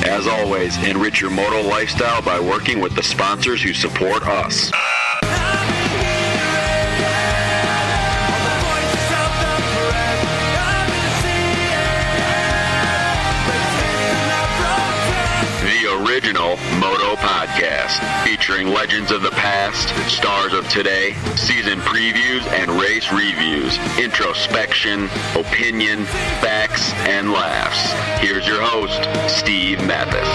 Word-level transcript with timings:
As 0.03 0.27
always, 0.27 0.77
enrich 0.83 1.21
your 1.21 1.29
moto 1.29 1.61
lifestyle 1.61 2.21
by 2.21 2.39
working 2.39 2.79
with 2.79 2.95
the 2.95 3.03
sponsors 3.03 3.61
who 3.61 3.73
support 3.73 4.23
us. 4.23 4.71
Original 16.11 16.57
Moto 16.77 17.15
Podcast, 17.15 18.25
featuring 18.25 18.67
legends 18.67 19.11
of 19.11 19.21
the 19.21 19.31
past, 19.31 19.87
stars 20.11 20.51
of 20.51 20.67
today, 20.67 21.13
season 21.37 21.79
previews 21.79 22.45
and 22.51 22.69
race 22.71 23.09
reviews, 23.13 23.77
introspection, 23.97 25.05
opinion, 25.35 26.03
facts, 26.41 26.91
and 27.07 27.31
laughs. 27.31 27.93
Here's 28.21 28.45
your 28.45 28.61
host, 28.61 29.01
Steve 29.33 29.77
Mathis. 29.85 30.27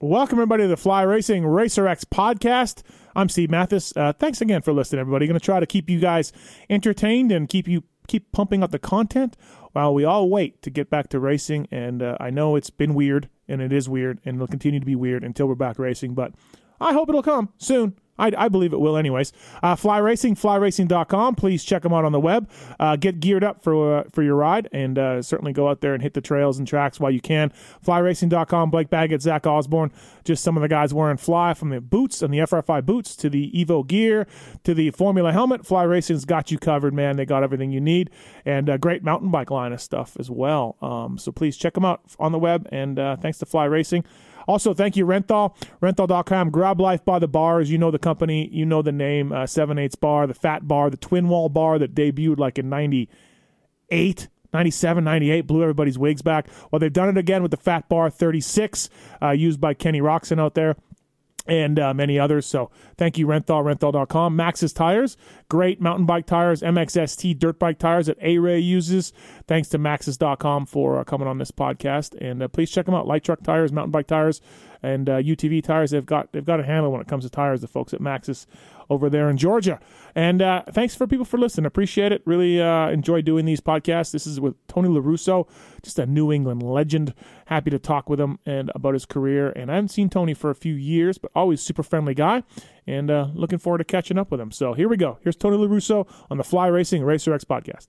Welcome, 0.00 0.38
everybody, 0.38 0.64
to 0.64 0.68
the 0.68 0.76
Fly 0.76 1.02
Racing 1.02 1.46
Racer 1.46 1.86
X 1.86 2.04
podcast. 2.04 2.82
I'm 3.14 3.28
Steve 3.28 3.50
Mathis. 3.50 3.96
Uh, 3.96 4.12
thanks 4.14 4.40
again 4.40 4.62
for 4.62 4.72
listening, 4.72 4.98
everybody. 4.98 5.28
Going 5.28 5.38
to 5.38 5.44
try 5.44 5.60
to 5.60 5.66
keep 5.66 5.88
you 5.88 6.00
guys 6.00 6.32
entertained 6.68 7.30
and 7.30 7.48
keep 7.48 7.68
you 7.68 7.84
keep 8.12 8.30
pumping 8.30 8.62
out 8.62 8.70
the 8.70 8.78
content 8.78 9.38
while 9.72 9.94
we 9.94 10.04
all 10.04 10.28
wait 10.28 10.60
to 10.60 10.68
get 10.68 10.90
back 10.90 11.08
to 11.08 11.18
racing. 11.18 11.66
And 11.70 12.02
uh, 12.02 12.18
I 12.20 12.28
know 12.28 12.56
it's 12.56 12.68
been 12.68 12.94
weird, 12.94 13.30
and 13.48 13.62
it 13.62 13.72
is 13.72 13.88
weird, 13.88 14.20
and 14.24 14.36
it'll 14.36 14.46
continue 14.46 14.78
to 14.78 14.86
be 14.86 14.94
weird 14.94 15.24
until 15.24 15.46
we're 15.46 15.54
back 15.54 15.78
racing. 15.78 16.12
But 16.12 16.34
I 16.78 16.92
hope 16.92 17.08
it'll 17.08 17.22
come 17.22 17.48
soon. 17.56 17.98
I, 18.18 18.32
I 18.36 18.48
believe 18.48 18.72
it 18.72 18.80
will, 18.80 18.96
anyways. 18.96 19.32
Uh, 19.62 19.74
Fly 19.74 19.98
Racing, 19.98 20.36
flyracing.com. 20.36 21.34
Please 21.34 21.64
check 21.64 21.82
them 21.82 21.94
out 21.94 22.04
on 22.04 22.12
the 22.12 22.20
web. 22.20 22.48
Uh, 22.78 22.96
get 22.96 23.20
geared 23.20 23.42
up 23.42 23.62
for 23.62 23.98
uh, 23.98 24.04
for 24.12 24.22
your 24.22 24.36
ride, 24.36 24.68
and 24.72 24.98
uh, 24.98 25.22
certainly 25.22 25.52
go 25.52 25.68
out 25.68 25.80
there 25.80 25.94
and 25.94 26.02
hit 26.02 26.14
the 26.14 26.20
trails 26.20 26.58
and 26.58 26.68
tracks 26.68 27.00
while 27.00 27.10
you 27.10 27.20
can. 27.20 27.52
Flyracing.com. 27.84 28.70
Blake 28.70 28.90
Baggett, 28.90 29.22
Zach 29.22 29.46
Osborne, 29.46 29.90
just 30.24 30.44
some 30.44 30.56
of 30.56 30.62
the 30.62 30.68
guys 30.68 30.92
wearing 30.92 31.16
Fly 31.16 31.54
from 31.54 31.70
the 31.70 31.80
boots 31.80 32.22
and 32.22 32.32
the 32.32 32.38
FRFI 32.38 32.84
boots 32.84 33.16
to 33.16 33.30
the 33.30 33.50
Evo 33.52 33.86
gear 33.86 34.26
to 34.64 34.74
the 34.74 34.90
Formula 34.90 35.32
helmet. 35.32 35.66
Fly 35.66 35.82
Racing's 35.82 36.24
got 36.24 36.50
you 36.50 36.58
covered, 36.58 36.92
man. 36.92 37.16
They 37.16 37.24
got 37.24 37.42
everything 37.42 37.72
you 37.72 37.80
need, 37.80 38.10
and 38.44 38.68
a 38.68 38.78
great 38.78 39.02
mountain 39.02 39.30
bike 39.30 39.50
line 39.50 39.72
of 39.72 39.80
stuff 39.80 40.16
as 40.18 40.30
well. 40.30 40.76
Um, 40.82 41.18
so 41.18 41.32
please 41.32 41.56
check 41.56 41.74
them 41.74 41.84
out 41.84 42.02
on 42.18 42.32
the 42.32 42.38
web, 42.38 42.68
and 42.70 42.98
uh, 42.98 43.16
thanks 43.16 43.38
to 43.38 43.46
Fly 43.46 43.64
Racing. 43.64 44.04
Also, 44.46 44.74
thank 44.74 44.96
you, 44.96 45.06
Renthal. 45.06 45.56
Renthal.com. 45.80 46.50
Grab 46.50 46.80
Life 46.80 47.04
by 47.04 47.18
the 47.18 47.28
Bars. 47.28 47.70
You 47.70 47.78
know 47.78 47.90
the 47.90 47.98
company. 47.98 48.48
You 48.52 48.66
know 48.66 48.82
the 48.82 48.92
name. 48.92 49.32
Uh, 49.32 49.46
7 49.46 49.78
8 49.78 50.00
Bar, 50.00 50.26
the 50.26 50.34
Fat 50.34 50.66
Bar, 50.66 50.90
the 50.90 50.96
Twin 50.96 51.28
Wall 51.28 51.48
Bar 51.48 51.78
that 51.78 51.94
debuted 51.94 52.38
like 52.38 52.58
in 52.58 52.68
98. 52.68 54.28
97, 54.54 55.02
98, 55.02 55.46
blew 55.46 55.62
everybody's 55.62 55.98
wigs 55.98 56.20
back. 56.20 56.46
Well, 56.70 56.78
they've 56.78 56.92
done 56.92 57.08
it 57.08 57.16
again 57.16 57.40
with 57.40 57.52
the 57.52 57.56
Fat 57.56 57.88
Bar 57.88 58.10
36, 58.10 58.90
uh, 59.22 59.30
used 59.30 59.62
by 59.62 59.72
Kenny 59.72 60.02
Roczen 60.02 60.38
out 60.38 60.54
there 60.54 60.76
and 61.46 61.78
uh, 61.78 61.92
many 61.92 62.18
others. 62.18 62.46
So 62.46 62.70
thank 62.96 63.18
you, 63.18 63.26
Renthal, 63.26 63.64
renthal.com. 63.64 64.36
Maxxis 64.36 64.74
Tires, 64.74 65.16
great 65.48 65.80
mountain 65.80 66.06
bike 66.06 66.26
tires, 66.26 66.62
MXST 66.62 67.38
dirt 67.38 67.58
bike 67.58 67.78
tires 67.78 68.06
that 68.06 68.18
A-Ray 68.20 68.60
uses. 68.60 69.12
Thanks 69.46 69.68
to 69.70 69.78
Maxxis.com 69.78 70.66
for 70.66 71.00
uh, 71.00 71.04
coming 71.04 71.26
on 71.26 71.38
this 71.38 71.50
podcast. 71.50 72.14
And 72.20 72.42
uh, 72.42 72.48
please 72.48 72.70
check 72.70 72.86
them 72.86 72.94
out. 72.94 73.06
Light 73.06 73.24
truck 73.24 73.42
tires, 73.42 73.72
mountain 73.72 73.90
bike 73.90 74.06
tires, 74.06 74.40
and 74.82 75.08
uh, 75.08 75.18
UTV 75.18 75.62
tires. 75.62 75.90
They've 75.90 76.06
got 76.06 76.32
they've 76.32 76.44
got 76.44 76.60
a 76.60 76.64
handle 76.64 76.92
when 76.92 77.00
it 77.00 77.08
comes 77.08 77.24
to 77.24 77.30
tires, 77.30 77.60
the 77.60 77.68
folks 77.68 77.92
at 77.92 78.00
Maxxis 78.00 78.46
over 78.92 79.08
there 79.08 79.28
in 79.28 79.36
Georgia. 79.36 79.80
And 80.14 80.42
uh, 80.42 80.62
thanks 80.70 80.94
for 80.94 81.06
people 81.06 81.24
for 81.24 81.38
listening. 81.38 81.66
Appreciate 81.66 82.12
it. 82.12 82.22
Really 82.26 82.60
uh, 82.60 82.90
enjoy 82.90 83.22
doing 83.22 83.46
these 83.46 83.60
podcasts. 83.60 84.12
This 84.12 84.26
is 84.26 84.38
with 84.38 84.54
Tony 84.66 84.88
Lorusso, 84.88 85.48
just 85.82 85.98
a 85.98 86.06
New 86.06 86.30
England 86.30 86.62
legend. 86.62 87.14
Happy 87.46 87.70
to 87.70 87.78
talk 87.78 88.10
with 88.10 88.20
him 88.20 88.38
and 88.44 88.70
about 88.74 88.94
his 88.94 89.06
career. 89.06 89.50
And 89.56 89.70
I 89.70 89.76
haven't 89.76 89.88
seen 89.88 90.10
Tony 90.10 90.34
for 90.34 90.50
a 90.50 90.54
few 90.54 90.74
years, 90.74 91.18
but 91.18 91.30
always 91.34 91.62
super 91.62 91.82
friendly 91.82 92.14
guy. 92.14 92.42
And 92.86 93.10
uh, 93.10 93.28
looking 93.34 93.58
forward 93.58 93.78
to 93.78 93.84
catching 93.84 94.18
up 94.18 94.30
with 94.30 94.40
him. 94.40 94.52
So 94.52 94.74
here 94.74 94.88
we 94.88 94.96
go. 94.96 95.18
Here's 95.22 95.36
Tony 95.36 95.56
Lorusso 95.56 96.06
on 96.30 96.36
the 96.36 96.44
Fly 96.44 96.66
Racing 96.66 97.02
Racer 97.02 97.32
X 97.32 97.44
podcast. 97.44 97.88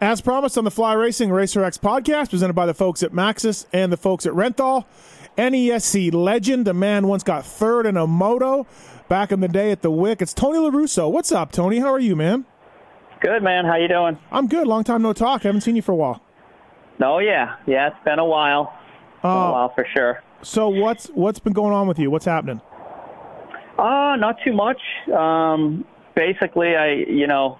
As 0.00 0.20
promised 0.20 0.58
on 0.58 0.64
the 0.64 0.70
Fly 0.70 0.92
Racing 0.94 1.30
Racer 1.30 1.64
X 1.64 1.78
podcast, 1.78 2.30
presented 2.30 2.54
by 2.54 2.66
the 2.66 2.74
folks 2.74 3.02
at 3.02 3.12
Maxxis 3.12 3.66
and 3.72 3.92
the 3.92 3.96
folks 3.96 4.26
at 4.26 4.32
Renthal. 4.32 4.84
NESC 5.36 6.12
legend, 6.12 6.68
a 6.68 6.74
man 6.74 7.08
once 7.08 7.22
got 7.22 7.44
third 7.44 7.86
in 7.86 7.96
a 7.96 8.06
moto 8.06 8.66
back 9.08 9.32
in 9.32 9.40
the 9.40 9.48
day 9.48 9.70
at 9.70 9.82
the 9.82 9.90
Wick. 9.90 10.22
It's 10.22 10.32
Tony 10.32 10.58
Lorusso. 10.58 11.10
What's 11.10 11.32
up, 11.32 11.52
Tony? 11.52 11.78
How 11.80 11.92
are 11.92 11.98
you, 11.98 12.14
man? 12.16 12.44
Good, 13.20 13.42
man. 13.42 13.64
How 13.64 13.76
you 13.76 13.88
doing? 13.88 14.18
I'm 14.30 14.46
good. 14.48 14.66
Long 14.66 14.84
time 14.84 15.02
no 15.02 15.12
talk. 15.12 15.44
I 15.44 15.48
haven't 15.48 15.62
seen 15.62 15.76
you 15.76 15.82
for 15.82 15.92
a 15.92 15.96
while. 15.96 16.20
Oh 17.02 17.18
yeah, 17.18 17.56
yeah. 17.66 17.88
It's 17.88 18.04
been 18.04 18.18
a 18.18 18.24
while. 18.24 18.72
Been 19.22 19.30
Uh, 19.30 19.34
a 19.34 19.52
while 19.52 19.72
for 19.74 19.86
sure. 19.96 20.22
So 20.42 20.68
what's 20.68 21.06
what's 21.08 21.38
been 21.40 21.52
going 21.54 21.72
on 21.72 21.88
with 21.88 21.98
you? 21.98 22.10
What's 22.10 22.26
happening? 22.26 22.60
Uh, 23.78 24.14
not 24.16 24.36
too 24.44 24.52
much. 24.52 24.80
Um, 25.12 25.84
basically, 26.14 26.76
I 26.76 26.92
you 26.92 27.26
know, 27.26 27.58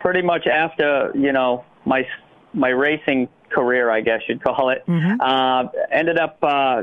pretty 0.00 0.22
much 0.22 0.46
after 0.46 1.12
you 1.14 1.32
know 1.32 1.64
my 1.84 2.06
my 2.54 2.70
racing 2.70 3.28
career, 3.52 3.90
I 3.90 4.00
guess 4.00 4.20
you'd 4.28 4.42
call 4.42 4.70
it. 4.70 4.82
Uh, 5.20 5.68
ended 5.90 6.18
up 6.18 6.38
uh, 6.42 6.82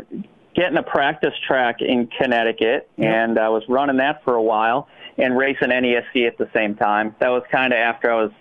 getting 0.56 0.78
a 0.78 0.84
practice 0.84 1.34
track 1.48 1.82
in 1.82 2.08
Connecticut, 2.08 2.90
and 2.98 3.38
I 3.40 3.50
was 3.50 3.64
running 3.68 3.98
that 3.98 4.24
for 4.24 4.36
a 4.36 4.42
while 4.42 4.88
and 5.18 5.38
racing 5.38 5.70
NESC 5.70 6.28
at 6.28 6.38
the 6.38 6.50
same 6.54 6.76
time. 6.76 7.16
That 7.20 7.30
was 7.30 7.44
kind 7.52 7.74
of 7.74 7.78
after 7.78 8.12
I 8.12 8.22
was 8.22 8.32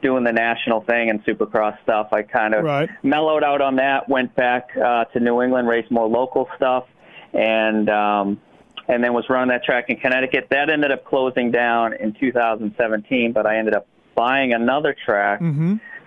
doing 0.00 0.22
the 0.22 0.32
national 0.32 0.82
thing 0.82 1.10
and 1.10 1.24
Supercross 1.24 1.76
stuff. 1.82 2.08
I 2.12 2.22
kind 2.22 2.54
of 2.54 2.64
Right. 2.64 2.88
mellowed 3.02 3.42
out 3.42 3.60
on 3.60 3.76
that. 3.76 4.08
Went 4.08 4.34
back 4.36 4.68
uh, 4.76 5.04
to 5.06 5.18
New 5.20 5.42
England, 5.42 5.66
raced 5.68 5.90
more 5.90 6.06
local 6.06 6.48
stuff, 6.56 6.84
and 7.32 7.88
um, 7.90 8.40
and 8.86 9.02
then 9.04 9.12
was 9.12 9.28
running 9.28 9.48
that 9.48 9.64
track 9.64 9.86
in 9.90 9.96
Connecticut. 9.96 10.46
That 10.50 10.70
ended 10.70 10.92
up 10.92 11.04
closing 11.04 11.50
down 11.50 11.92
in 11.94 12.12
2017, 12.12 13.32
but 13.32 13.44
I 13.46 13.58
ended 13.58 13.74
up 13.74 13.86
buying 14.14 14.52
another 14.52 14.94
track 15.04 15.40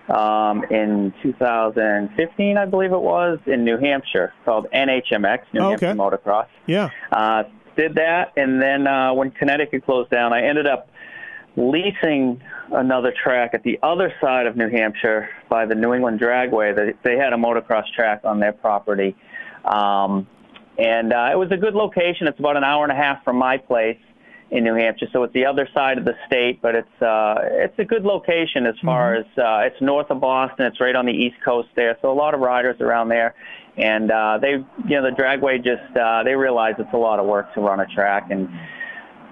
um, 0.08 0.64
in 0.64 1.12
2015, 1.22 2.56
I 2.58 2.64
believe 2.66 2.92
it 2.92 3.00
was, 3.00 3.38
in 3.46 3.64
New 3.64 3.78
Hampshire 3.78 4.32
called 4.44 4.66
NHMX, 4.74 5.40
New 5.52 5.60
Oh, 5.60 5.68
Hampshire. 5.70 5.94
Motocross. 5.94 6.46
Yeah. 6.66 6.90
Uh, 7.10 7.44
did 7.76 7.94
that, 7.94 8.32
and 8.36 8.60
then 8.60 8.86
uh, 8.86 9.14
when 9.14 9.30
Connecticut 9.30 9.84
closed 9.86 10.10
down, 10.10 10.32
I 10.32 10.42
ended 10.46 10.66
up 10.66 10.88
leasing 11.56 12.40
another 12.70 13.12
track 13.22 13.50
at 13.54 13.62
the 13.62 13.78
other 13.82 14.12
side 14.20 14.46
of 14.46 14.56
New 14.56 14.68
Hampshire 14.70 15.28
by 15.48 15.66
the 15.66 15.74
New 15.74 15.92
England 15.94 16.20
Dragway. 16.20 16.74
They, 16.74 16.92
they 17.02 17.16
had 17.16 17.32
a 17.32 17.36
motocross 17.36 17.84
track 17.94 18.22
on 18.24 18.40
their 18.40 18.52
property, 18.52 19.16
um, 19.64 20.26
and 20.78 21.12
uh, 21.12 21.28
it 21.32 21.36
was 21.38 21.50
a 21.50 21.56
good 21.56 21.74
location. 21.74 22.26
It's 22.26 22.38
about 22.38 22.56
an 22.56 22.64
hour 22.64 22.82
and 22.84 22.92
a 22.92 22.96
half 22.96 23.22
from 23.24 23.36
my 23.36 23.56
place 23.58 23.98
in 24.52 24.64
New 24.64 24.74
Hampshire, 24.74 25.06
so 25.14 25.22
it's 25.22 25.32
the 25.32 25.46
other 25.46 25.66
side 25.72 25.96
of 25.96 26.04
the 26.04 26.14
state, 26.26 26.60
but 26.60 26.74
it's 26.74 27.02
uh, 27.02 27.36
it's 27.40 27.78
a 27.78 27.84
good 27.84 28.04
location 28.04 28.66
as 28.66 28.74
far 28.84 29.14
as 29.14 29.24
uh, 29.38 29.60
it's 29.64 29.80
north 29.80 30.10
of 30.10 30.20
Boston. 30.20 30.66
It's 30.66 30.78
right 30.78 30.94
on 30.94 31.06
the 31.06 31.12
east 31.12 31.36
coast 31.42 31.70
there, 31.74 31.96
so 32.02 32.12
a 32.12 32.14
lot 32.14 32.34
of 32.34 32.40
riders 32.40 32.76
around 32.80 33.08
there, 33.08 33.34
and 33.78 34.10
uh, 34.12 34.38
they 34.42 34.50
you 34.50 35.00
know 35.00 35.02
the 35.10 35.16
Dragway 35.16 35.56
just 35.64 35.96
uh, 35.96 36.22
they 36.22 36.34
realize 36.34 36.74
it's 36.78 36.92
a 36.92 36.98
lot 36.98 37.18
of 37.18 37.24
work 37.26 37.52
to 37.54 37.60
run 37.62 37.80
a 37.80 37.86
track 37.86 38.30
and 38.30 38.48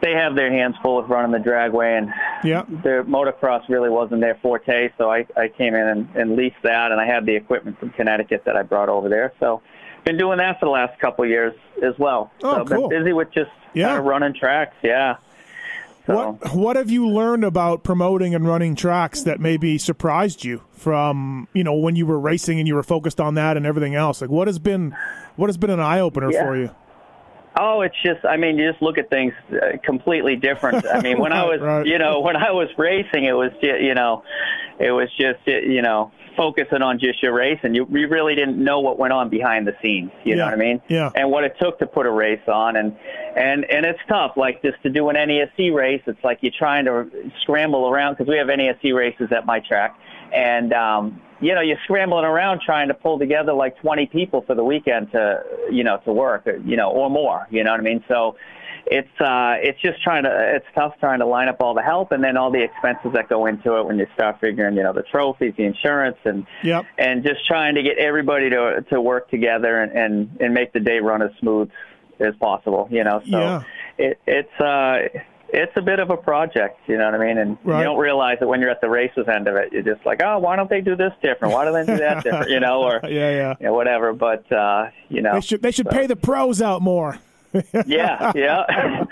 they 0.02 0.12
have 0.12 0.34
their 0.34 0.50
hands 0.50 0.75
full 0.82 0.96
with 1.02 1.11
running 1.11 1.31
the 1.31 1.46
dragway, 1.50 1.99
and 1.99 2.08
Yeah. 2.43 2.62
their 2.82 3.05
motocross 3.05 3.69
really 3.69 3.90
wasn't 3.90 4.22
their 4.22 4.37
forte. 4.40 4.88
So 4.96 5.11
I, 5.11 5.26
I 5.37 5.49
came 5.49 5.75
in 5.75 5.87
and, 5.87 6.08
and 6.17 6.37
leased 6.37 6.56
that, 6.62 6.90
and 6.90 6.99
I 6.99 7.05
had 7.05 7.26
the 7.26 7.37
equipment 7.37 7.78
from 7.78 7.90
Connecticut 7.90 8.44
that 8.46 8.56
I 8.56 8.62
brought 8.62 8.88
over 8.88 9.11
there. 9.11 9.34
So 9.40 9.61
been 10.06 10.17
doing 10.17 10.38
that 10.38 10.58
for 10.58 10.64
the 10.64 10.70
last 10.70 10.99
couple 11.00 11.25
of 11.25 11.28
years 11.31 11.52
as 11.84 11.93
well. 11.99 12.31
Oh, 12.43 12.56
so 12.56 12.64
cool. 12.64 12.88
been 12.88 13.00
busy 13.00 13.12
with 13.12 13.31
just 13.34 13.50
Yeah. 13.75 13.88
kind 13.88 13.99
of 14.00 14.05
running 14.05 14.34
tracks. 14.34 14.75
Yeah. 14.82 15.17
So, 16.06 16.38
What 16.40 16.55
what 16.55 16.76
have 16.76 16.90
you 16.90 17.08
learned 17.08 17.44
about 17.44 17.82
promoting 17.84 18.34
and 18.34 18.46
running 18.46 18.75
tracks 18.75 19.22
that 19.25 19.38
maybe 19.38 19.76
surprised 19.78 20.44
you 20.44 20.62
from 20.72 21.46
you 21.52 21.62
know 21.62 21.75
when 21.75 21.94
you 21.94 22.06
were 22.06 22.19
racing 22.19 22.58
and 22.58 22.67
you 22.67 22.75
were 22.75 22.82
focused 22.82 23.20
on 23.20 23.34
that 23.34 23.56
and 23.56 23.67
everything 23.67 23.94
else? 23.94 24.20
Like 24.20 24.31
what 24.31 24.49
has 24.49 24.58
been 24.58 24.96
what 25.37 25.49
has 25.49 25.56
been 25.56 25.70
an 25.70 25.81
eye 25.81 26.00
opener 26.00 26.32
Yeah. 26.32 26.44
for 26.44 26.56
you? 26.56 26.70
Oh, 27.58 27.81
it's 27.82 27.96
just, 28.02 28.25
I 28.25 28.37
mean, 28.37 28.56
you 28.58 28.70
just 28.70 28.81
look 28.81 28.96
at 28.96 29.11
things 29.11 29.34
uh, 29.52 29.76
completely 29.82 30.37
different. 30.37 30.87
I 30.87 31.00
mean, 31.02 31.19
when 31.19 31.32
I 31.32 31.44
was, 31.50 31.61
right. 31.61 31.84
you 31.84 31.99
know, 31.99 32.20
when 32.20 32.37
I 32.37 32.52
was 32.52 32.69
racing, 32.78 33.25
it 33.25 33.32
was, 33.32 33.50
you 33.61 33.93
know, 33.93 34.22
it 34.78 34.93
was 34.93 35.08
just, 35.19 35.40
you 35.46 35.82
know, 35.82 36.12
focusing 36.37 36.82
on 36.82 36.99
just 36.99 37.23
your 37.23 37.35
race, 37.35 37.59
and 37.62 37.75
you, 37.75 37.87
you 37.91 38.09
really 38.09 38.35
didn't 38.35 38.62
know 38.62 38.81
what 38.81 38.99
went 38.99 39.12
on 39.12 39.29
behind 39.29 39.67
the 39.67 39.75
scenes. 39.82 40.11
You 40.25 40.37
know 40.37 40.44
what 40.44 40.55
I 40.55 40.56
mean? 40.56 40.82
Yeah. 40.88 41.11
And 41.15 41.31
what 41.31 41.44
it 41.44 41.56
took 41.61 41.79
to 41.81 41.87
put 41.87 42.06
a 42.06 42.11
race 42.11 42.47
on, 42.49 42.77
and 42.77 42.97
and 43.37 43.65
and 43.65 43.87
it's 43.87 44.00
tough. 44.09 44.32
Like 44.37 44.62
just 44.62 44.82
to 44.82 44.91
do 44.91 45.09
an 45.09 45.17
NESC 45.17 45.75
race, 45.75 46.03
it's 46.06 46.23
like 46.25 46.38
you're 46.43 46.53
trying 46.56 46.85
to 46.87 47.11
scramble 47.43 47.88
around 47.88 48.15
because 48.15 48.29
we 48.29 48.37
have 48.37 48.49
NESC 48.49 48.94
races 48.94 49.29
at 49.31 49.47
my 49.47 49.61
track, 49.61 49.99
and 50.35 50.73
um, 50.73 51.21
you 51.41 51.55
know 51.55 51.61
you're 51.61 51.79
scrambling 51.85 52.25
around 52.25 52.61
trying 52.65 52.88
to 52.88 52.94
pull 52.94 53.19
together 53.19 53.53
like 53.53 53.79
20 53.81 54.06
people 54.06 54.43
for 54.47 54.55
the 54.55 54.65
weekend 54.65 55.11
to 55.12 55.43
you 55.71 55.85
know 55.85 55.99
to 56.05 56.12
work, 56.12 56.49
you 56.65 56.77
know, 56.77 56.91
or 56.91 57.11
more. 57.11 57.47
You 57.50 57.65
know 57.65 57.71
what 57.71 57.81
I 57.81 57.85
mean? 57.85 58.05
So 58.09 58.37
it's 58.87 59.21
uh 59.21 59.55
it's 59.61 59.81
just 59.81 60.03
trying 60.03 60.23
to 60.25 60.55
it's 60.56 60.67
tough 60.75 60.94
trying 61.00 61.19
to 61.21 61.27
line 61.27 61.49
up 61.49 61.56
all 61.61 61.75
the 61.75 61.82
help 61.82 62.12
and 62.12 62.23
then 62.25 62.37
all 62.37 62.50
the 62.50 62.62
expenses 62.62 63.12
that 63.12 63.29
go 63.29 63.47
into 63.47 63.77
it 63.79 63.85
when 63.87 63.99
you 63.99 64.06
start 64.15 64.41
figuring 64.41 64.77
you 64.77 64.82
know 64.82 64.93
the 64.93 65.03
trophies 65.03 65.53
the 65.56 65.65
insurance 65.65 66.17
and 66.25 66.47
Yep. 66.62 66.87
and 66.99 67.23
just 67.23 67.47
trying 67.47 67.75
to 67.75 67.82
get 67.82 67.99
everybody 67.99 68.50
to 68.50 68.85
to 68.91 69.00
work 69.00 69.31
together 69.31 69.81
and 69.82 69.93
and, 69.93 70.37
and 70.41 70.55
make 70.55 70.73
the 70.73 70.81
day 70.81 70.99
run 71.00 71.23
as 71.23 71.31
smooth 71.41 71.71
as 72.21 72.35
possible 72.37 72.88
you 72.91 73.05
know 73.05 73.21
so 73.31 73.38
Yeah. 73.38 73.62
it 73.99 74.21
it's 74.27 74.61
uh 74.61 74.99
it's 75.53 75.73
a 75.77 75.82
bit 75.82 75.99
of 75.99 76.11
a 76.11 76.17
project, 76.17 76.79
you 76.87 76.97
know 76.97 77.06
what 77.11 77.21
I 77.21 77.27
mean? 77.27 77.37
And 77.37 77.59
Right. 77.65 77.79
you 77.79 77.85
don't 77.85 77.99
realize 77.99 78.38
it 78.41 78.47
when 78.47 78.61
you're 78.61 78.71
at 78.71 78.81
the 78.81 78.88
races 78.88 79.27
end 79.27 79.49
of 79.49 79.56
it. 79.56 79.73
You're 79.73 79.82
just 79.82 80.06
like, 80.06 80.23
oh, 80.23 80.38
why 80.38 80.55
don't 80.55 80.71
they 80.71 80.81
do 80.81 80.94
this 80.94 81.12
different? 81.25 81.53
Why 81.53 81.65
don't 81.65 81.75
they 81.75 81.93
do 81.93 81.99
that 81.99 82.23
different? 82.23 82.50
You 82.50 82.61
know, 82.61 82.85
or 82.85 83.00
Yeah, 83.03 83.09
yeah. 83.32 83.55
you 83.59 83.67
know, 83.67 83.75
whatever. 83.75 84.12
But 84.12 84.44
uh, 84.53 84.91
you 85.09 85.23
know, 85.23 85.35
They 85.35 85.41
should 85.41 85.61
they 85.61 85.73
should 85.73 85.91
pay 85.91 86.06
the 86.06 86.15
pros 86.15 86.62
out 86.62 86.82
more. 86.82 87.19
Yeah, 87.87 88.32
yeah, 88.35 89.05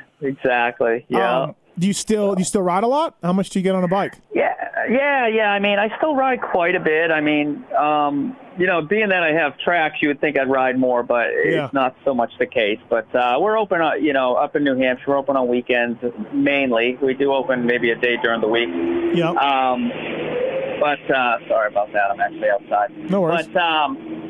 exactly. 0.20 1.04
Yeah, 1.08 1.42
Um, 1.42 1.54
do 1.78 1.86
you 1.86 1.92
still 1.92 2.34
do 2.34 2.40
you 2.40 2.44
still 2.44 2.62
ride 2.62 2.84
a 2.84 2.86
lot? 2.86 3.16
How 3.22 3.32
much 3.32 3.50
do 3.50 3.58
you 3.58 3.62
get 3.62 3.74
on 3.74 3.84
a 3.84 3.88
bike? 3.88 4.14
yeah, 4.34 4.54
yeah, 4.90 5.26
yeah. 5.28 5.50
I 5.50 5.58
mean, 5.58 5.78
I 5.78 5.94
still 5.96 6.14
ride 6.14 6.40
quite 6.42 6.74
a 6.74 6.80
bit. 6.80 7.10
I 7.10 7.20
mean, 7.20 7.64
um, 7.78 8.36
you 8.58 8.66
know, 8.66 8.82
being 8.82 9.08
that 9.08 9.22
I 9.22 9.32
have 9.32 9.56
tracks, 9.58 9.96
you 10.02 10.08
would 10.08 10.20
think 10.20 10.38
I'd 10.38 10.50
ride 10.50 10.78
more, 10.78 11.02
but 11.02 11.28
Yeah. 11.44 11.64
it's 11.64 11.72
not 11.74 11.96
so 12.04 12.14
much 12.14 12.30
the 12.38 12.46
case. 12.46 12.78
But 12.90 13.12
uh, 13.14 13.38
we're 13.40 13.58
open, 13.58 13.80
uh, 13.80 13.94
you 13.94 14.12
know, 14.12 14.34
up 14.34 14.54
in 14.56 14.64
New 14.64 14.76
Hampshire. 14.76 15.04
We're 15.08 15.16
open 15.16 15.36
on 15.36 15.48
weekends 15.48 15.98
mainly. 16.34 16.98
We 17.00 17.14
do 17.14 17.32
open 17.32 17.64
maybe 17.64 17.90
a 17.90 17.96
day 17.96 18.16
during 18.22 18.40
the 18.42 18.48
week. 18.48 18.68
Yeah. 19.14 19.30
Um, 19.30 19.90
but 20.80 20.98
uh, 21.14 21.38
sorry 21.48 21.68
about 21.68 21.92
that. 21.92 22.10
I'm 22.10 22.20
actually 22.20 22.50
outside. 22.50 22.90
No 23.10 23.20
worries. 23.22 23.46
But 23.46 23.62
um, 23.62 24.21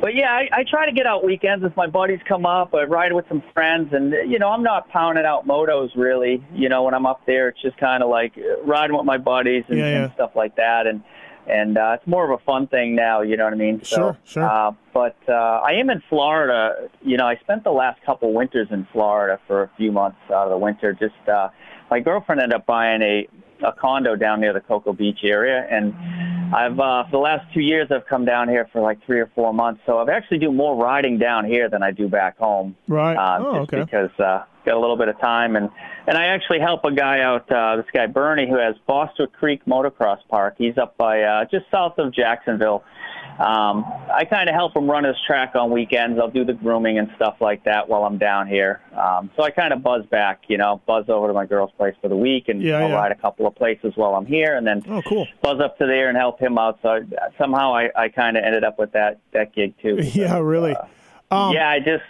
but 0.00 0.14
yeah, 0.14 0.30
I, 0.30 0.48
I 0.52 0.64
try 0.68 0.86
to 0.86 0.92
get 0.92 1.06
out 1.06 1.24
weekends 1.24 1.64
if 1.64 1.76
my 1.76 1.86
buddies 1.86 2.20
come 2.28 2.46
up. 2.46 2.74
I 2.74 2.84
ride 2.84 3.12
with 3.12 3.26
some 3.28 3.42
friends, 3.54 3.92
and 3.92 4.12
you 4.30 4.38
know, 4.38 4.48
I'm 4.50 4.62
not 4.62 4.88
pounding 4.90 5.24
out 5.24 5.46
motos 5.46 5.90
really. 5.96 6.44
You 6.54 6.68
know, 6.68 6.82
when 6.84 6.94
I'm 6.94 7.06
up 7.06 7.22
there, 7.26 7.48
it's 7.48 7.60
just 7.62 7.76
kind 7.78 8.02
of 8.02 8.08
like 8.10 8.32
uh, 8.36 8.62
riding 8.62 8.96
with 8.96 9.06
my 9.06 9.18
buddies 9.18 9.64
and, 9.68 9.78
Yeah, 9.78 9.88
yeah. 9.88 10.04
and 10.04 10.12
stuff 10.14 10.32
like 10.34 10.56
that. 10.56 10.86
And 10.86 11.02
and 11.48 11.78
uh, 11.78 11.96
it's 11.98 12.06
more 12.06 12.30
of 12.30 12.40
a 12.40 12.42
fun 12.44 12.66
thing 12.66 12.94
now. 12.96 13.22
You 13.22 13.36
know 13.36 13.44
what 13.44 13.52
I 13.52 13.56
mean? 13.56 13.82
So, 13.84 13.96
Sure, 13.96 14.18
sure. 14.24 14.44
Uh, 14.44 14.72
but 14.92 15.16
uh, 15.28 15.32
I 15.32 15.72
am 15.74 15.90
in 15.90 16.02
Florida. 16.08 16.88
You 17.02 17.16
know, 17.16 17.26
I 17.26 17.36
spent 17.36 17.64
the 17.64 17.70
last 17.70 18.02
couple 18.04 18.32
winters 18.32 18.68
in 18.70 18.86
Florida 18.92 19.40
for 19.46 19.62
a 19.62 19.70
few 19.76 19.92
months 19.92 20.18
out 20.26 20.44
of 20.44 20.50
the 20.50 20.58
winter. 20.58 20.92
Just 20.92 21.28
uh, 21.28 21.48
my 21.90 22.00
girlfriend 22.00 22.40
ended 22.40 22.56
up 22.56 22.66
buying 22.66 23.02
a 23.02 23.28
a 23.64 23.72
condo 23.72 24.16
down 24.16 24.40
near 24.40 24.52
the 24.52 24.60
Cocoa 24.60 24.92
Beach 24.92 25.20
area, 25.22 25.66
and 25.70 25.94
I've 26.54 26.78
uh, 26.78 27.04
for 27.04 27.10
the 27.10 27.18
last 27.18 27.52
two 27.52 27.60
years 27.60 27.88
I've 27.90 28.06
come 28.06 28.24
down 28.24 28.48
here 28.48 28.68
for 28.72 28.80
like 28.80 29.04
three 29.04 29.20
or 29.20 29.30
four 29.34 29.52
months. 29.52 29.80
So 29.86 29.98
I've 29.98 30.08
actually 30.08 30.38
do 30.38 30.52
more 30.52 30.76
riding 30.76 31.18
down 31.18 31.44
here 31.44 31.68
than 31.68 31.82
I 31.82 31.90
do 31.90 32.08
back 32.08 32.38
home. 32.38 32.76
Right. 32.88 33.16
Uh, 33.16 33.38
oh, 33.40 33.58
just 33.60 33.72
okay. 33.72 33.84
because 33.84 34.10
uh, 34.18 34.44
got 34.64 34.76
a 34.76 34.80
little 34.80 34.96
bit 34.96 35.08
of 35.08 35.18
time, 35.20 35.56
and 35.56 35.70
and 36.06 36.16
I 36.18 36.26
actually 36.26 36.60
help 36.60 36.84
a 36.84 36.92
guy 36.92 37.20
out. 37.20 37.50
Uh, 37.50 37.76
this 37.76 37.86
guy 37.92 38.06
Bernie, 38.06 38.48
who 38.48 38.58
has 38.58 38.74
Foster 38.86 39.26
Creek 39.26 39.64
Motocross 39.66 40.18
Park. 40.28 40.54
He's 40.58 40.76
up 40.78 40.96
by 40.96 41.22
uh, 41.22 41.44
just 41.46 41.66
south 41.70 41.98
of 41.98 42.12
Jacksonville. 42.12 42.84
Um, 43.38 43.84
I 44.12 44.24
kind 44.24 44.48
of 44.48 44.54
help 44.54 44.74
him 44.74 44.88
run 44.90 45.04
his 45.04 45.16
track 45.26 45.54
on 45.54 45.70
weekends. 45.70 46.18
I'll 46.18 46.30
do 46.30 46.44
the 46.44 46.54
grooming 46.54 46.98
and 46.98 47.10
stuff 47.16 47.36
like 47.40 47.64
that 47.64 47.88
while 47.88 48.04
I'm 48.04 48.16
down 48.18 48.46
here. 48.46 48.80
Um, 48.96 49.30
so 49.36 49.42
I 49.42 49.50
kind 49.50 49.72
of 49.72 49.82
buzz 49.82 50.06
back, 50.06 50.44
you 50.48 50.56
know, 50.56 50.80
buzz 50.86 51.04
over 51.08 51.26
to 51.28 51.32
my 51.34 51.44
girl's 51.46 51.72
place 51.76 51.94
for 52.00 52.08
the 52.08 52.16
week, 52.16 52.48
and 52.48 52.62
Yeah, 52.62 52.78
I'll 52.78 52.88
yeah. 52.88 52.94
ride 52.94 53.12
a 53.12 53.16
couple 53.16 53.46
of 53.46 53.54
places 53.54 53.92
while 53.96 54.14
I'm 54.14 54.26
here, 54.26 54.56
and 54.56 54.66
then 54.66 54.82
Oh, 54.88 55.02
cool. 55.02 55.28
buzz 55.42 55.60
up 55.60 55.76
to 55.78 55.86
there 55.86 56.08
and 56.08 56.16
help 56.16 56.40
him 56.40 56.56
out. 56.56 56.78
So 56.82 56.88
I, 56.88 57.00
somehow 57.38 57.74
I, 57.74 57.90
I 57.94 58.08
kind 58.08 58.36
of 58.38 58.44
ended 58.44 58.64
up 58.64 58.78
with 58.78 58.92
that 58.92 59.18
that 59.32 59.54
gig 59.54 59.74
too. 59.82 59.98
Yeah, 60.14 60.38
really. 60.38 60.74
Um, 61.30 61.52
yeah, 61.52 61.68
I 61.68 61.78
just 61.80 62.04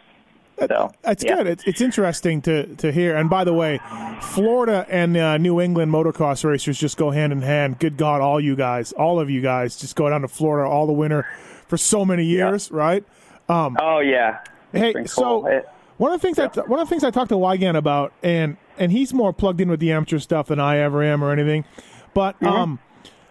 so 0.58 0.92
It's 1.04 1.24
yeah. 1.24 1.36
good. 1.36 1.46
It's, 1.46 1.64
it's 1.64 1.80
interesting 1.80 2.40
to, 2.42 2.66
to 2.76 2.92
hear. 2.92 3.16
And 3.16 3.28
by 3.28 3.44
the 3.44 3.52
way, 3.52 3.80
Florida 4.20 4.86
and 4.88 5.16
uh, 5.16 5.36
New 5.38 5.60
England 5.60 5.92
motocross 5.92 6.44
racers 6.44 6.78
just 6.78 6.96
go 6.96 7.10
hand 7.10 7.32
in 7.32 7.42
hand. 7.42 7.78
Good 7.78 7.96
God, 7.96 8.20
all 8.20 8.40
you 8.40 8.56
guys, 8.56 8.92
all 8.92 9.20
of 9.20 9.28
you 9.30 9.40
guys, 9.40 9.76
just 9.76 9.96
go 9.96 10.08
down 10.08 10.22
to 10.22 10.28
Florida 10.28 10.68
all 10.68 10.86
the 10.86 10.92
winter 10.92 11.26
for 11.68 11.76
so 11.76 12.04
many 12.04 12.24
years, 12.24 12.70
right? 12.70 13.04
Um, 13.48 13.76
Oh 13.80 13.98
yeah. 14.00 14.40
Hey, 14.72 14.92
been 14.92 15.06
so. 15.06 15.46
It- 15.46 15.68
one 15.98 16.12
of 16.12 16.20
the 16.20 16.26
things 16.26 16.38
I 16.38 16.48
one 16.66 16.78
of 16.78 16.86
the 16.88 16.90
things 16.90 17.04
I 17.04 17.10
talked 17.10 17.30
to 17.30 17.36
Weigandt 17.36 17.74
about, 17.76 18.12
and 18.22 18.58
and 18.76 18.92
he's 18.92 19.14
more 19.14 19.32
plugged 19.32 19.62
in 19.62 19.70
with 19.70 19.80
the 19.80 19.92
amateur 19.92 20.18
stuff 20.18 20.48
than 20.48 20.60
I 20.60 20.76
ever 20.78 21.02
am 21.02 21.24
or 21.24 21.32
anything, 21.32 21.64
but 22.12 22.38
Mm-hmm. 22.40 22.46
um, 22.46 22.78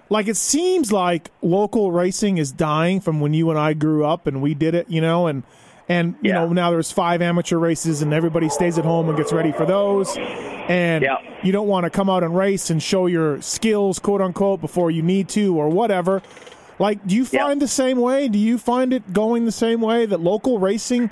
like 0.10 0.28
it 0.28 0.36
seems 0.38 0.92
like 0.92 1.30
local 1.44 1.92
racing 1.92 2.40
is 2.40 2.52
dying 2.52 3.02
from 3.02 3.20
when 3.20 3.34
you 3.36 3.52
and 3.52 3.60
I 3.60 3.74
grew 3.74 4.04
up 4.06 4.26
and 4.26 4.42
we 4.42 4.56
did 4.56 4.74
it, 4.74 4.90
you 4.90 5.00
know, 5.02 5.28
and 5.28 5.44
and 5.90 6.16
you 6.22 6.32
Yeah. 6.32 6.40
know 6.46 6.54
now 6.54 6.72
there's 6.72 6.92
five 6.92 7.22
amateur 7.22 7.58
races 7.58 8.02
and 8.02 8.14
everybody 8.14 8.50
stays 8.50 8.78
at 8.78 8.86
home 8.86 9.08
and 9.10 9.18
gets 9.18 9.32
ready 9.34 9.52
for 9.52 9.66
those, 9.66 10.18
and 10.18 11.04
Yeah. 11.04 11.18
you 11.44 11.52
don't 11.52 11.68
want 11.68 11.84
to 11.86 11.90
come 11.90 12.10
out 12.10 12.24
and 12.24 12.36
race 12.36 12.70
and 12.70 12.82
show 12.82 13.06
your 13.06 13.42
skills, 13.42 14.00
quote 14.00 14.22
unquote, 14.22 14.62
before 14.62 14.92
you 14.92 15.02
need 15.02 15.30
to 15.30 15.58
or 15.58 15.70
whatever. 15.70 16.22
Like, 16.80 17.06
do 17.08 17.16
you 17.16 17.26
Yeah. 17.32 17.46
find 17.46 17.62
the 17.62 17.68
same 17.68 18.00
way? 18.00 18.28
Do 18.28 18.38
you 18.40 18.58
find 18.58 18.92
it 18.94 19.14
going 19.14 19.46
the 19.46 19.52
same 19.52 19.80
way 19.82 20.06
that 20.06 20.20
local 20.20 20.60
racing 20.60 21.10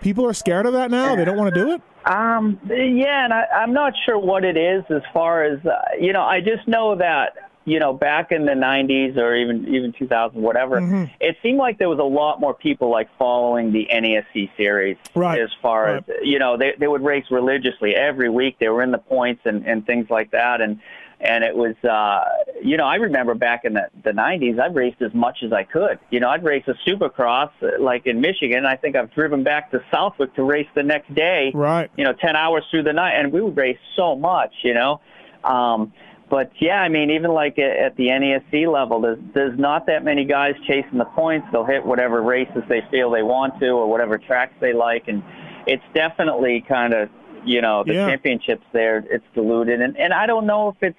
people 0.00 0.26
are 0.26 0.32
scared 0.32 0.64
of 0.66 0.72
that 0.72 0.90
now? 0.90 1.14
They 1.16 1.24
don't 1.24 1.36
want 1.36 1.54
to 1.54 1.60
do 1.60 1.72
it? 1.72 1.82
Um, 2.06 2.58
yeah, 2.68 3.24
and 3.24 3.32
I, 3.32 3.44
I'm 3.54 3.72
not 3.72 3.92
sure 4.06 4.18
what 4.18 4.44
it 4.44 4.56
is 4.56 4.82
as 4.90 5.02
far 5.12 5.44
as 5.44 5.64
uh, 5.66 5.70
you 6.00 6.12
know. 6.12 6.22
I 6.22 6.40
just 6.40 6.66
know 6.66 6.96
that 6.96 7.34
you 7.64 7.78
know 7.78 7.92
back 7.92 8.32
in 8.32 8.44
the 8.44 8.52
90s 8.52 9.16
or 9.16 9.34
even 9.36 9.68
even 9.74 9.92
2000, 9.92 10.40
whatever, 10.40 10.80
Mm-hmm. 10.80 11.04
it 11.20 11.36
seemed 11.42 11.58
like 11.58 11.78
there 11.78 11.88
was 11.88 11.98
a 11.98 12.02
lot 12.04 12.40
more 12.40 12.54
people 12.54 12.90
like 12.90 13.08
following 13.18 13.72
the 13.72 13.88
NESC 13.92 14.50
series. 14.56 14.96
Right, 15.14 15.40
As 15.40 15.50
far 15.62 15.84
right. 15.84 15.96
as 16.08 16.14
you 16.22 16.38
know, 16.38 16.56
they 16.56 16.72
they 16.78 16.88
would 16.88 17.02
race 17.04 17.24
religiously 17.30 17.94
every 17.94 18.28
week. 18.28 18.56
They 18.58 18.68
were 18.68 18.82
in 18.82 18.90
the 18.90 18.98
points 18.98 19.42
and 19.44 19.66
and 19.66 19.86
things 19.86 20.10
like 20.10 20.30
that, 20.32 20.60
and 20.60 20.80
and 21.20 21.44
it 21.44 21.54
was 21.54 21.76
uh 21.84 22.24
you 22.64 22.76
know 22.76 22.84
i 22.84 22.96
remember 22.96 23.32
back 23.36 23.64
in 23.64 23.74
the 23.74 23.86
the 24.02 24.10
90s 24.10 24.58
i 24.58 24.66
raced 24.66 25.00
as 25.02 25.14
much 25.14 25.44
as 25.44 25.52
i 25.52 25.62
could 25.62 26.00
you 26.10 26.18
know 26.18 26.28
i'd 26.30 26.42
race 26.42 26.64
a 26.66 26.74
supercross 26.84 27.48
uh, 27.62 27.80
like 27.80 28.06
in 28.08 28.20
michigan 28.20 28.66
i 28.66 28.74
think 28.74 28.96
i've 28.96 29.08
driven 29.14 29.44
back 29.44 29.70
to 29.70 29.80
southwick 29.92 30.34
to 30.34 30.42
race 30.42 30.66
the 30.74 30.82
next 30.82 31.14
day 31.14 31.52
Right. 31.54 31.88
you 31.96 32.02
know 32.02 32.12
10 32.12 32.34
hours 32.34 32.64
through 32.72 32.82
the 32.82 32.92
night 32.92 33.12
and 33.12 33.30
we 33.32 33.40
would 33.40 33.56
race 33.56 33.78
so 33.94 34.16
much 34.16 34.52
you 34.64 34.74
know 34.74 35.00
um 35.44 35.92
but 36.32 36.50
yeah 36.60 36.80
i 36.80 36.88
mean 36.88 37.10
even 37.10 37.30
like 37.30 37.58
at, 37.58 37.94
the 37.96 38.08
nesc 38.08 38.66
level 38.72 39.00
there's 39.00 39.18
there's 39.34 39.58
not 39.58 39.86
that 39.86 40.02
many 40.02 40.24
guys 40.24 40.54
chasing 40.66 40.98
the 40.98 41.04
points 41.04 41.46
they'll 41.52 41.64
hit 41.64 41.84
whatever 41.84 42.22
races 42.22 42.62
they 42.70 42.80
feel 42.90 43.10
they 43.10 43.22
want 43.22 43.52
to 43.60 43.68
or 43.68 43.86
whatever 43.88 44.16
tracks 44.16 44.54
they 44.58 44.72
like 44.72 45.06
and 45.06 45.22
it's 45.66 45.84
definitely 45.94 46.64
kind 46.66 46.94
of 46.94 47.10
you 47.44 47.60
know 47.60 47.84
the 47.84 47.92
Yeah. 47.92 48.06
championships 48.08 48.64
there 48.72 49.04
it's 49.10 49.24
diluted 49.34 49.82
and 49.82 49.96
and 49.98 50.14
i 50.14 50.26
don't 50.26 50.46
know 50.46 50.70
if 50.70 50.76
it's 50.80 50.98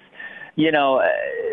you 0.56 0.70
know, 0.70 0.98
uh, 0.98 1.08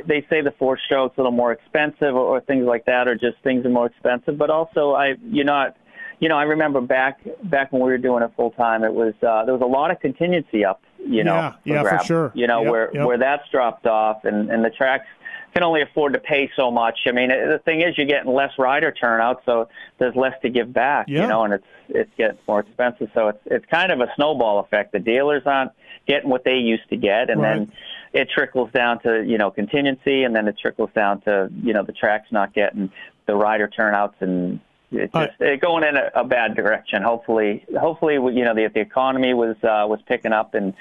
they 0.05 0.23
say 0.29 0.41
the 0.41 0.53
four 0.59 0.77
strokes 0.77 1.17
a 1.17 1.21
little 1.21 1.31
more 1.31 1.51
expensive 1.51 2.13
or, 2.13 2.37
or 2.37 2.41
things 2.41 2.67
like 2.67 2.85
that, 2.85 3.07
or 3.07 3.15
just 3.15 3.37
things 3.43 3.65
are 3.65 3.69
more 3.69 3.87
expensive. 3.87 4.37
But 4.37 4.51
also, 4.51 4.91
I, 4.91 5.15
you 5.23 5.43
know, 5.43 5.71
you 6.19 6.29
know, 6.29 6.37
I 6.37 6.43
remember 6.43 6.81
back 6.81 7.19
back 7.45 7.71
when 7.71 7.81
we 7.81 7.89
were 7.89 7.97
doing 7.97 8.21
it 8.21 8.31
full 8.35 8.51
time, 8.51 8.83
it 8.83 8.93
was 8.93 9.15
uh, 9.27 9.43
there 9.43 9.55
was 9.55 9.63
a 9.63 9.65
lot 9.65 9.89
of 9.89 9.99
contingency 9.99 10.63
up, 10.63 10.83
you 11.07 11.23
know, 11.23 11.35
Yeah, 11.35 11.53
yeah, 11.83 11.97
for 11.97 12.03
sure. 12.03 12.31
You 12.33 12.47
know, 12.47 12.61
Yep, 12.63 12.71
where 12.71 12.89
yep. 12.93 13.05
where 13.07 13.17
that's 13.17 13.47
dropped 13.49 13.85
off, 13.87 14.23
and 14.25 14.49
and 14.49 14.63
the 14.63 14.69
tracks 14.69 15.07
can 15.53 15.63
only 15.63 15.81
afford 15.81 16.13
to 16.13 16.19
pay 16.19 16.49
so 16.55 16.71
much. 16.71 16.99
I 17.07 17.11
mean, 17.11 17.27
the 17.29 17.59
thing 17.65 17.81
is, 17.81 17.97
you're 17.97 18.07
getting 18.07 18.31
less 18.33 18.51
rider 18.57 18.89
turnout, 18.91 19.41
so 19.45 19.67
there's 19.97 20.15
less 20.15 20.33
to 20.43 20.49
give 20.49 20.71
back, 20.71 21.07
Yeah. 21.09 21.23
you 21.23 21.27
know, 21.27 21.43
and 21.43 21.53
it's 21.53 21.65
it's 21.89 22.11
getting 22.17 22.37
more 22.47 22.61
expensive. 22.61 23.09
So 23.13 23.27
it's 23.29 23.39
it's 23.45 23.65
kind 23.65 23.91
of 23.91 23.99
a 23.99 24.07
snowball 24.15 24.59
effect. 24.59 24.93
The 24.93 24.99
dealers 24.99 25.43
aren't 25.45 25.71
getting 26.07 26.29
what 26.29 26.43
they 26.45 26.55
used 26.55 26.87
to 26.89 26.95
get, 26.97 27.29
and 27.29 27.41
Right. 27.41 27.53
then 27.57 27.71
it 28.13 28.29
trickles 28.29 28.71
down 28.71 28.99
to 28.99 29.23
you 29.25 29.37
know 29.37 29.51
contingency, 29.51 30.23
and 30.23 30.35
then 30.35 30.47
it 30.47 30.57
trickles 30.57 30.89
down 30.95 31.21
to 31.21 31.49
you 31.61 31.73
know 31.73 31.83
the 31.83 31.93
tracks 31.93 32.31
not 32.31 32.53
getting 32.53 32.89
the 33.25 33.35
rider 33.35 33.67
turnouts 33.67 34.15
and 34.21 34.59
it's 34.91 35.13
Uh, 35.15 35.27
just 35.27 35.41
it 35.41 35.61
going 35.61 35.83
in 35.83 35.95
a, 35.95 36.11
a 36.15 36.23
bad 36.23 36.55
direction. 36.55 37.01
Hopefully, 37.01 37.65
hopefully, 37.79 38.15
you 38.15 38.43
know, 38.43 38.53
the 38.53 38.67
the 38.67 38.79
economy 38.79 39.33
was 39.33 39.55
uh, 39.63 39.85
was 39.87 39.99
picking 40.07 40.33
up, 40.33 40.53
and 40.53 40.73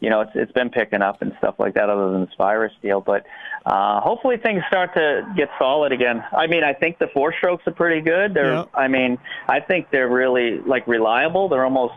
you 0.00 0.10
know, 0.10 0.20
it's 0.20 0.32
it's 0.34 0.52
been 0.52 0.70
picking 0.70 1.02
up 1.02 1.22
and 1.22 1.34
stuff 1.38 1.56
like 1.58 1.74
that. 1.74 1.90
Other 1.90 2.10
than 2.12 2.24
this 2.26 2.34
virus 2.38 2.72
deal, 2.82 3.00
but 3.00 3.26
uh, 3.64 4.00
hopefully 4.00 4.36
things 4.36 4.62
start 4.68 4.94
to 4.94 5.26
get 5.36 5.48
solid 5.58 5.92
again. 5.92 6.22
I 6.36 6.46
mean, 6.46 6.64
I 6.64 6.72
think 6.72 6.98
the 6.98 7.08
four 7.08 7.34
strokes 7.36 7.66
are 7.66 7.72
pretty 7.72 8.00
good. 8.00 8.34
They're, 8.34 8.52
Yeah. 8.52 8.64
I 8.74 8.88
mean, 8.88 9.18
I 9.48 9.60
think 9.60 9.90
they're 9.90 10.08
really 10.08 10.58
like 10.60 10.86
reliable. 10.86 11.48
They're 11.48 11.64
almost 11.64 11.94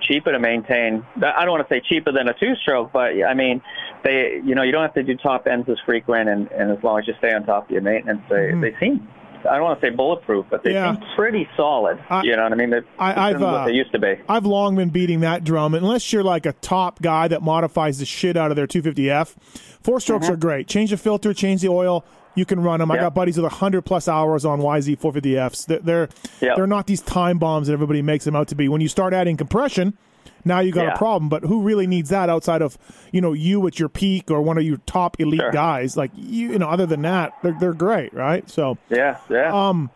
cheaper 0.00 0.32
to 0.32 0.38
maintain. 0.38 1.04
I 1.16 1.44
don't 1.44 1.50
want 1.50 1.68
to 1.68 1.74
say 1.74 1.80
cheaper 1.80 2.10
than 2.12 2.28
a 2.28 2.32
two-stroke, 2.34 2.90
but 2.92 3.22
I 3.22 3.34
mean, 3.34 3.60
they, 4.02 4.40
you 4.44 4.54
know, 4.54 4.62
you 4.62 4.72
don't 4.72 4.82
have 4.82 4.94
to 4.94 5.02
do 5.02 5.14
top 5.16 5.46
ends 5.46 5.68
as 5.68 5.76
frequent, 5.84 6.28
and, 6.28 6.50
and 6.52 6.70
as 6.70 6.82
long 6.82 7.00
as 7.00 7.06
you 7.06 7.14
stay 7.18 7.34
on 7.34 7.44
top 7.44 7.64
of 7.66 7.70
your 7.70 7.82
maintenance, 7.82 8.22
they 8.30 8.52
they 8.54 8.74
seem. 8.80 9.06
I 9.46 9.54
don't 9.56 9.64
want 9.64 9.80
to 9.80 9.86
say 9.86 9.90
bulletproof, 9.94 10.46
but 10.50 10.62
they 10.62 10.70
Mm-hmm. 10.70 11.00
Yeah. 11.00 11.06
seem 11.06 11.16
pretty 11.16 11.48
solid. 11.56 11.98
I- 12.10 12.22
you 12.22 12.36
know 12.36 12.42
what 12.44 12.52
I 12.52 12.56
mean? 12.56 12.70
They're 12.70 12.84
I, 12.98 13.30
I've, 13.30 13.40
than 13.40 13.48
uh, 13.48 13.64
they 13.66 13.72
used 13.72 13.92
to 13.92 13.98
be. 13.98 14.14
I've 14.28 14.46
long 14.46 14.76
been 14.76 14.90
beating 14.90 15.20
that 15.20 15.44
drum. 15.44 15.74
Unless 15.74 16.12
you're 16.12 16.22
like 16.24 16.46
a 16.46 16.52
top 16.54 17.00
guy 17.02 17.28
that 17.28 17.42
modifies 17.42 17.98
the 17.98 18.04
shit 18.06 18.36
out 18.36 18.50
of 18.50 18.56
their 18.56 18.66
250F, 18.66 19.34
four 19.82 20.00
strokes 20.00 20.28
are 20.28 20.36
great. 20.36 20.66
Change 20.68 20.90
the 20.90 20.96
filter, 20.96 21.32
change 21.34 21.62
the 21.62 21.68
oil. 21.68 22.04
You 22.34 22.44
can 22.44 22.60
run 22.60 22.78
them. 22.80 22.90
I 22.90 22.94
Mm-hmm. 22.96 23.04
Got 23.04 23.14
buddies 23.14 23.36
with 23.36 23.44
100 23.44 23.82
plus 23.82 24.06
hours 24.08 24.44
on 24.44 24.60
YZ 24.60 24.98
450Fs. 25.00 25.66
They're 25.66 25.78
they're, 25.80 26.08
Yeah. 26.40 26.54
they're 26.56 26.66
not 26.68 26.86
these 26.86 27.00
time 27.00 27.38
bombs 27.38 27.66
that 27.66 27.72
everybody 27.72 28.02
makes 28.02 28.24
them 28.24 28.36
out 28.36 28.48
to 28.48 28.54
be. 28.54 28.68
When 28.68 28.80
you 28.80 28.88
start 28.88 29.12
adding 29.12 29.36
compression, 29.36 29.96
now 30.44 30.60
you 30.60 30.72
got 30.72 30.84
Yeah. 30.86 30.94
a 30.94 30.98
problem. 30.98 31.28
But 31.28 31.42
who 31.44 31.62
really 31.62 31.86
needs 31.86 32.10
that 32.10 32.28
outside 32.30 32.62
of 32.62 32.78
you 33.12 33.20
know 33.20 33.32
you 33.32 33.66
at 33.66 33.78
your 33.78 33.88
peak 33.88 34.30
or 34.30 34.40
one 34.42 34.58
of 34.58 34.64
your 34.64 34.78
top 34.86 35.20
elite 35.20 35.40
Sure. 35.40 35.50
guys? 35.52 35.96
Like 35.96 36.10
you, 36.16 36.52
you 36.52 36.58
know, 36.58 36.68
other 36.68 36.86
than 36.86 37.02
that, 37.02 37.32
they're 37.42 37.56
they're 37.58 37.72
great, 37.74 38.12
right? 38.14 38.48
So 38.48 38.78
Yeah, 38.90 39.18
yeah. 39.28 39.52
um, 39.68 39.90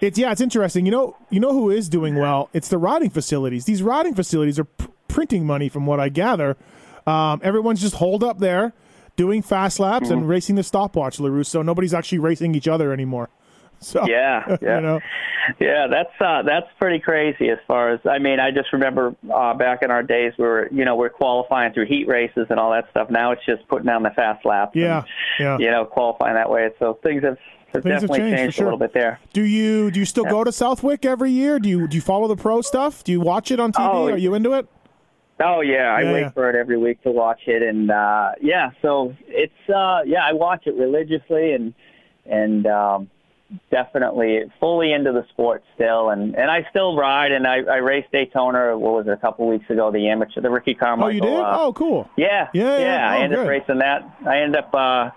it's 0.00 0.18
yeah, 0.18 0.32
it's 0.32 0.40
interesting. 0.40 0.86
You 0.86 0.92
know, 0.92 1.16
you 1.30 1.40
know 1.40 1.52
who 1.52 1.70
is 1.70 1.88
doing 1.88 2.16
well? 2.16 2.48
It's 2.52 2.68
the 2.68 2.78
riding 2.78 3.10
facilities. 3.10 3.64
These 3.66 3.82
riding 3.82 4.14
facilities 4.14 4.58
are 4.58 4.64
p- 4.64 4.86
printing 5.08 5.44
money, 5.46 5.68
from 5.68 5.84
what 5.86 6.00
I 6.00 6.08
gather. 6.08 6.56
Um, 7.06 7.40
everyone's 7.42 7.80
just 7.80 7.96
holed 7.96 8.22
up 8.24 8.38
there, 8.38 8.72
doing 9.16 9.42
fast 9.42 9.80
laps 9.80 10.08
Mm-hmm. 10.08 10.18
and 10.18 10.28
racing 10.28 10.56
the 10.56 10.62
stopwatch, 10.62 11.18
Larousse. 11.18 11.46
So 11.46 11.62
nobody's 11.62 11.92
actually 11.92 12.18
racing 12.18 12.54
each 12.54 12.68
other 12.68 12.92
anymore. 12.92 13.28
So 13.82 14.06
Yeah, 14.06 14.44
yeah. 14.60 14.76
you 14.76 14.82
know, 14.82 15.00
Yeah, 15.58 15.86
that's 15.90 16.12
uh, 16.20 16.42
that's 16.42 16.66
pretty 16.78 16.98
crazy. 17.00 17.48
As 17.48 17.58
far 17.66 17.92
as 17.92 18.00
I 18.04 18.18
mean, 18.18 18.38
I 18.38 18.50
just 18.50 18.72
remember 18.74 19.14
uh, 19.32 19.54
back 19.54 19.82
in 19.82 19.90
our 19.90 20.02
days, 20.02 20.34
we 20.38 20.44
were 20.44 20.68
you 20.70 20.84
know 20.84 20.96
we're 20.96 21.08
qualifying 21.08 21.72
through 21.72 21.86
heat 21.86 22.06
races 22.06 22.46
and 22.50 22.60
all 22.60 22.72
that 22.72 22.90
stuff. 22.90 23.08
Now 23.08 23.32
it's 23.32 23.44
just 23.46 23.66
putting 23.68 23.86
down 23.86 24.02
the 24.02 24.10
fast 24.10 24.44
laps. 24.44 24.76
Yeah, 24.76 24.98
and, 24.98 25.06
yeah. 25.38 25.58
You 25.58 25.70
know, 25.70 25.86
qualifying 25.86 26.34
that 26.34 26.50
way. 26.50 26.70
So 26.78 26.98
things 27.02 27.22
have, 27.24 27.38
have 27.72 27.82
Things 27.82 27.84
have 27.84 28.02
definitely 28.02 28.18
changed, 28.18 28.36
changed 28.36 28.56
sure. 28.56 28.64
a 28.64 28.66
little 28.66 28.78
bit 28.78 28.92
there. 28.92 29.18
do 29.32 29.42
you 29.42 29.90
do 29.90 29.98
you 29.98 30.06
still 30.06 30.24
go 30.24 30.44
to 30.44 30.52
Southwick 30.52 31.06
every 31.06 31.30
year? 31.30 31.58
Do 31.58 31.70
you 31.70 31.88
do 31.88 31.96
you 31.96 32.02
follow 32.02 32.28
the 32.28 32.36
pro 32.36 32.60
stuff? 32.60 33.02
Do 33.02 33.12
you 33.12 33.20
watch 33.20 33.50
it 33.50 33.60
on 33.60 33.72
TV? 33.72 33.94
Oh, 33.94 34.08
Are 34.08 34.18
you 34.18 34.34
into 34.34 34.52
it? 34.52 34.68
Oh 35.42 35.62
yeah, 35.62 35.94
I 35.94 36.02
Yeah, 36.02 36.12
wait 36.12 36.20
yeah. 36.20 36.30
for 36.30 36.50
it 36.50 36.54
every 36.54 36.76
week 36.76 37.02
to 37.02 37.10
watch 37.10 37.40
it, 37.46 37.62
and 37.62 37.90
uh, 37.90 38.32
yeah, 38.42 38.72
so 38.82 39.14
it's 39.26 39.70
uh, 39.74 40.00
yeah, 40.04 40.22
I 40.22 40.34
watch 40.34 40.66
it 40.66 40.74
religiously, 40.74 41.52
and 41.52 41.72
and 42.26 42.66
um, 42.66 43.10
definitely 43.70 44.42
fully 44.60 44.92
into 44.92 45.12
the 45.12 45.24
sport 45.30 45.62
still, 45.74 46.10
and 46.10 46.34
and 46.36 46.50
I 46.50 46.66
still 46.70 46.96
ride, 46.96 47.32
and 47.32 47.46
I, 47.46 47.56
I 47.62 47.76
raced 47.76 48.12
Daytona. 48.12 48.76
What 48.78 48.92
was 48.94 49.06
it 49.06 49.12
a 49.12 49.16
couple 49.16 49.46
weeks 49.48 49.68
ago? 49.70 49.90
The 49.90 50.08
amateur, 50.08 50.40
the 50.40 50.50
Ricky 50.50 50.74
Carmichael. 50.74 51.06
Oh, 51.08 51.10
you 51.10 51.20
did? 51.20 51.32
Uh, 51.40 51.58
oh, 51.60 51.72
cool. 51.72 52.08
yeah, 52.16 52.48
Yeah, 52.54 52.78
yeah. 52.78 53.10
I 53.10 53.18
Oh, 53.18 53.22
ended 53.22 53.38
good. 53.38 53.42
up 53.44 53.48
racing 53.48 53.78
that. 53.78 54.18
I 54.26 54.38
ended 54.40 54.56
up 54.56 54.74
uh, 54.74 55.10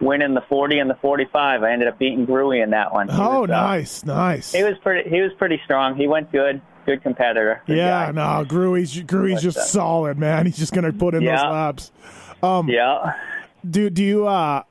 winning 0.00 0.34
the 0.34 0.42
40 0.48 0.78
and 0.78 0.90
the 0.90 0.94
45. 0.96 1.62
I 1.62 1.72
ended 1.72 1.88
up 1.88 1.98
beating 1.98 2.26
Gruey 2.26 2.62
in 2.62 2.70
that 2.70 2.92
one. 2.92 3.08
He 3.08 3.14
Oh, 3.20 3.42
was, 3.42 3.50
uh, 3.50 3.52
nice, 3.52 4.04
nice. 4.04 4.52
he 4.52 4.62
was 4.62 4.74
pretty. 4.82 5.08
He 5.08 5.20
was 5.20 5.32
pretty 5.38 5.60
strong. 5.64 5.96
He 5.96 6.06
went 6.06 6.30
good. 6.32 6.60
Good 6.84 7.02
competitor. 7.04 7.62
Good 7.66 7.76
yeah, 7.76 8.06
guy. 8.06 8.10
no, 8.40 8.44
Gruey's 8.44 9.00
Gruey's 9.02 9.40
just 9.42 9.56
that? 9.56 9.66
solid, 9.68 10.18
man. 10.18 10.46
He's 10.46 10.56
just 10.56 10.72
gonna 10.72 10.92
put 10.92 11.14
in 11.14 11.24
those 11.24 11.32
Yeah. 11.34 11.48
laps. 11.48 11.92
Yeah. 12.42 13.12
Do 13.68 13.88
do 13.88 14.02
you 14.02 14.26
uh 14.26 14.64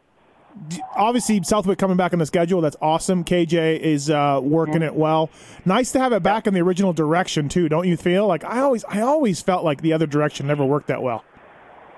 obviously 0.96 1.42
Southwick 1.44 1.78
coming 1.78 1.98
back 1.98 2.14
on 2.14 2.20
the 2.20 2.26
schedule, 2.26 2.62
that's 2.62 2.78
awesome. 2.82 3.24
KJ 3.24 3.80
is 3.80 4.10
uh 4.10 4.40
working 4.42 4.82
it 4.82 4.96
well. 4.96 5.30
Nice 5.66 5.92
to 5.94 6.00
have 6.00 6.14
it 6.14 6.24
back 6.24 6.48
in 6.48 6.54
the 6.54 6.62
original 6.62 6.94
direction 6.94 7.50
too, 7.50 7.70
don't 7.70 7.88
you 7.88 7.98
feel? 7.98 8.28
Like 8.28 8.44
I 8.44 8.60
always 8.60 8.84
I 8.86 9.02
always 9.02 9.42
felt 9.42 9.64
like 9.64 9.82
the 9.82 9.94
other 9.94 10.08
direction 10.08 10.48
never 10.48 10.66
worked 10.66 10.88
that 10.88 11.02
well. 11.02 11.24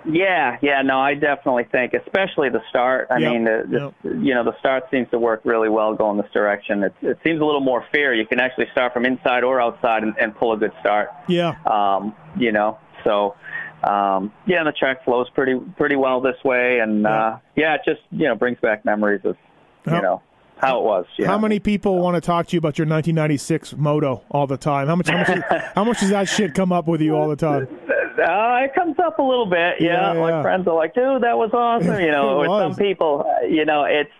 Yeah, 0.05 0.57
yeah, 0.61 0.81
no, 0.81 0.99
I 0.99 1.13
definitely 1.13 1.63
think, 1.71 1.93
especially 1.93 2.49
the 2.49 2.61
start. 2.69 3.07
I 3.09 3.19
Yep, 3.19 3.31
mean, 3.31 3.43
the, 3.45 3.93
the, 4.03 4.09
you 4.19 4.33
know, 4.33 4.43
the 4.43 4.51
start 4.59 4.83
seems 4.91 5.09
to 5.11 5.17
work 5.17 5.39
really 5.45 5.69
well 5.69 5.95
going 5.95 6.17
this 6.17 6.29
direction. 6.33 6.83
It, 6.83 6.93
it 7.01 7.19
seems 7.23 7.39
a 7.39 7.45
little 7.45 7.61
more 7.61 7.85
fair. 7.89 8.13
You 8.13 8.25
can 8.25 8.41
actually 8.41 8.65
start 8.73 8.91
from 8.93 9.05
inside 9.05 9.45
or 9.45 9.61
outside 9.61 10.03
and, 10.03 10.13
and 10.19 10.35
pull 10.35 10.51
a 10.51 10.57
good 10.57 10.73
start. 10.81 11.09
Yeah. 11.29 11.55
Um, 11.65 12.13
you 12.37 12.51
know, 12.51 12.77
so 13.05 13.35
um, 13.83 14.31
yeah, 14.45 14.59
and 14.59 14.67
the 14.67 14.71
track 14.71 15.03
flows 15.03 15.29
pretty 15.31 15.59
pretty 15.77 15.95
well 15.95 16.21
this 16.21 16.41
way, 16.43 16.79
and 16.79 17.05
uh, 17.05 17.37
yeah, 17.55 17.75
it 17.75 17.81
just 17.85 18.01
you 18.11 18.27
know 18.27 18.35
brings 18.35 18.59
back 18.59 18.85
memories 18.85 19.21
of 19.25 19.37
you 19.85 20.01
know 20.01 20.21
how 20.57 20.79
it 20.79 20.83
was. 20.83 21.05
How 21.17 21.35
know. 21.35 21.39
many 21.39 21.59
people 21.59 21.99
want 21.99 22.15
to 22.15 22.21
talk 22.21 22.47
to 22.47 22.53
you 22.53 22.59
about 22.59 22.77
your 22.77 22.85
1996 22.85 23.75
moto 23.75 24.23
all 24.29 24.47
the 24.47 24.57
time? 24.57 24.87
How 24.87 24.95
much 24.95 25.09
how 25.09 25.17
much, 25.17 25.43
how 25.75 25.83
much 25.83 25.99
does 25.99 26.09
that 26.11 26.29
shit 26.29 26.53
come 26.53 26.71
up 26.71 26.87
with 26.87 27.01
you 27.01 27.15
all 27.15 27.27
the 27.27 27.35
time? 27.35 27.67
Uh, 28.23 28.59
it 28.63 28.73
comes 28.73 28.97
up 28.99 29.19
a 29.19 29.21
little 29.21 29.45
bit, 29.45 29.75
yeah. 29.81 30.13
Yeah, 30.13 30.19
My 30.19 30.29
yeah. 30.29 30.41
friends 30.41 30.65
are 30.67 30.73
like, 30.75 30.93
"Dude, 30.95 31.23
that 31.23 31.37
was 31.37 31.51
awesome." 31.53 31.99
You 31.99 32.11
know, 32.11 32.41
It 32.43 32.49
with 32.49 32.61
some 32.61 32.75
people, 32.75 33.25
uh, 33.27 33.45
you 33.45 33.65
know, 33.65 33.83
it's 33.83 34.11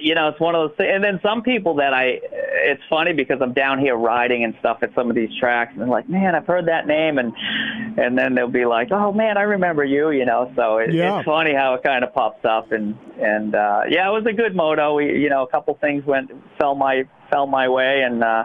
you 0.00 0.14
know, 0.14 0.28
it's 0.28 0.40
one 0.40 0.54
of 0.54 0.70
those 0.70 0.76
things. 0.78 0.90
And 0.94 1.04
then 1.04 1.20
some 1.22 1.42
people 1.42 1.74
that 1.74 1.92
I, 1.92 2.20
it's 2.22 2.82
funny 2.88 3.12
because 3.12 3.38
I'm 3.42 3.52
down 3.52 3.78
here 3.78 3.96
riding 3.96 4.44
and 4.44 4.54
stuff 4.60 4.78
at 4.82 4.94
some 4.94 5.10
of 5.10 5.16
these 5.16 5.28
tracks, 5.38 5.72
and 5.78 5.90
like, 5.90 6.08
"Man, 6.08 6.34
I've 6.34 6.46
heard 6.46 6.66
that 6.68 6.86
name," 6.86 7.18
and 7.18 7.32
and 7.98 8.16
then 8.16 8.34
they'll 8.34 8.48
be 8.48 8.64
like, 8.64 8.88
"Oh 8.92 9.12
man, 9.12 9.36
I 9.36 9.42
remember 9.42 9.84
you," 9.84 10.10
you 10.10 10.24
know. 10.24 10.50
So 10.56 10.78
it, 10.78 10.94
Yeah. 10.94 11.18
it's 11.18 11.26
funny 11.26 11.54
how 11.54 11.74
it 11.74 11.82
kind 11.82 12.02
of 12.02 12.14
pops 12.14 12.44
up, 12.44 12.72
and 12.72 12.96
and 13.20 13.54
uh, 13.54 13.82
yeah, 13.88 14.08
it 14.08 14.12
was 14.12 14.24
a 14.26 14.32
good 14.32 14.56
moto. 14.56 14.94
We, 14.94 15.18
you 15.18 15.28
know, 15.28 15.42
a 15.42 15.48
couple 15.48 15.74
things 15.80 16.04
went 16.06 16.30
fell 16.58 16.74
my 16.74 17.04
fell 17.30 17.46
my 17.46 17.68
way, 17.68 18.02
and 18.02 18.24
uh, 18.24 18.44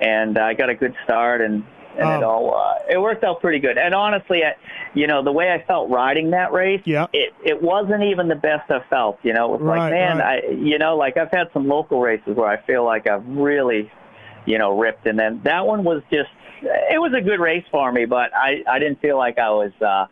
and 0.00 0.36
I 0.38 0.52
got 0.54 0.68
a 0.68 0.74
good 0.74 0.94
start, 1.04 1.40
and 1.40 1.64
and 1.98 2.08
it 2.10 2.22
Oh. 2.24 2.28
all 2.30 2.54
uh, 2.54 2.78
it 2.92 3.00
worked 3.00 3.24
out 3.24 3.40
pretty 3.40 3.58
good. 3.58 3.78
And 3.78 3.94
honestly, 3.94 4.44
I, 4.44 4.54
you 4.94 5.06
know, 5.06 5.22
the 5.22 5.32
way 5.32 5.52
I 5.52 5.62
felt 5.62 5.90
riding 5.90 6.30
that 6.30 6.52
race, 6.52 6.82
Yeah. 6.84 7.06
it 7.12 7.32
it 7.44 7.62
wasn't 7.62 8.02
even 8.04 8.28
the 8.28 8.34
best 8.36 8.70
I 8.70 8.80
felt. 8.90 9.18
You 9.22 9.32
know, 9.32 9.54
it 9.54 9.60
was 9.60 9.60
Right, 9.62 9.78
like, 9.78 9.90
man, 9.92 10.18
right. 10.18 10.44
I, 10.44 10.50
you 10.52 10.78
know, 10.78 10.96
like 10.96 11.16
I've 11.16 11.30
had 11.30 11.48
some 11.52 11.68
local 11.68 12.00
races 12.00 12.36
where 12.36 12.48
I 12.48 12.58
feel 12.58 12.84
like 12.84 13.06
I've 13.08 13.26
really, 13.28 13.90
you 14.46 14.58
know, 14.58 14.78
ripped, 14.78 15.06
and 15.06 15.18
then 15.18 15.40
that 15.44 15.66
one 15.66 15.84
was 15.84 16.02
just, 16.12 16.30
it 16.62 17.00
was 17.00 17.12
a 17.14 17.20
good 17.20 17.40
race 17.40 17.64
for 17.70 17.90
me, 17.92 18.04
but 18.04 18.34
I 18.34 18.62
I 18.68 18.78
didn't 18.78 19.00
feel 19.00 19.16
like 19.16 19.38
I 19.38 19.50
was. 19.50 19.72
uh 19.80 20.06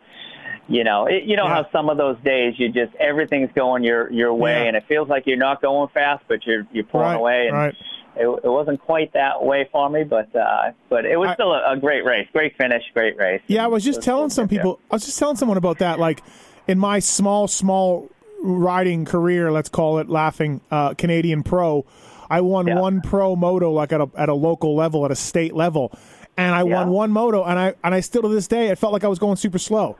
you 0.69 0.85
know, 0.85 1.07
it, 1.07 1.23
you 1.23 1.35
know 1.35 1.43
Yeah. 1.43 1.63
how 1.63 1.69
some 1.73 1.89
of 1.89 1.97
those 1.97 2.15
days 2.23 2.57
you 2.57 2.69
just 2.69 2.95
everything's 2.95 3.51
going 3.53 3.83
your 3.83 4.09
your 4.13 4.33
way, 4.33 4.61
Yeah. 4.61 4.67
and 4.69 4.77
it 4.77 4.85
feels 4.87 5.09
like 5.09 5.27
you're 5.27 5.35
not 5.35 5.61
going 5.61 5.89
fast, 5.89 6.23
but 6.29 6.45
you're 6.47 6.65
you're 6.71 6.85
pulling 6.85 7.07
Right, 7.07 7.15
away, 7.15 7.47
and 7.47 7.57
right. 7.57 7.75
It, 8.15 8.27
it 8.27 8.47
wasn't 8.49 8.79
quite 8.81 9.13
that 9.13 9.43
way 9.43 9.67
for 9.71 9.89
me, 9.89 10.03
but 10.03 10.33
uh, 10.35 10.71
but 10.89 11.05
it 11.05 11.17
was 11.17 11.29
I- 11.29 11.33
still 11.35 11.53
a, 11.53 11.73
a 11.73 11.77
great 11.77 12.05
race, 12.05 12.27
great 12.31 12.55
finish, 12.57 12.83
great 12.93 13.17
race. 13.17 13.41
Yeah, 13.47 13.63
I 13.63 13.67
was 13.67 13.83
just 13.83 13.99
It 13.99 14.03
telling 14.03 14.29
some 14.29 14.47
yeah. 14.51 14.57
people. 14.59 14.79
I 14.91 14.95
was 14.95 15.05
just 15.05 15.17
telling 15.19 15.35
someone 15.35 15.57
about 15.57 15.79
that. 15.79 15.99
Like 15.99 16.21
in 16.67 16.79
my 16.79 16.99
small, 16.99 17.47
small 17.47 18.09
riding 18.41 19.05
career, 19.05 19.51
let's 19.51 19.69
call 19.69 19.99
it, 19.99 20.09
laughing 20.09 20.61
uh, 20.69 20.93
Canadian 20.95 21.43
pro. 21.43 21.85
I 22.29 22.41
won 22.41 22.67
Yeah. 22.67 22.79
one 22.79 23.01
pro 23.01 23.35
moto 23.35 23.71
like 23.71 23.91
at 23.91 24.01
a 24.01 24.09
at 24.15 24.29
a 24.29 24.33
local 24.33 24.75
level, 24.75 25.05
at 25.05 25.11
a 25.11 25.15
state 25.15 25.53
level, 25.53 25.91
and 26.37 26.53
I 26.55 26.63
won 26.63 26.89
one 26.89 27.11
moto, 27.11 27.43
and 27.43 27.57
I 27.59 27.73
and 27.83 27.93
I 27.93 27.99
still 27.99 28.21
to 28.23 28.27
this 28.29 28.47
day, 28.47 28.69
it 28.69 28.77
felt 28.77 28.93
like 28.93 29.03
I 29.03 29.07
was 29.07 29.19
going 29.19 29.35
super 29.35 29.59
slow. 29.59 29.97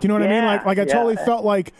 Do 0.00 0.06
you 0.06 0.08
know 0.08 0.14
what 0.14 0.22
I 0.24 0.28
mean? 0.28 0.44
Like 0.44 0.64
like 0.66 0.78
I 0.78 0.82
yeah. 0.82 0.92
totally 0.94 1.16
felt 1.16 1.44
like. 1.44 1.72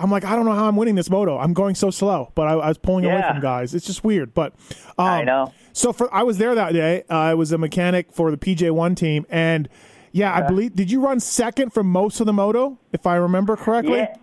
I'm 0.00 0.10
like 0.10 0.24
I 0.24 0.34
don't 0.34 0.44
know 0.44 0.52
how 0.52 0.66
I'm 0.66 0.76
winning 0.76 0.94
this 0.94 1.10
moto. 1.10 1.38
I'm 1.38 1.52
going 1.52 1.74
so 1.74 1.90
slow, 1.90 2.32
but 2.34 2.48
I, 2.48 2.52
I 2.54 2.68
was 2.68 2.78
pulling 2.78 3.04
away 3.04 3.22
from 3.28 3.40
guys. 3.40 3.74
It's 3.74 3.86
just 3.86 4.02
weird. 4.02 4.34
But 4.34 4.54
um, 4.98 5.06
I 5.06 5.24
know. 5.24 5.52
so 5.72 5.92
for 5.92 6.12
I 6.12 6.22
was 6.22 6.38
there 6.38 6.54
that 6.54 6.72
day. 6.72 7.04
Uh, 7.10 7.14
I 7.14 7.34
was 7.34 7.52
a 7.52 7.58
mechanic 7.58 8.12
for 8.12 8.30
the 8.30 8.36
PJ1 8.36 8.96
team, 8.96 9.26
and 9.30 9.68
yeah, 10.12 10.34
I 10.34 10.42
believe. 10.46 10.74
Did 10.74 10.90
you 10.90 11.00
run 11.00 11.20
second 11.20 11.72
for 11.72 11.84
most 11.84 12.18
of 12.20 12.26
the 12.26 12.32
moto, 12.32 12.78
if 12.92 13.06
I 13.06 13.16
remember 13.16 13.54
correctly? 13.56 13.98
Yeah, 13.98 14.14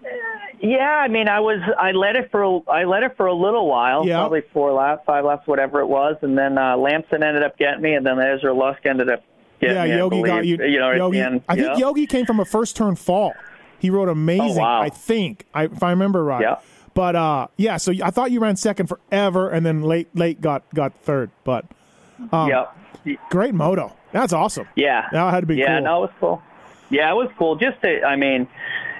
yeah. 0.59 0.97
I 1.01 1.07
mean, 1.07 1.29
I 1.29 1.39
was 1.39 1.59
I 1.79 1.91
led 1.91 2.15
it 2.15 2.29
for 2.31 2.41
a- 2.43 2.69
I 2.69 2.83
led 2.83 3.03
it 3.03 3.15
for 3.15 3.27
a 3.27 3.33
little 3.33 3.67
while, 3.67 4.05
Yeah. 4.05 4.17
probably 4.17 4.41
four 4.53 4.73
laps, 4.73 5.03
five 5.05 5.23
laps, 5.23 5.47
whatever 5.47 5.79
it 5.81 5.87
was, 5.87 6.15
and 6.23 6.37
then 6.37 6.57
uh, 6.57 6.75
Lamson 6.75 7.23
ended 7.23 7.43
up 7.43 7.57
getting 7.57 7.81
me, 7.81 7.93
and 7.93 8.05
then 8.05 8.19
Ezra 8.19 8.53
Lusk 8.53 8.85
ended 8.85 9.09
up 9.09 9.23
getting 9.61 9.75
Yeah, 9.77 9.85
me. 9.85 9.93
I 9.93 9.97
Yogi 9.97 10.21
got 10.23 10.45
you. 10.45 10.57
You 10.57 10.79
know, 10.79 10.91
Yogi, 10.91 11.19
end. 11.21 11.41
I 11.47 11.55
think 11.55 11.67
yeah. 11.67 11.77
Yogi 11.77 12.05
came 12.07 12.25
from 12.25 12.39
a 12.39 12.45
first 12.45 12.75
turn 12.75 12.95
fall. 12.95 13.33
He 13.79 13.89
wrote 13.89 14.09
amazing. 14.09 14.59
Oh, 14.59 14.63
wow. 14.63 14.81
I 14.81 14.89
think, 14.89 15.45
I, 15.53 15.65
if 15.65 15.83
I 15.83 15.91
remember 15.91 16.23
right. 16.23 16.41
Yeah. 16.41 16.59
But 16.93 17.15
uh, 17.15 17.47
yeah, 17.57 17.77
so 17.77 17.93
I 18.03 18.09
thought 18.09 18.31
you 18.31 18.39
ran 18.39 18.55
second 18.55 18.87
forever, 18.87 19.49
and 19.49 19.65
then 19.65 19.83
late, 19.83 20.07
late 20.15 20.41
got 20.41 20.63
got 20.73 20.93
third. 21.01 21.29
But 21.43 21.65
um, 22.31 22.49
Yep. 22.49 23.19
great 23.29 23.53
moto. 23.53 23.95
That's 24.11 24.33
awesome. 24.33 24.67
Yeah. 24.75 25.07
That 25.11 25.31
had 25.31 25.41
to 25.41 25.47
be 25.47 25.57
yeah, 25.57 25.77
cool. 25.77 25.85
no, 25.85 25.97
it 25.97 26.01
was 26.01 26.11
cool. 26.19 26.41
Yeah, 26.89 27.11
it 27.11 27.15
was 27.15 27.29
cool. 27.37 27.55
Just 27.55 27.81
to, 27.83 28.01
I 28.03 28.15
mean, 28.15 28.47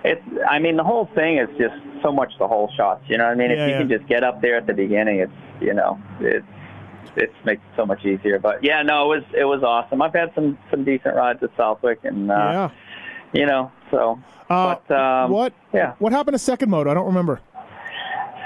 it's, 0.03 0.21
I 0.47 0.59
mean, 0.59 0.77
the 0.77 0.83
whole 0.83 1.09
thing 1.15 1.39
is 1.39 1.49
just 1.57 1.75
so 2.03 2.11
much 2.11 2.31
the 2.37 2.47
whole 2.47 2.69
shots. 2.77 3.03
You 3.07 3.17
know 3.17 3.25
what 3.25 3.31
I 3.31 3.35
mean? 3.35 3.49
Yeah, 3.49 3.63
if 3.63 3.67
you 3.67 3.73
yeah. 3.73 3.79
can 3.79 3.89
just 3.89 4.07
get 4.07 4.23
up 4.23 4.41
there 4.41 4.57
at 4.57 4.67
the 4.67 4.73
beginning, 4.73 5.19
it's, 5.19 5.33
you 5.61 5.73
know, 5.73 5.99
it's, 6.19 6.45
it's 7.15 7.33
makes 7.45 7.61
it 7.61 7.75
so 7.75 7.85
much 7.85 8.05
easier. 8.05 8.37
But 8.37 8.63
yeah, 8.63 8.83
no, 8.83 9.11
it 9.11 9.17
was 9.17 9.23
it 9.35 9.45
was 9.45 9.63
awesome. 9.63 10.03
I've 10.03 10.13
had 10.13 10.31
some 10.35 10.57
some 10.69 10.83
decent 10.83 11.15
rides 11.15 11.41
at 11.41 11.49
Southwick, 11.57 12.01
and 12.03 12.29
uh, 12.29 12.35
yeah. 12.35 12.69
You 13.33 13.45
know, 13.45 13.71
so. 13.91 14.19
Uh, 14.49 14.75
but 14.87 14.95
um, 14.95 15.31
what? 15.31 15.53
Yeah. 15.73 15.93
What 15.99 16.11
happened 16.13 16.35
to 16.35 16.39
second 16.39 16.69
moto? 16.69 16.89
I 16.89 16.93
don't 16.93 17.07
remember. 17.07 17.41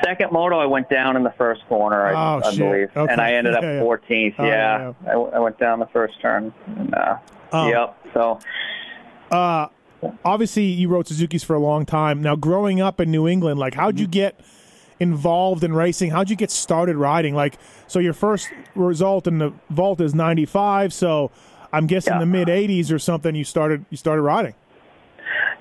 Second 0.04 0.32
moto, 0.32 0.58
I 0.58 0.66
went 0.66 0.90
down 0.90 1.16
in 1.16 1.24
the 1.24 1.34
first 1.38 1.62
corner, 1.68 2.08
I, 2.08 2.14
Oh, 2.14 2.42
I 2.44 2.50
shit. 2.50 2.60
believe, 2.60 2.90
Okay. 2.98 3.12
and 3.12 3.22
I 3.22 3.34
ended 3.34 3.54
up 3.54 3.62
Yeah, 3.64 3.74
yeah. 3.76 3.82
14th. 3.84 4.36
Oh, 4.40 4.46
yeah, 4.46 4.94
I, 5.08 5.12
I 5.12 5.40
went 5.40 5.60
down 5.60 5.78
the 5.80 5.86
first 5.94 6.20
turn. 6.22 6.52
And, 6.66 6.94
uh, 6.96 7.18
Oh. 7.54 7.68
Yep. 7.68 7.98
So 8.14 8.40
Uh, 9.30 9.68
obviously, 10.26 10.64
you 10.64 10.88
rode 10.90 11.08
Suzuki's 11.08 11.44
for 11.44 11.54
a 11.56 11.60
long 11.60 11.86
time. 11.86 12.22
Now, 12.22 12.36
growing 12.36 12.82
up 12.82 13.00
in 13.00 13.12
New 13.12 13.28
England, 13.28 13.60
like, 13.60 13.76
how'd 13.76 14.00
you 14.00 14.08
get 14.08 14.40
involved 15.00 15.64
in 15.64 15.74
racing? 15.74 16.10
How'd 16.12 16.30
you 16.32 16.36
get 16.36 16.50
started 16.50 16.96
riding? 16.98 17.36
Like, 17.36 17.60
so 17.88 18.00
your 18.00 18.14
first 18.14 18.50
result 18.74 19.28
in 19.28 19.38
the 19.38 19.54
vault 19.70 20.02
is 20.02 20.16
95. 20.16 20.94
So 20.94 21.30
I'm 21.72 21.86
guessing 21.88 22.14
Yeah. 22.14 22.20
the 22.22 22.26
mid 22.26 22.48
80s 22.50 22.92
or 22.92 22.98
something. 23.00 23.36
You 23.36 23.44
started 23.44 23.86
you 23.92 23.98
started 23.98 24.22
riding. 24.24 24.54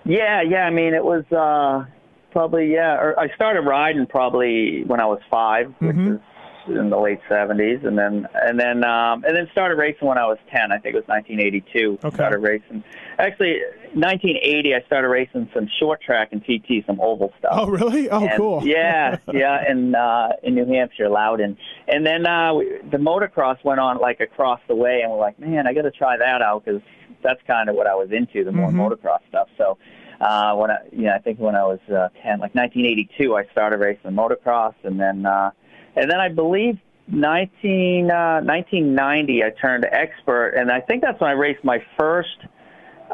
Yeah, 0.04 0.42
yeah. 0.42 0.64
I 0.64 0.70
mean, 0.70 0.94
it 0.94 1.04
was 1.04 1.24
uh, 1.32 1.84
probably 2.32 2.72
yeah. 2.72 2.94
Or 2.96 3.18
I 3.18 3.34
started 3.34 3.62
riding 3.62 4.06
probably 4.06 4.84
when 4.84 5.00
I 5.00 5.06
was 5.06 5.20
5 5.30 5.74
which 5.78 5.96
Mhm. 5.96 6.14
is 6.14 6.20
in 6.68 6.90
the 6.90 6.98
late 6.98 7.18
'70s, 7.28 7.84
and 7.86 7.98
then 7.98 8.28
and 8.34 8.58
then 8.60 8.84
um, 8.84 9.24
and 9.24 9.34
then 9.36 9.48
started 9.50 9.76
racing 9.76 10.06
when 10.06 10.18
I 10.18 10.26
was 10.26 10.38
10. 10.54 10.70
I 10.72 10.78
think 10.78 10.94
it 10.94 10.98
was 10.98 11.08
1982. 11.08 11.98
Okay. 12.04 12.14
Started 12.14 12.38
racing. 12.38 12.84
Actually, 13.18 13.60
1980. 13.94 14.74
I 14.74 14.80
started 14.86 15.08
racing 15.08 15.48
some 15.54 15.68
short 15.80 16.00
track 16.02 16.28
and 16.32 16.42
TT, 16.44 16.84
some 16.86 17.00
oval 17.00 17.32
stuff. 17.38 17.52
Oh, 17.54 17.66
really? 17.66 18.08
Oh, 18.10 18.20
And- 18.24 18.36
cool. 18.36 18.60
yeah, 18.64 19.16
yeah, 19.32 19.70
in 19.70 19.94
uh, 19.94 20.28
in 20.42 20.54
New 20.54 20.66
Hampshire, 20.66 21.08
Loudon, 21.08 21.56
and 21.88 22.06
then 22.06 22.26
uh, 22.26 22.54
we, 22.54 22.66
the 22.90 22.98
motocross 22.98 23.62
went 23.64 23.80
on 23.80 23.98
like 23.98 24.20
across 24.20 24.60
the 24.68 24.74
way, 24.76 25.00
and 25.02 25.10
we're 25.10 25.18
like, 25.18 25.38
man, 25.38 25.66
I 25.66 25.72
got 25.72 25.82
to 25.82 25.90
try 25.90 26.16
that 26.18 26.40
out 26.42 26.64
because 26.64 26.82
that's 27.22 27.40
kind 27.46 27.68
of 27.68 27.76
what 27.76 27.86
I 27.86 27.94
was 27.94 28.10
into, 28.12 28.44
the 28.44 28.52
more 28.52 28.70
Mhm. 28.70 28.76
motocross 28.76 29.20
stuff. 29.28 29.48
So 29.58 29.78
uh, 30.20 30.54
when 30.54 30.70
I, 30.70 30.78
you 30.92 31.04
know, 31.04 31.14
I 31.14 31.18
think 31.18 31.38
when 31.38 31.54
I 31.54 31.64
was 31.64 31.78
uh, 31.88 32.08
ten, 32.22 32.40
like 32.40 32.54
1982, 32.54 33.36
I 33.36 33.44
started 33.52 33.78
racing 33.80 34.10
motocross, 34.12 34.74
and 34.84 34.98
then 35.00 35.24
uh, 35.26 35.50
and 35.96 36.10
then 36.10 36.20
I 36.20 36.28
believe 36.28 36.78
19 37.08 38.10
uh, 38.10 38.40
1990, 38.42 39.42
I 39.44 39.50
turned 39.60 39.84
expert, 39.90 40.50
and 40.50 40.70
I 40.70 40.80
think 40.80 41.02
that's 41.02 41.20
when 41.20 41.30
I 41.30 41.34
raced 41.34 41.64
my 41.64 41.82
first 41.98 42.38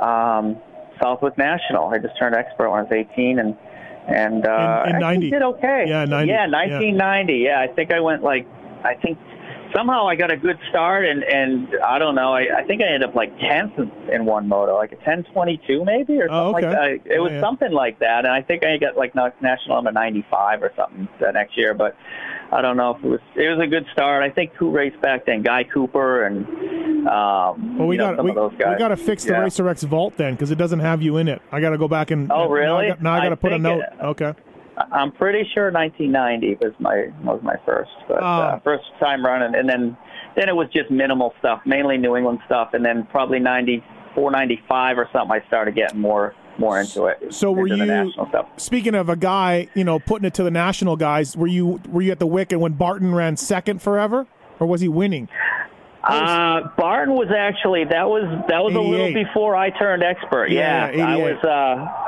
um, 0.01 0.57
Southwick 1.03 1.39
National. 1.39 1.89
I 1.89 1.99
just 1.99 2.19
turned 2.19 2.35
expert 2.35 2.71
when 2.71 2.81
I 2.81 2.83
was 2.83 2.93
18, 2.93 3.39
and 3.39 3.57
and 4.09 4.47
uh, 4.47 4.85
In- 4.89 4.97
in 4.97 5.03
I 5.03 5.17
did 5.17 5.43
okay. 5.43 5.85
Yeah, 5.89 6.05
90. 6.05 6.29
Yeah, 6.31 6.47
Yeah. 6.47 6.51
1990. 6.53 7.33
Yeah. 7.35 7.61
I 7.61 7.67
think 7.75 7.93
I 7.93 8.01
went 8.01 8.23
like 8.23 8.47
I 8.85 8.95
think 8.95 9.19
somehow 9.75 10.07
I 10.09 10.15
got 10.17 10.31
a 10.31 10.37
good 10.37 10.59
start, 10.71 11.05
and 11.07 11.23
and 11.25 11.69
I 11.85 11.99
don't 11.99 12.15
know. 12.15 12.33
I, 12.35 12.59
I 12.59 12.65
think 12.65 12.83
I 12.83 12.87
ended 12.87 13.05
up 13.09 13.15
like 13.15 13.37
10th 13.39 14.11
in, 14.13 14.25
one 14.25 14.49
moto, 14.49 14.75
like 14.77 14.93
a 14.93 14.97
1022 14.97 15.85
maybe 15.85 16.15
or 16.21 16.29
something 16.29 16.35
Oh, 16.37 16.51
like 16.51 16.63
that. 16.63 17.13
It 17.13 17.21
was 17.21 17.33
yeah. 17.33 17.41
something 17.41 17.73
like 17.73 17.99
that, 18.01 18.25
and 18.25 18.33
I 18.33 18.43
think 18.43 18.65
I 18.65 18.77
got 18.79 18.97
like 18.97 19.15
na- 19.15 19.31
national 19.41 19.77
number 19.77 19.93
95 19.93 20.63
or 20.63 20.73
something 20.77 21.09
that 21.21 21.35
next 21.35 21.57
year, 21.57 21.75
but. 21.75 21.97
I 22.53 22.63
don't 22.63 22.77
know 22.77 22.95
if 22.95 23.03
it 23.05 23.09
was. 23.09 23.19
It 23.35 23.49
was 23.49 23.59
a 23.61 23.67
good 23.67 23.87
start. 23.93 24.23
I 24.23 24.31
think 24.31 24.53
who 24.53 24.71
raced 24.71 25.01
back 25.01 25.27
then? 25.27 25.43
Guy 25.43 25.65
Cooper 25.65 26.27
and 26.27 26.47
um, 27.09 27.77
Well, 27.77 27.89
we 27.89 27.97
got 27.97 28.23
we, 28.23 28.31
of 28.31 28.37
those 28.37 28.53
we 28.53 28.59
got 28.79 28.89
to 28.89 28.97
fix 28.97 29.25
the 29.25 29.33
Yeah. 29.33 29.41
Racer 29.41 29.69
X 29.69 29.83
vault 29.83 30.17
then 30.17 30.35
because 30.35 30.53
it 30.53 30.55
doesn't 30.55 30.79
have 30.79 31.03
you 31.03 31.17
in 31.17 31.27
it. 31.27 31.43
I 31.51 31.59
got 31.61 31.71
to 31.71 31.79
go 31.79 31.89
back 31.89 32.13
and. 32.13 32.31
Oh, 32.31 32.37
now 32.37 32.43
I 32.45 32.47
really? 32.53 32.87
got- 32.89 33.03
Now 33.03 33.15
I 33.15 33.21
got 33.25 33.29
to 33.31 33.37
put 33.37 33.53
a 33.53 33.59
note. 33.59 33.81
it- 33.81 34.01
okay. 34.01 34.35
I'm 34.93 35.13
pretty 35.13 35.49
sure 35.55 35.71
1990 35.71 36.59
was 36.65 36.73
my 36.79 37.07
was 37.25 37.41
my 37.43 37.57
first, 37.65 37.91
but 38.09 38.23
Oh. 38.23 38.27
uh, 38.27 38.59
first 38.61 38.85
time 39.01 39.25
running, 39.25 39.55
and 39.55 39.69
then 39.69 39.97
then 40.37 40.49
it 40.49 40.57
was 40.57 40.69
just 40.73 40.91
minimal 40.91 41.33
stuff, 41.39 41.61
mainly 41.65 41.97
New 41.97 42.15
England 42.17 42.41
stuff, 42.47 42.75
and 42.75 42.85
then 42.85 43.07
probably 43.11 43.39
94, 43.39 44.31
95 44.31 44.99
or 44.99 45.09
something. 45.13 45.33
I 45.43 45.47
started 45.49 45.75
getting 45.75 46.01
more 46.01 46.35
more 46.59 46.81
into 46.81 47.05
it. 47.07 47.35
So 47.35 47.53
were 47.53 47.67
you- 47.67 48.13
stuff? 48.29 48.47
Speaking 48.57 48.95
of 48.95 49.09
a 49.11 49.17
guy, 49.17 49.69
you 49.75 49.85
know, 49.85 49.99
putting 49.99 50.27
it 50.27 50.33
to 50.35 50.43
the 50.43 50.51
national 50.51 50.97
guys, 50.97 51.37
were 51.37 51.47
you 51.47 51.81
were 51.91 52.03
you 52.03 52.13
at 52.13 52.19
the 52.19 52.27
wicket 52.27 52.61
when 52.61 52.73
Barton 52.73 53.15
ran 53.15 53.37
second 53.37 53.83
forever, 53.83 54.27
or 54.61 54.67
was 54.67 54.81
he 54.81 54.89
winning? 54.89 55.29
Uh, 56.09 56.69
Barton 56.77 57.15
was 57.15 57.29
actually 57.37 57.85
that 57.85 58.09
was 58.09 58.23
that 58.49 58.63
was 58.63 58.75
a 58.75 58.81
little 58.81 59.13
before 59.13 59.57
I 59.57 59.71
turned 59.71 60.03
expert. 60.03 60.51
Yeah, 60.51 60.91
Yeah, 60.93 61.09
I 61.09 61.17
was 61.17 61.39
uh 61.45 61.49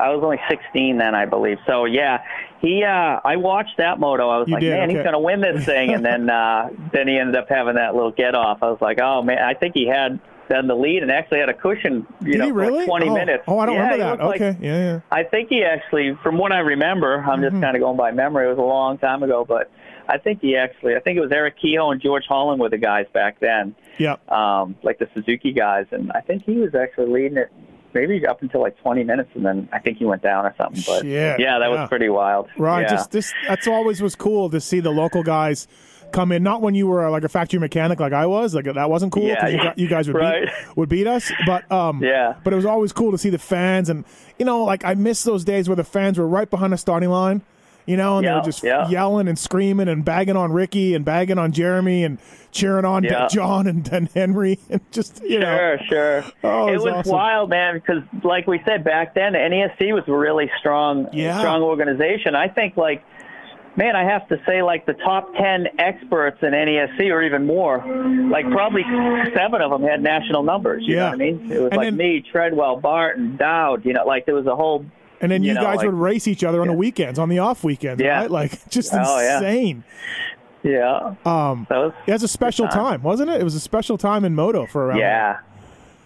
I 0.03 0.09
was 0.09 0.21
only 0.23 0.39
16 0.49 0.97
then, 0.97 1.15
I 1.15 1.25
believe. 1.25 1.57
So 1.67 1.85
yeah, 1.85 2.23
he 2.61 2.83
uh 2.83 3.19
I 3.25 3.35
watched 3.35 3.77
that 3.77 3.99
moto. 3.99 4.29
I 4.29 4.37
was 4.37 4.47
You 4.47 4.53
like, 4.55 4.61
did, 4.61 4.71
man, 4.71 4.89
okay. 4.89 4.95
he's 4.97 5.03
gonna 5.03 5.19
win 5.19 5.41
this 5.41 5.65
thing. 5.65 5.93
and 5.93 6.05
then 6.05 6.29
uh 6.29 6.69
then 6.93 7.07
he 7.07 7.17
ended 7.17 7.35
up 7.35 7.47
having 7.49 7.75
that 7.75 7.93
little 7.93 8.11
get 8.11 8.35
off. 8.35 8.59
I 8.61 8.69
was 8.69 8.79
like, 8.81 8.99
oh 9.01 9.21
man, 9.21 9.39
I 9.39 9.53
think 9.53 9.73
he 9.75 9.85
had 9.87 10.19
then 10.47 10.65
the 10.65 10.75
lead 10.75 11.03
and 11.03 11.11
actually 11.11 11.39
had 11.39 11.49
a 11.49 11.53
cushion. 11.53 12.07
You 12.21 12.31
Did 12.31 12.37
know, 12.39 12.45
he 12.45 12.51
for 12.51 12.55
really? 12.57 12.77
like 12.79 12.87
20 12.87 13.09
oh, 13.09 13.13
minutes. 13.13 13.43
Oh, 13.47 13.59
I 13.59 13.65
don't 13.67 13.75
Yeah, 13.75 13.81
remember 13.81 13.97
that. 14.03 14.09
looked 14.11 14.23
like- 14.23 14.41
okay, 14.41 14.57
yeah, 14.65 14.77
yeah. 14.93 14.99
I 15.11 15.23
think 15.23 15.49
he 15.49 15.63
actually, 15.63 16.17
from 16.23 16.39
what 16.39 16.51
I 16.51 16.59
remember, 16.59 17.17
I'm 17.21 17.39
Mm-hmm. 17.41 17.49
just 17.51 17.61
kind 17.61 17.75
of 17.75 17.81
going 17.83 17.97
by 17.97 18.09
memory. 18.11 18.47
It 18.47 18.49
was 18.49 18.57
a 18.57 18.61
long 18.61 18.97
time 18.97 19.21
ago, 19.21 19.45
but 19.47 19.69
I 20.09 20.17
think 20.17 20.41
he 20.41 20.55
actually, 20.57 20.95
I 20.95 20.99
think 20.99 21.17
it 21.17 21.21
was 21.21 21.31
Eric 21.31 21.55
Kehoe 21.61 21.91
and 21.91 22.01
George 22.01 22.25
Holland 22.27 22.59
were 22.59 22.69
the 22.69 22.77
guys 22.77 23.05
back 23.13 23.39
then 23.39 23.75
Yeah. 23.97 24.15
um, 24.27 24.75
like 24.83 24.97
the 24.99 25.07
Suzuki 25.13 25.53
guys, 25.53 25.85
and 25.91 26.11
I 26.13 26.21
think 26.21 26.43
he 26.45 26.57
was 26.57 26.73
actually 26.75 27.11
leading 27.11 27.37
it 27.37 27.51
maybe 27.93 28.25
up 28.27 28.41
until 28.41 28.61
like 28.61 28.77
20 28.81 29.03
minutes, 29.03 29.29
and 29.35 29.45
then 29.45 29.69
I 29.71 29.79
think 29.79 29.97
he 29.97 30.05
went 30.05 30.21
down 30.21 30.45
or 30.45 30.53
something. 30.57 30.83
But 30.85 31.01
Shit, 31.01 31.39
yeah, 31.39 31.59
that 31.59 31.61
yeah. 31.61 31.67
was 31.69 31.89
pretty 31.89 32.09
wild. 32.09 32.47
Right. 32.57 32.81
Yeah. 32.81 32.89
Just 32.89 33.11
this. 33.11 33.33
That's 33.47 33.67
always 33.67 34.01
was 34.01 34.15
cool 34.15 34.49
to 34.51 34.59
see 34.61 34.79
the 34.79 34.91
local 34.91 35.23
guys 35.23 35.67
come 36.11 36.31
in. 36.31 36.41
Not 36.43 36.61
when 36.61 36.73
you 36.75 36.87
were 36.87 37.07
like 37.11 37.23
a 37.23 37.29
factory 37.29 37.59
mechanic 37.59 37.99
like 37.99 38.13
I 38.13 38.25
was. 38.25 38.53
Like 38.55 38.65
that 38.65 38.89
wasn't 38.89 39.11
cool 39.11 39.27
Yeah, 39.27 39.47
you, 39.47 39.57
yeah. 39.57 39.73
you 39.75 39.87
guys 39.87 40.07
would 40.07 40.15
Right. 40.17 40.45
beat 40.45 40.77
would 40.77 40.89
beat 40.89 41.07
us. 41.07 41.31
But 41.45 41.71
um. 41.71 42.01
Yeah. 42.03 42.35
But 42.43 42.53
it 42.53 42.55
was 42.55 42.65
always 42.65 42.91
cool 42.93 43.11
to 43.11 43.17
see 43.17 43.29
the 43.29 43.39
fans, 43.39 43.89
and 43.89 44.05
you 44.37 44.45
know, 44.45 44.63
like 44.65 44.83
I 44.85 44.93
miss 44.95 45.23
those 45.23 45.43
days 45.43 45.67
where 45.69 45.75
the 45.75 45.83
fans 45.83 46.17
were 46.19 46.27
right 46.27 46.49
behind 46.49 46.73
the 46.73 46.77
starting 46.77 47.09
line. 47.09 47.41
You 47.89 47.97
know, 47.97 48.17
and 48.19 48.27
they 48.27 48.31
were 48.31 48.41
just 48.41 48.63
yeah. 48.63 48.87
yelling 48.87 49.27
and 49.27 49.37
screaming 49.37 49.87
and 49.87 50.05
bagging 50.05 50.35
on 50.37 50.51
Ricky 50.51 50.93
and 50.93 51.03
bagging 51.03 51.39
on 51.39 51.51
Jeremy 51.51 52.03
and 52.03 52.19
cheering 52.51 52.85
on 52.85 53.03
Yeah. 53.03 53.27
John 53.31 53.65
and, 53.65 53.87
and 53.91 54.07
Henry 54.09 54.59
and 54.69 54.79
just 54.91 55.23
you 55.23 55.39
know. 55.39 55.77
Sure, 55.87 56.21
sure. 56.23 56.23
Oh, 56.43 56.67
it 56.67 56.73
it 56.75 56.81
was 56.81 56.93
awesome. 56.93 57.11
wild, 57.11 57.49
man. 57.49 57.75
Because, 57.75 58.03
like 58.23 58.45
we 58.45 58.61
said 58.65 58.83
back 58.83 59.15
then, 59.15 59.33
NESC 59.33 59.91
was 59.93 60.03
a 60.07 60.13
really 60.13 60.51
strong, 60.59 61.07
Yeah. 61.13 61.39
strong 61.39 61.63
organization. 61.63 62.35
I 62.35 62.47
think, 62.47 62.77
like, 62.77 63.03
man, 63.75 63.95
I 63.95 64.03
have 64.03 64.27
to 64.29 64.39
say, 64.45 64.61
like 64.61 64.85
the 64.85 64.93
top 64.93 65.33
ten 65.35 65.67
experts 65.79 66.37
in 66.43 66.51
NESC, 66.51 67.11
or 67.11 67.23
even 67.23 67.47
more, 67.47 67.77
like 68.29 68.49
probably 68.51 68.83
seven 69.33 69.61
of 69.61 69.71
them 69.71 69.81
had 69.81 70.03
national 70.03 70.43
numbers. 70.43 70.83
You 70.85 70.95
Yeah. 70.95 70.99
know 71.05 71.05
what 71.09 71.13
I 71.13 71.17
mean? 71.17 71.51
It 71.51 71.59
was 71.59 71.69
And 71.71 71.77
like 71.77 71.87
then- 71.87 71.97
me, 71.97 72.23
Treadwell, 72.31 72.77
Barton, 72.79 73.35
Dowd. 73.35 73.83
You 73.83 73.93
know, 73.93 74.05
like 74.05 74.27
there 74.27 74.35
was 74.35 74.45
a 74.45 74.55
whole. 74.55 74.85
And 75.21 75.31
then 75.31 75.43
you, 75.43 75.49
you 75.49 75.53
know, 75.55 75.61
guys 75.63 75.77
like- 75.77 75.85
would 75.85 75.95
race 75.95 76.27
each 76.27 76.43
other 76.43 76.61
on 76.61 76.67
the 76.67 76.73
weekends, 76.73 77.19
on 77.19 77.29
the 77.29 77.39
off 77.39 77.63
weekends, 77.63 78.01
Yeah. 78.01 78.19
right? 78.21 78.31
Like 78.31 78.51
just 78.69 78.93
Oh, 78.93 79.17
insane. 79.19 79.83
Yeah, 80.63 81.15
Um, 81.25 81.67
that 81.69 81.77
was. 81.77 81.93
It 82.05 82.11
was 82.11 82.23
a 82.23 82.27
special 82.27 82.67
time. 82.67 82.83
time, 82.83 83.03
wasn't 83.03 83.29
it? 83.29 83.39
It 83.39 83.43
was 83.45 83.55
a 83.55 83.59
special 83.61 83.97
time 83.97 84.25
in 84.25 84.35
moto 84.35 84.65
for 84.65 84.87
around. 84.87 84.99
Yeah. 84.99 85.37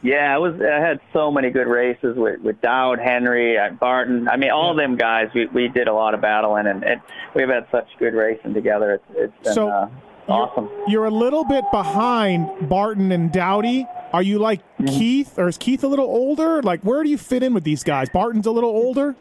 Yeah, 0.03 0.35
I 0.35 0.37
was. 0.37 0.59
I 0.61 0.79
had 0.79 0.99
so 1.13 1.31
many 1.31 1.49
good 1.49 1.65
races 1.65 2.17
with 2.17 2.41
with 2.41 2.59
Dowd, 2.61 2.99
Henry, 2.99 3.57
uh, 3.57 3.69
Barton. 3.71 4.27
I 4.27 4.35
mean, 4.35 4.51
all 4.51 4.75
them 4.75 4.97
guys. 4.97 5.29
We 5.33 5.45
we 5.47 5.69
did 5.69 5.87
a 5.87 5.93
lot 5.93 6.13
of 6.13 6.19
battling, 6.21 6.67
and, 6.67 6.83
and 6.83 6.99
we've 7.33 7.47
had 7.47 7.65
such 7.71 7.87
good 7.99 8.13
racing 8.13 8.53
together. 8.53 8.95
It's 8.95 9.05
it's 9.15 9.43
been 9.45 9.53
So, 9.53 9.69
uh, 9.69 9.87
awesome. 10.27 10.69
You're 10.87 11.05
a 11.05 11.11
little 11.11 11.43
bit 11.45 11.63
behind 11.71 12.69
Barton 12.69 13.11
and 13.11 13.31
Dowdy. 13.31 13.85
Are 14.11 14.21
you 14.23 14.39
like 14.39 14.61
Mm-hmm. 14.83 14.97
Keith, 14.97 15.39
or 15.39 15.47
is 15.47 15.57
Keith 15.57 15.83
a 15.83 15.87
little 15.87 16.05
older? 16.05 16.61
Like, 16.61 16.81
where 16.81 17.03
do 17.03 17.09
you 17.09 17.17
fit 17.17 17.41
in 17.41 17.53
with 17.53 17.63
these 17.63 17.83
guys? 17.85 18.09
Barton's 18.09 18.45
a 18.47 18.51
little 18.51 18.69
older. 18.71 19.15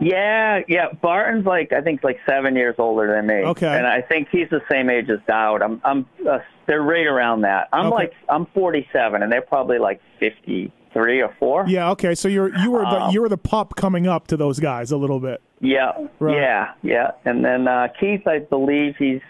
Yeah, 0.00 0.60
yeah. 0.68 0.92
Barton's 0.92 1.44
like 1.44 1.72
I 1.72 1.80
think 1.80 2.04
like 2.04 2.18
seven 2.28 2.54
years 2.56 2.76
older 2.78 3.12
than 3.14 3.26
me. 3.26 3.34
Okay. 3.44 3.66
and 3.66 3.86
I 3.86 4.00
think 4.00 4.28
he's 4.30 4.48
the 4.48 4.62
same 4.70 4.88
age 4.88 5.10
as 5.10 5.18
Dowd. 5.26 5.60
I'm 5.60 5.80
I'm 5.84 6.06
uh, 6.28 6.38
they're 6.66 6.82
right 6.82 7.06
around 7.06 7.42
that. 7.42 7.68
I'm 7.72 7.86
Okay. 7.86 7.94
like 7.94 8.12
I'm 8.28 8.46
47, 8.46 9.22
and 9.22 9.30
they're 9.32 9.42
probably 9.42 9.78
like 9.78 10.00
53 10.20 11.20
or 11.22 11.34
four. 11.40 11.64
Yeah. 11.66 11.90
Okay. 11.90 12.14
So 12.14 12.28
you're 12.28 12.56
you 12.58 12.70
were 12.70 12.82
the 12.82 13.02
Um, 13.02 13.10
you 13.12 13.20
were 13.20 13.28
the 13.28 13.36
pup 13.38 13.74
coming 13.76 14.06
up 14.06 14.28
to 14.28 14.36
those 14.36 14.60
guys 14.60 14.92
a 14.92 14.96
little 14.96 15.18
bit. 15.20 15.42
Yeah, 15.60 15.92
Right. 16.20 16.36
yeah, 16.36 16.72
yeah. 16.82 17.10
And 17.24 17.44
then 17.44 17.66
uh, 17.66 17.88
Keith, 17.98 18.26
I 18.28 18.38
believe 18.38 18.94
he's 18.96 19.20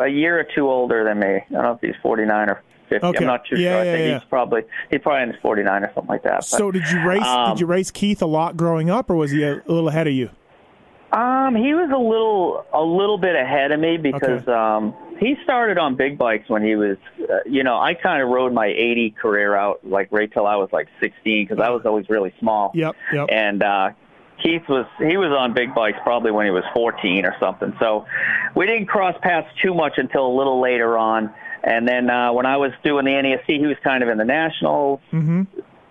a 0.00 0.08
year 0.08 0.38
or 0.38 0.44
two 0.54 0.68
older 0.68 1.04
than 1.04 1.18
me. 1.18 1.26
I 1.36 1.44
don't 1.50 1.62
know 1.62 1.72
if 1.72 1.80
he's 1.80 2.00
49 2.02 2.50
or 2.50 2.62
50. 2.88 3.06
Okay. 3.06 3.18
I'm 3.18 3.24
not 3.26 3.44
too 3.46 3.58
Yeah, 3.58 3.70
sure. 3.72 3.80
I 3.80 3.84
think 3.84 3.98
yeah. 4.06 4.18
he's 4.20 4.28
probably 4.28 4.62
he's 4.90 5.00
probably 5.00 5.22
in 5.24 5.30
his 5.32 5.40
49 5.42 5.82
or 5.84 5.92
something 5.94 6.08
like 6.08 6.22
that. 6.22 6.36
But, 6.36 6.44
So 6.44 6.70
did 6.70 6.88
you 6.90 7.02
race? 7.06 7.22
um, 7.22 7.50
did 7.54 7.60
you 7.60 7.66
race 7.66 7.90
Keith 7.90 8.22
a 8.22 8.26
lot 8.26 8.56
growing 8.56 8.90
up, 8.90 9.10
or 9.10 9.16
was 9.16 9.30
he 9.30 9.42
a, 9.42 9.54
a 9.54 9.68
little 9.68 9.88
ahead 9.88 10.06
of 10.06 10.12
you? 10.12 10.30
um, 11.12 11.54
he 11.54 11.72
was 11.72 11.90
a 11.94 11.98
little 11.98 12.64
a 12.74 12.82
little 12.82 13.16
bit 13.16 13.36
ahead 13.36 13.70
of 13.72 13.78
me 13.80 13.96
because 13.96 14.42
Okay. 14.42 14.52
um, 14.52 14.92
he 15.18 15.36
started 15.44 15.78
on 15.78 15.94
big 15.94 16.18
bikes 16.18 16.48
when 16.50 16.62
he 16.62 16.74
was, 16.74 16.96
uh, 17.22 17.38
you 17.46 17.62
know, 17.62 17.78
I 17.78 17.94
kind 17.94 18.20
of 18.22 18.28
rode 18.28 18.52
my 18.52 18.66
80 18.66 19.12
career 19.12 19.54
out 19.54 19.80
like 19.88 20.08
right 20.10 20.30
till 20.30 20.46
I 20.46 20.56
was 20.56 20.68
like 20.72 20.88
16 21.00 21.46
because 21.46 21.62
I 21.62 21.70
was 21.70 21.86
always 21.86 22.08
really 22.10 22.34
small. 22.40 22.72
Yep. 22.74 22.96
Yep. 23.14 23.28
and 23.30 23.62
uh 23.62 23.90
Keith 24.42 24.62
was 24.68 24.86
he 24.98 25.16
was 25.16 25.30
on 25.30 25.54
big 25.54 25.74
bikes 25.74 25.98
probably 26.02 26.30
when 26.30 26.46
he 26.46 26.50
was 26.50 26.64
14 26.74 27.24
or 27.24 27.34
something. 27.40 27.74
So 27.80 28.06
we 28.54 28.66
didn't 28.66 28.86
cross 28.86 29.14
paths 29.22 29.48
too 29.62 29.74
much 29.74 29.94
until 29.96 30.26
a 30.26 30.34
little 30.36 30.60
later 30.60 30.96
on. 30.98 31.32
And 31.62 31.86
then 31.86 32.08
uh, 32.08 32.32
when 32.32 32.46
I 32.46 32.58
was 32.58 32.70
doing 32.84 33.06
the 33.06 33.10
NESC, 33.10 33.58
he 33.58 33.66
was 33.66 33.76
kind 33.82 34.02
of 34.02 34.08
in 34.08 34.18
the 34.18 34.24
nationals. 34.24 35.00
Mm-hmm. 35.12 35.42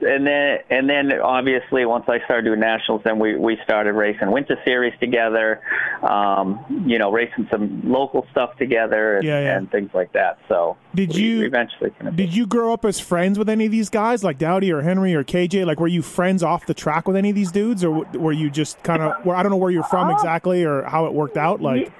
And 0.01 0.27
then, 0.27 0.58
and 0.69 0.89
then, 0.89 1.13
obviously, 1.21 1.86
once 1.86 2.03
I 2.10 2.19
started 2.25 2.43
doing 2.43 2.60
nationals, 2.60 3.01
then 3.05 3.17
we 3.17 3.38
we 3.38 3.58
started 3.63 3.93
racing 3.93 4.29
winter 4.29 4.58
series 4.65 4.93
together. 4.99 5.62
Um, 6.03 6.84
you 6.86 6.99
know, 6.99 7.12
racing 7.12 7.47
some 7.49 7.81
local 7.84 8.27
stuff 8.31 8.58
together 8.58 9.17
and, 9.17 9.25
Yeah, 9.25 9.39
yeah. 9.39 9.58
and 9.58 9.71
things 9.71 9.91
like 9.93 10.12
that. 10.12 10.38
So 10.49 10.75
Did 10.93 11.13
we- 11.15 11.21
you- 11.21 11.39
we 11.39 11.45
eventually 11.45 11.91
Did 12.13 12.36
you 12.36 12.45
grow 12.45 12.73
up 12.73 12.84
as 12.84 12.99
friends 12.99 13.39
with 13.39 13.47
any 13.49 13.65
of 13.65 13.71
these 13.71 13.89
guys, 13.89 14.21
like 14.23 14.38
Dowdy 14.38 14.71
or 14.71 14.81
Henry 14.81 15.15
or 15.15 15.23
KJ? 15.23 15.63
Like, 15.65 15.79
were 15.79 15.88
you 15.88 16.01
friends 16.01 16.43
off 16.43 16.65
the 16.65 16.73
track 16.73 17.08
with 17.08 17.15
any 17.15 17.29
of 17.29 17.36
these 17.36 17.51
dudes, 17.53 17.84
or 17.86 18.03
were 18.13 18.34
you 18.34 18.49
just 18.49 18.84
kind 18.84 19.01
of? 19.01 19.13
Where 19.25 19.36
I 19.38 19.43
don't 19.43 19.51
know 19.51 19.58
where 19.58 19.71
you're 19.71 19.84
from 19.84 20.10
exactly 20.12 20.65
or 20.65 20.84
how 20.84 21.05
it 21.05 21.13
worked 21.13 21.38
out. 21.38 21.62
Like, 21.62 21.91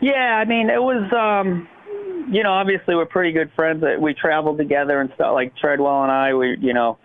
Yeah, 0.00 0.38
I 0.40 0.44
mean, 0.44 0.68
it 0.68 0.82
was, 0.82 1.10
um, 1.12 1.68
you 2.30 2.42
know, 2.42 2.52
obviously 2.52 2.94
we're 2.94 3.06
pretty 3.06 3.32
good 3.32 3.50
friends. 3.56 3.82
Uh, 3.82 4.00
We 4.00 4.14
traveled 4.14 4.58
together 4.58 5.00
and 5.00 5.10
stuff. 5.14 5.32
Like 5.34 5.56
Treadwell 5.56 6.02
and 6.02 6.12
I, 6.12 6.34
we, 6.34 6.56
you 6.60 6.74
know, 6.74 6.98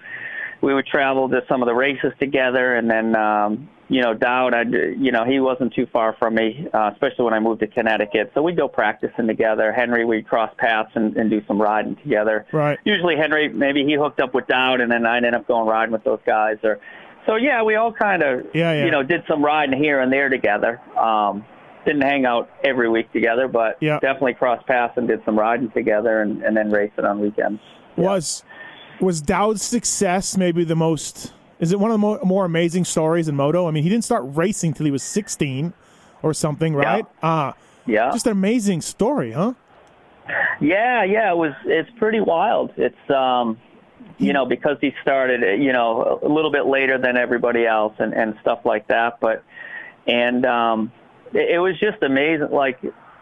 we 0.62 0.74
would 0.74 0.86
travel 0.86 1.30
to 1.30 1.42
some 1.48 1.62
of 1.62 1.68
the 1.68 1.74
races 1.74 2.12
together, 2.20 2.76
and 2.76 2.90
then, 2.92 3.16
um, 3.16 3.70
you 3.88 4.02
know, 4.02 4.14
Dowd, 4.14 4.54
I, 4.54 4.64
you 4.64 5.12
know, 5.12 5.24
he 5.24 5.40
wasn't 5.40 5.74
too 5.74 5.88
far 5.92 6.14
from 6.20 6.36
me, 6.36 6.68
uh, 6.74 6.92
especially 6.92 7.26
when 7.26 7.34
I 7.34 7.40
moved 7.40 7.62
to 7.62 7.68
Connecticut. 7.68 8.32
So 8.36 8.42
we'd 8.42 8.58
go 8.58 8.68
practicing 8.68 9.26
together. 9.26 9.72
Henry, 9.72 10.04
we'd 10.06 10.28
cross 10.28 10.54
paths 10.58 10.92
and, 10.96 11.16
and 11.16 11.30
do 11.30 11.42
some 11.48 11.62
riding 11.62 11.96
together. 11.96 12.46
Right. 12.52 12.78
Usually 12.84 13.16
Henry, 13.16 13.48
maybe 13.48 13.86
he 13.86 13.96
hooked 13.96 14.20
up 14.20 14.34
with 14.34 14.48
Dowd, 14.48 14.82
and 14.82 14.92
then 14.92 15.06
I'd 15.06 15.24
end 15.24 15.36
up 15.36 15.48
going 15.48 15.66
riding 15.68 15.94
with 15.94 16.04
those 16.04 16.20
guys. 16.26 16.58
Or 16.64 16.80
so, 17.26 17.36
yeah, 17.38 17.64
we 17.64 17.76
all 17.76 17.94
kind 17.94 18.22
of, 18.22 18.48
Yeah, 18.54 18.74
yeah. 18.74 18.86
you 18.86 18.92
know, 18.92 19.02
did 19.02 19.24
some 19.28 19.44
riding 19.44 19.82
here 19.82 20.02
and 20.02 20.12
there 20.12 20.28
together. 20.30 20.82
Um, 20.98 21.46
didn't 21.86 22.02
hang 22.02 22.26
out 22.26 22.50
every 22.64 22.90
week 22.90 23.12
together, 23.14 23.48
but 23.48 23.78
Yeah. 23.82 24.00
definitely 24.00 24.34
crossed 24.34 24.66
paths 24.68 24.94
and 24.98 25.08
did 25.08 25.24
some 25.26 25.38
riding 25.40 25.70
together, 25.72 26.22
and, 26.22 26.44
and 26.44 26.56
then 26.56 26.70
racing 26.72 27.06
on 27.06 27.20
weekends. 27.20 27.62
was 27.98 28.44
was 29.02 29.22
Dowd's 29.22 29.62
success 29.64 30.36
maybe 30.38 30.64
the 30.66 30.76
most? 30.76 31.34
Is 31.60 31.72
it 31.72 31.80
one 31.80 31.90
of 31.92 31.96
the 31.96 32.00
mo- 32.00 32.20
more 32.24 32.44
amazing 32.46 32.84
stories 32.86 33.28
in 33.30 33.36
moto? 33.36 33.68
I 33.68 33.72
mean, 33.72 33.84
he 33.84 33.90
didn't 33.90 34.04
start 34.04 34.24
racing 34.28 34.74
till 34.74 34.86
he 34.86 34.92
was 34.92 35.04
16 35.04 35.74
or 36.22 36.34
something, 36.34 36.76
right? 36.76 37.06
Uh 37.24 37.54
Yeah, 37.86 38.12
just 38.12 38.26
an 38.26 38.34
amazing 38.34 38.82
story, 38.82 39.32
huh? 39.32 39.54
yeah, 40.60 41.04
yeah. 41.04 41.32
It 41.32 41.38
was. 41.38 41.54
It's 41.66 41.90
pretty 41.98 42.20
wild. 42.20 42.72
It's 42.78 43.10
um, 43.10 43.58
you 44.18 44.34
know, 44.34 44.46
because 44.46 44.78
he 44.82 44.94
started, 45.02 45.62
you 45.62 45.72
know, 45.74 46.20
a 46.22 46.28
little 46.28 46.52
bit 46.52 46.66
later 46.66 46.98
than 46.98 47.18
everybody 47.18 47.66
else, 47.66 47.94
and 48.00 48.14
and 48.14 48.36
stuff 48.42 48.60
like 48.66 48.88
that. 48.88 49.20
But 49.20 49.44
and 50.08 50.46
um, 50.46 50.92
it, 51.34 51.60
was 51.60 51.80
just 51.80 52.02
amazing, 52.02 52.50
like 52.52 52.80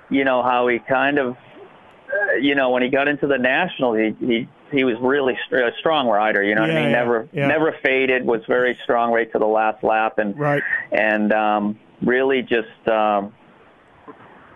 you 0.10 0.24
know 0.24 0.42
how 0.44 0.68
he 0.68 0.80
kind 0.80 1.18
of, 1.20 1.36
uh, 1.36 2.34
you 2.42 2.56
know, 2.56 2.70
when 2.72 2.84
he 2.84 2.90
got 2.90 3.08
into 3.08 3.28
the 3.28 3.38
national, 3.38 3.94
he 3.96 4.16
he 4.20 4.50
he 4.72 4.84
was 4.84 4.96
really 5.02 5.38
a 5.54 5.72
strong 5.80 6.08
rider. 6.08 6.44
You 6.44 6.56
know 6.56 6.62
what 6.62 6.72
I 6.72 6.76
mean? 6.76 6.84
yeah, 6.86 6.92
Never 6.92 7.30
yeah. 7.32 7.48
never 7.48 7.76
faded. 7.84 8.26
Was 8.26 8.42
very 8.48 8.78
strong 8.84 9.12
right 9.12 9.32
to 9.32 9.40
the 9.40 9.46
last 9.48 9.84
lap, 9.84 10.18
and 10.20 10.38
Right. 10.38 10.64
and 10.92 11.32
um, 11.34 11.80
really 12.02 12.42
just 12.42 12.88
um, 12.88 13.34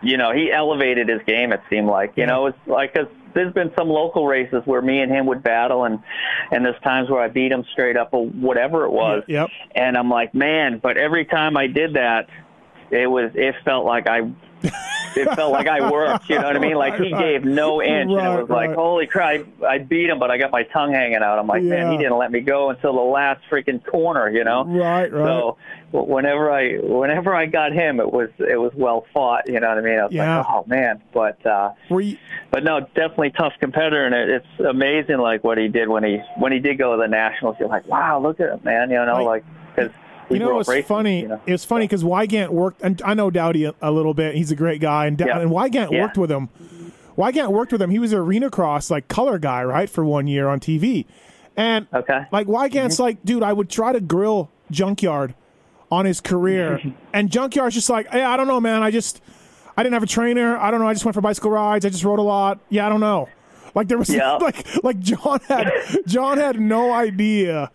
you 0.01 0.17
know 0.17 0.31
he 0.33 0.51
elevated 0.51 1.09
his 1.09 1.21
game. 1.25 1.51
It 1.53 1.61
seemed 1.69 1.87
like 1.87 2.13
you 2.15 2.23
Yeah. 2.23 2.29
know 2.29 2.45
it's 2.47 2.57
like 2.67 2.93
'cause 2.93 3.07
there's 3.33 3.53
been 3.53 3.71
some 3.77 3.87
local 3.87 4.27
races 4.27 4.61
where 4.65 4.81
me 4.81 4.99
and 4.99 5.09
him 5.09 5.25
would 5.27 5.41
battle, 5.43 5.85
and 5.85 5.99
and 6.51 6.65
there's 6.65 6.79
times 6.81 7.09
where 7.09 7.21
I 7.21 7.29
beat 7.29 7.51
him 7.51 7.63
straight 7.71 7.95
up 7.95 8.09
or 8.13 8.25
whatever 8.27 8.83
it 8.85 8.91
was. 8.91 9.23
Yep. 9.27 9.49
And 9.73 9.95
I'm 9.97 10.09
like, 10.09 10.33
man, 10.35 10.79
but 10.83 10.97
every 10.97 11.23
time 11.23 11.55
I 11.55 11.67
did 11.67 11.93
that, 11.93 12.27
it 12.91 13.07
was 13.07 13.31
it 13.35 13.55
felt 13.63 13.85
like 13.85 14.07
I. 14.07 14.31
it 15.13 15.27
felt 15.35 15.51
like 15.51 15.67
I 15.67 15.89
worked, 15.91 16.29
you 16.29 16.37
know 16.37 16.43
what 16.45 16.55
I 16.55 16.59
mean? 16.59 16.75
Like 16.75 16.93
he 16.95 17.11
Right, 17.11 17.13
right. 17.13 17.21
gave 17.41 17.43
no 17.43 17.81
inch, 17.81 18.11
and 18.11 18.15
Right, 18.15 18.33
it 18.37 18.41
was 18.41 18.49
like, 18.49 18.73
holy 18.75 19.07
crap! 19.07 19.41
I 19.67 19.79
beat 19.79 20.07
him, 20.09 20.19
but 20.19 20.29
I 20.29 20.37
got 20.37 20.51
my 20.51 20.63
tongue 20.63 20.93
hanging 20.93 21.17
out. 21.17 21.39
I'm 21.39 21.47
like, 21.47 21.63
man, 21.63 21.91
he 21.91 21.97
didn't 21.97 22.17
let 22.17 22.31
me 22.31 22.41
go 22.41 22.69
until 22.69 22.93
the 22.93 23.01
last 23.01 23.41
freaking 23.49 23.83
corner, 23.83 24.29
you 24.29 24.43
know? 24.43 24.63
Right, 24.65 25.11
right. 25.11 25.25
So 25.25 25.57
whenever 25.91 26.51
I 26.51 26.77
whenever 26.77 27.33
I 27.35 27.47
got 27.47 27.73
him, 27.73 27.99
it 27.99 28.13
was 28.13 28.29
it 28.37 28.57
was 28.59 28.71
well 28.75 29.05
fought. 29.13 29.47
You 29.49 29.59
know 29.59 29.67
what 29.69 29.79
I 29.79 29.81
mean? 29.81 29.99
I 29.99 30.03
was 30.03 30.13
Yeah. 30.13 30.37
like, 30.37 30.47
oh 30.47 30.63
man, 30.67 31.01
but 31.11 31.43
uh, 31.45 31.71
you, 31.89 32.17
but 32.51 32.63
no, 32.63 32.81
definitely 32.81 33.31
tough 33.31 33.53
competitor, 33.59 34.05
and 34.05 34.13
it, 34.13 34.29
it's 34.29 34.59
amazing 34.69 35.17
like 35.17 35.43
what 35.43 35.57
he 35.57 35.67
did 35.69 35.89
when 35.89 36.03
he 36.03 36.19
when 36.37 36.51
he 36.51 36.59
did 36.59 36.77
go 36.77 36.95
to 36.95 37.01
the 37.01 37.07
nationals. 37.07 37.55
You're 37.59 37.67
like, 37.69 37.87
wow, 37.87 38.19
look 38.21 38.39
at 38.39 38.49
him, 38.49 38.59
man. 38.63 38.91
You 38.91 39.03
know, 39.05 39.23
Like- 39.25 39.43
like 39.43 39.45
because 39.75 39.91
you 40.33 40.39
know, 40.39 40.59
it's 40.59 40.87
funny. 40.87 41.21
You 41.21 41.27
know? 41.29 41.41
It 41.45 41.59
funny 41.61 41.85
because 41.85 42.03
Weigandt 42.03 42.49
worked, 42.49 42.81
and 42.81 43.01
I 43.03 43.13
know 43.13 43.29
Dowdy 43.29 43.65
a, 43.65 43.73
a 43.81 43.91
little 43.91 44.13
bit. 44.13 44.35
He's 44.35 44.51
a 44.51 44.55
great 44.55 44.81
guy, 44.81 45.05
and, 45.07 45.19
Yeah. 45.19 45.39
and 45.39 45.51
Weigandt 45.51 45.91
Yeah. 45.91 46.01
worked 46.01 46.17
with 46.17 46.31
him. 46.31 46.49
Weigandt 47.17 47.49
worked 47.51 47.71
with 47.71 47.81
him. 47.81 47.89
He 47.89 47.99
was 47.99 48.13
arena 48.13 48.49
cross 48.49 48.89
like 48.89 49.07
color 49.07 49.37
guy, 49.37 49.63
right, 49.63 49.89
for 49.89 50.03
one 50.05 50.27
year 50.27 50.47
on 50.47 50.59
TV. 50.59 51.05
And 51.57 51.87
Okay. 51.93 52.25
like 52.31 52.47
Weigandt's 52.47 52.95
Mm-hmm. 52.95 53.03
like, 53.03 53.25
dude, 53.25 53.43
I 53.43 53.53
would 53.53 53.69
try 53.69 53.91
to 53.91 53.99
grill 53.99 54.49
Junkyard 54.71 55.33
on 55.91 56.05
his 56.05 56.21
career, 56.21 56.79
and 57.13 57.29
Junkyard's 57.29 57.75
just 57.75 57.89
like, 57.89 58.07
hey, 58.07 58.23
I 58.23 58.37
don't 58.37 58.47
know, 58.47 58.61
man. 58.61 58.81
I 58.81 58.91
just, 58.91 59.21
I 59.75 59.83
didn't 59.83 59.93
have 59.93 60.03
a 60.03 60.07
trainer. 60.07 60.57
I 60.57 60.71
don't 60.71 60.79
know. 60.79 60.87
I 60.87 60.93
just 60.93 61.03
went 61.03 61.15
for 61.15 61.21
bicycle 61.21 61.51
rides. 61.51 61.85
I 61.85 61.89
just 61.89 62.03
rode 62.05 62.19
a 62.19 62.23
lot. 62.23 62.59
Yeah, 62.69 62.85
I 62.85 62.89
don't 62.89 63.01
know. 63.01 63.27
Like 63.75 63.87
there 63.89 63.97
was 63.97 64.09
Yeah. 64.09 64.33
like 64.41 64.83
like 64.83 64.99
John 64.99 65.39
had 65.47 65.71
John 66.05 66.37
had 66.37 66.59
no 66.59 66.91
idea 66.93 67.71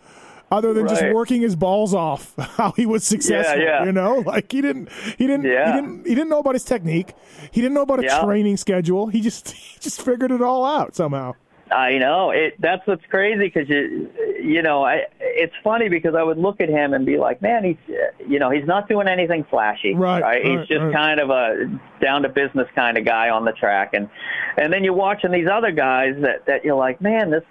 other 0.50 0.72
than 0.72 0.86
just 0.88 1.04
working 1.12 1.40
his 1.42 1.56
balls 1.56 1.92
off 1.94 2.34
how 2.56 2.72
he 2.72 2.86
was 2.86 3.04
successful. 3.04 3.60
yeah. 3.60 3.84
You 3.84 3.92
know, 3.92 4.16
like 4.26 4.50
he 4.52 4.60
didn't 4.62 4.90
he 5.18 5.26
didn't 5.26 5.44
Yeah. 5.44 5.66
he 5.66 5.80
didn't 5.80 6.06
he 6.06 6.14
didn't 6.14 6.28
know 6.30 6.38
about 6.38 6.54
his 6.54 6.64
technique. 6.64 7.14
He 7.50 7.60
didn't 7.60 7.74
know 7.74 7.82
about 7.82 8.00
a 8.00 8.04
Yeah. 8.04 8.22
training 8.24 8.56
schedule. 8.56 9.08
He 9.08 9.20
just 9.20 9.50
he 9.52 9.78
just 9.80 10.00
figured 10.02 10.30
it 10.30 10.42
all 10.42 10.64
out 10.64 10.94
somehow. 10.94 11.34
I 11.72 11.98
know 11.98 12.30
it. 12.30 12.54
That's 12.60 12.86
what's 12.86 13.04
crazy 13.06 13.50
because 13.52 13.68
you, 13.68 14.08
you 14.40 14.62
know, 14.62 14.84
I. 14.84 15.00
It's 15.20 15.52
funny 15.64 15.88
because 15.88 16.14
I 16.14 16.22
would 16.22 16.38
look 16.38 16.60
at 16.60 16.68
him 16.68 16.94
and 16.94 17.04
be 17.04 17.18
like, 17.18 17.42
man, 17.42 17.64
he's, 17.64 17.76
you 18.24 18.38
know, 18.38 18.50
he's 18.50 18.64
not 18.66 18.88
doing 18.88 19.08
anything 19.08 19.42
flashy, 19.50 19.92
Right, 19.92 20.22
right, 20.22 20.44
He's 20.44 20.66
just 20.68 20.80
right. 20.80 20.94
kind 20.94 21.18
of 21.18 21.30
a 21.30 21.68
down 22.00 22.22
to 22.22 22.28
business 22.28 22.68
kind 22.76 22.96
of 22.96 23.04
guy 23.04 23.30
on 23.30 23.44
the 23.44 23.50
track, 23.50 23.94
and 23.94 24.08
and 24.56 24.72
then 24.72 24.84
you're 24.84 24.94
watching 24.94 25.32
these 25.32 25.48
other 25.52 25.72
guys 25.72 26.14
that 26.20 26.46
that 26.46 26.64
you're 26.64 26.76
like, 26.76 27.00
man, 27.00 27.32
this. 27.32 27.42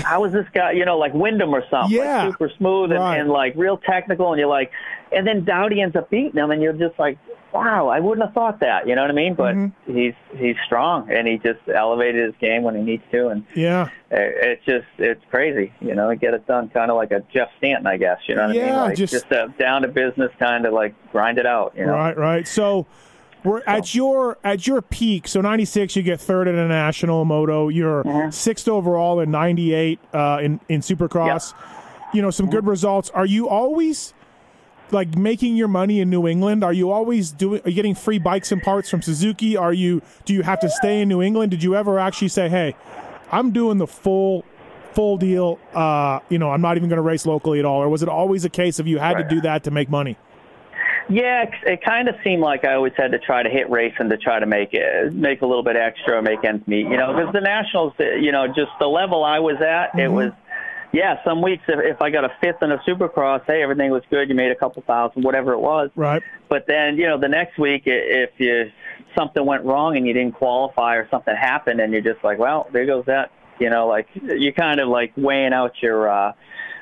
How 0.04 0.24
is 0.24 0.32
this 0.32 0.46
guy? 0.52 0.72
You 0.72 0.84
know, 0.84 0.98
like 0.98 1.14
Windham 1.14 1.54
or 1.54 1.64
something, 1.70 1.96
Yeah. 1.96 2.24
like 2.24 2.32
super 2.32 2.50
smooth 2.56 2.90
and, 2.92 3.00
Right. 3.00 3.18
and 3.20 3.30
like 3.30 3.54
real 3.56 3.76
technical, 3.78 4.32
and 4.32 4.38
you're 4.40 4.48
like, 4.48 4.70
and 5.12 5.26
then 5.26 5.44
Dowdy 5.44 5.80
ends 5.80 5.96
up 5.96 6.10
beating 6.10 6.32
him, 6.42 6.50
and 6.50 6.60
you're 6.62 6.72
just 6.72 6.98
like, 6.98 7.18
wow, 7.52 7.88
I 7.88 8.00
wouldn't 8.00 8.26
have 8.26 8.34
thought 8.34 8.60
that. 8.60 8.86
You 8.86 8.94
know 8.96 9.02
what 9.02 9.10
I 9.10 9.14
mean? 9.14 9.34
But 9.34 9.54
Mm-hmm. 9.54 9.94
he's 9.96 10.14
he's 10.36 10.56
strong, 10.66 11.10
and 11.10 11.26
he 11.26 11.38
just 11.38 11.60
elevated 11.72 12.26
his 12.26 12.34
game 12.40 12.62
when 12.64 12.74
he 12.74 12.82
needs 12.82 13.02
to, 13.12 13.28
and 13.28 13.44
Yeah. 13.54 13.88
it- 14.10 14.34
it's 14.42 14.64
just 14.66 14.86
it's 14.98 15.24
crazy, 15.30 15.72
you 15.80 15.94
know. 15.94 16.14
Get 16.16 16.34
it 16.34 16.46
done, 16.46 16.68
kind 16.68 16.90
of 16.90 16.96
like 16.96 17.12
a 17.12 17.20
Jeff 17.32 17.48
Stanton, 17.58 17.86
I 17.86 17.96
guess. 17.96 18.18
You 18.26 18.34
know 18.34 18.48
what 18.48 18.56
I 18.56 18.60
mean? 18.66 18.74
Like 18.76 18.96
just- 18.96 19.12
just, 19.12 19.30
a 19.32 19.52
down 19.58 19.82
to 19.82 19.88
business 19.88 20.30
kind 20.38 20.66
of 20.66 20.72
like 20.74 20.94
grind 21.12 21.38
it 21.38 21.46
out. 21.46 21.72
You 21.76 21.86
know? 21.86 21.92
Right, 21.92 22.16
right. 22.16 22.46
So 22.48 22.86
we're 23.46 23.62
at 23.66 23.94
your 23.94 24.36
at 24.44 24.66
your 24.66 24.82
peak. 24.82 25.28
So 25.28 25.40
ninety 25.40 25.64
six, 25.64 25.96
you 25.96 26.02
get 26.02 26.20
third 26.20 26.48
in 26.48 26.56
a 26.56 26.68
national 26.68 27.24
moto. 27.24 27.68
You're 27.68 28.02
Mm-hmm. 28.04 28.30
sixth 28.30 28.68
overall 28.68 29.20
in 29.20 29.30
ninety 29.30 29.72
eight 29.72 29.98
uh, 30.12 30.38
in 30.42 30.60
in 30.68 30.80
Supercross. 30.80 31.54
You 32.12 32.22
know 32.22 32.30
some 32.30 32.46
Mm-hmm. 32.46 32.54
good 32.56 32.66
results. 32.66 33.10
Are 33.10 33.26
you 33.26 33.48
always 33.48 34.12
like 34.92 35.16
making 35.16 35.56
your 35.56 35.68
money 35.68 36.00
in 36.00 36.10
New 36.10 36.26
England? 36.28 36.62
Are 36.62 36.72
you 36.72 36.90
always 36.90 37.32
doing? 37.32 37.60
Are 37.64 37.70
you 37.70 37.74
getting 37.76 37.94
free 37.94 38.18
bikes 38.18 38.52
and 38.52 38.62
parts 38.62 38.88
from 38.90 39.02
Suzuki? 39.02 39.56
Are 39.56 39.72
you? 39.72 40.02
Do 40.24 40.34
you 40.34 40.42
have 40.42 40.60
to 40.60 40.70
stay 40.70 41.00
in 41.00 41.08
New 41.08 41.22
England? 41.22 41.50
Did 41.50 41.62
you 41.62 41.74
ever 41.74 41.98
actually 41.98 42.28
say, 42.28 42.48
"Hey, 42.48 42.74
I'm 43.32 43.50
doing 43.52 43.78
the 43.78 43.86
full." 43.86 44.44
Full 44.94 45.18
deal. 45.18 45.58
Uh, 45.74 46.20
you 46.30 46.38
know, 46.38 46.50
I'm 46.50 46.62
not 46.62 46.78
even 46.78 46.88
going 46.88 46.96
to 46.96 47.02
race 47.02 47.26
locally 47.26 47.58
at 47.58 47.66
all. 47.66 47.82
Or 47.82 47.88
was 47.90 48.02
it 48.02 48.08
always 48.08 48.46
a 48.46 48.48
case 48.48 48.78
of 48.78 48.86
you 48.86 48.96
had 48.98 49.16
Right. 49.16 49.28
to 49.28 49.34
do 49.34 49.40
that 49.42 49.64
to 49.64 49.70
make 49.70 49.90
money? 49.90 50.16
Yeah, 51.08 51.44
it, 51.44 51.50
it 51.64 51.84
kind 51.84 52.08
of 52.08 52.16
seemed 52.24 52.42
like 52.42 52.64
I 52.64 52.74
always 52.74 52.92
had 52.96 53.12
to 53.12 53.18
try 53.18 53.42
to 53.42 53.48
hit 53.48 53.70
racing 53.70 54.08
to 54.10 54.16
try 54.16 54.40
to 54.40 54.46
make 54.46 54.70
it 54.72 55.12
make 55.12 55.42
a 55.42 55.46
little 55.46 55.62
bit 55.62 55.76
extra, 55.76 56.20
make 56.22 56.44
ends 56.44 56.66
meet. 56.66 56.86
You 56.86 56.96
know, 56.96 57.14
because 57.14 57.32
the 57.32 57.40
nationals, 57.40 57.92
you 57.98 58.32
know, 58.32 58.46
just 58.48 58.72
the 58.80 58.86
level 58.86 59.24
I 59.24 59.38
was 59.38 59.56
at, 59.60 59.98
it 59.98 60.08
was. 60.08 60.32
Yeah, 60.92 61.22
some 61.24 61.42
weeks 61.42 61.64
if, 61.68 61.78
if 61.96 62.00
I 62.00 62.08
got 62.08 62.24
a 62.24 62.30
fifth 62.40 62.62
in 62.62 62.72
a 62.72 62.78
supercross, 62.78 63.42
hey, 63.46 63.62
everything 63.62 63.90
was 63.90 64.02
good. 64.08 64.30
You 64.30 64.34
made 64.34 64.50
a 64.50 64.54
couple 64.54 64.82
thousand, 64.82 65.24
whatever 65.24 65.52
it 65.52 65.58
was. 65.58 65.90
Right. 65.94 66.22
But 66.48 66.66
then, 66.66 66.96
you 66.96 67.06
know, 67.06 67.18
the 67.18 67.28
next 67.28 67.58
week, 67.58 67.82
if 67.84 68.30
you 68.38 68.70
something 69.18 69.44
went 69.44 69.64
wrong 69.64 69.96
and 69.96 70.06
you 70.06 70.14
didn't 70.14 70.36
qualify 70.36 70.94
or 70.94 71.06
something 71.10 71.34
happened, 71.36 71.80
and 71.80 71.92
you're 71.92 72.00
just 72.00 72.24
like, 72.24 72.38
well, 72.38 72.68
there 72.72 72.86
goes 72.86 73.04
that. 73.06 73.30
You 73.58 73.68
know, 73.68 73.86
like 73.88 74.08
you're 74.14 74.52
kind 74.52 74.80
of 74.80 74.88
like 74.88 75.12
weighing 75.16 75.52
out 75.52 75.72
your 75.82 76.08
uh, 76.08 76.32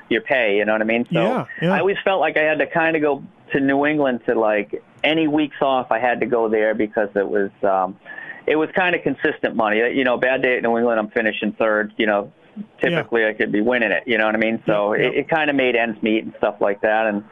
your 0.09 0.21
pay. 0.21 0.57
You 0.57 0.65
know 0.65 0.73
what 0.73 0.81
I 0.81 0.85
mean? 0.85 1.05
So 1.11 1.21
Yeah, 1.21 1.45
yeah. 1.61 1.73
I 1.73 1.79
always 1.79 1.97
felt 2.03 2.21
like 2.21 2.37
I 2.37 2.43
had 2.43 2.59
to 2.59 2.67
kind 2.67 2.95
of 2.95 3.01
go 3.01 3.23
to 3.53 3.59
New 3.59 3.85
England 3.85 4.21
to 4.27 4.39
like 4.39 4.83
any 5.03 5.27
weeks 5.27 5.57
off. 5.61 5.91
I 5.91 5.99
had 5.99 6.19
to 6.21 6.25
go 6.25 6.49
there 6.49 6.73
because 6.73 7.09
it 7.15 7.27
was 7.27 7.51
um, 7.63 7.99
it 8.47 8.55
was 8.55 8.69
kind 8.75 8.95
of 8.95 9.01
consistent 9.01 9.55
money. 9.55 9.77
You 9.77 10.03
know, 10.03 10.17
bad 10.17 10.41
day 10.41 10.57
at 10.57 10.63
New 10.63 10.77
England, 10.77 10.99
I'm 10.99 11.09
finishing 11.09 11.53
third. 11.53 11.93
You 11.97 12.07
know, 12.07 12.33
typically 12.81 13.25
I 13.25 13.33
could 13.33 13.51
be 13.51 13.61
winning 13.61 13.91
it. 13.91 14.03
You 14.05 14.17
know 14.17 14.25
what 14.25 14.35
I 14.35 14.39
mean? 14.39 14.61
So 14.65 14.93
Yeah, 14.93 15.01
yeah. 15.01 15.07
it, 15.09 15.15
it 15.15 15.29
kind 15.29 15.49
of 15.49 15.55
made 15.55 15.75
ends 15.75 16.01
meet 16.01 16.23
and 16.23 16.33
stuff 16.37 16.55
like 16.59 16.81
that. 16.81 17.07
And 17.07 17.23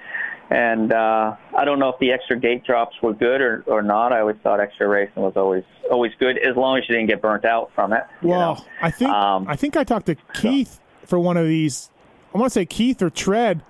And 0.50 0.94
uh, 0.94 1.36
I 1.58 1.66
don't 1.66 1.80
know 1.80 1.90
if 1.90 2.00
the 2.00 2.12
extra 2.12 2.38
gate 2.38 2.64
drops 2.64 2.96
were 3.02 3.14
good 3.14 3.42
or, 3.42 3.64
or 3.66 3.82
not. 3.82 4.14
I 4.14 4.20
always 4.20 4.36
thought 4.44 4.60
extra 4.60 4.88
racing 4.88 5.24
was 5.24 5.34
always 5.36 5.64
always 5.90 6.12
good 6.20 6.38
as 6.38 6.56
long 6.56 6.78
as 6.78 6.84
you 6.88 6.96
didn't 6.96 7.10
get 7.10 7.22
burnt 7.22 7.46
out 7.46 7.72
from 7.74 7.94
it. 7.94 8.04
Well, 8.22 8.56
know? 8.56 8.66
I 8.82 8.92
think 8.92 9.12
Um, 9.12 9.48
I 9.48 9.56
think 9.56 9.78
I 9.78 9.84
talked 9.84 10.06
to 10.08 10.16
Keith 10.34 10.80
for 11.06 11.18
one 11.18 11.38
of 11.38 11.48
these. 11.48 11.90
I 12.34 12.38
want 12.38 12.52
to 12.52 12.54
say 12.54 12.66
Keith 12.66 13.02
or 13.02 13.10
Tread, 13.10 13.64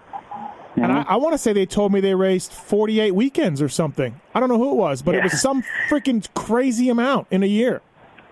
and 0.75 0.85
Mm-hmm. 0.85 1.09
I, 1.09 1.13
I 1.13 1.15
want 1.17 1.33
to 1.33 1.37
say 1.37 1.53
they 1.53 1.65
told 1.65 1.91
me 1.93 1.99
they 2.01 2.15
raced 2.15 2.51
48 2.51 3.11
weekends 3.13 3.61
or 3.61 3.69
something. 3.69 4.19
I 4.33 4.39
don't 4.39 4.49
know 4.49 4.57
who 4.57 4.71
it 4.71 4.75
was, 4.75 5.01
but 5.01 5.13
it 5.15 5.23
was 5.23 5.39
some 5.39 5.63
freaking 5.89 6.27
crazy 6.33 6.89
amount 6.89 7.27
in 7.31 7.43
a 7.43 7.47
year. 7.47 7.81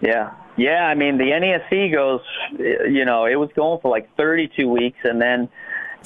Yeah. 0.01 0.31
Yeah, 0.57 0.85
I 0.87 0.95
mean 0.95 1.17
the 1.17 1.25
NESC 1.25 1.93
goes 1.93 2.21
you 2.59 3.05
know, 3.05 3.25
it 3.25 3.35
was 3.35 3.49
going 3.55 3.79
for 3.81 3.89
like 3.89 4.13
32 4.17 4.67
weeks 4.67 4.97
and 5.03 5.21
then 5.21 5.49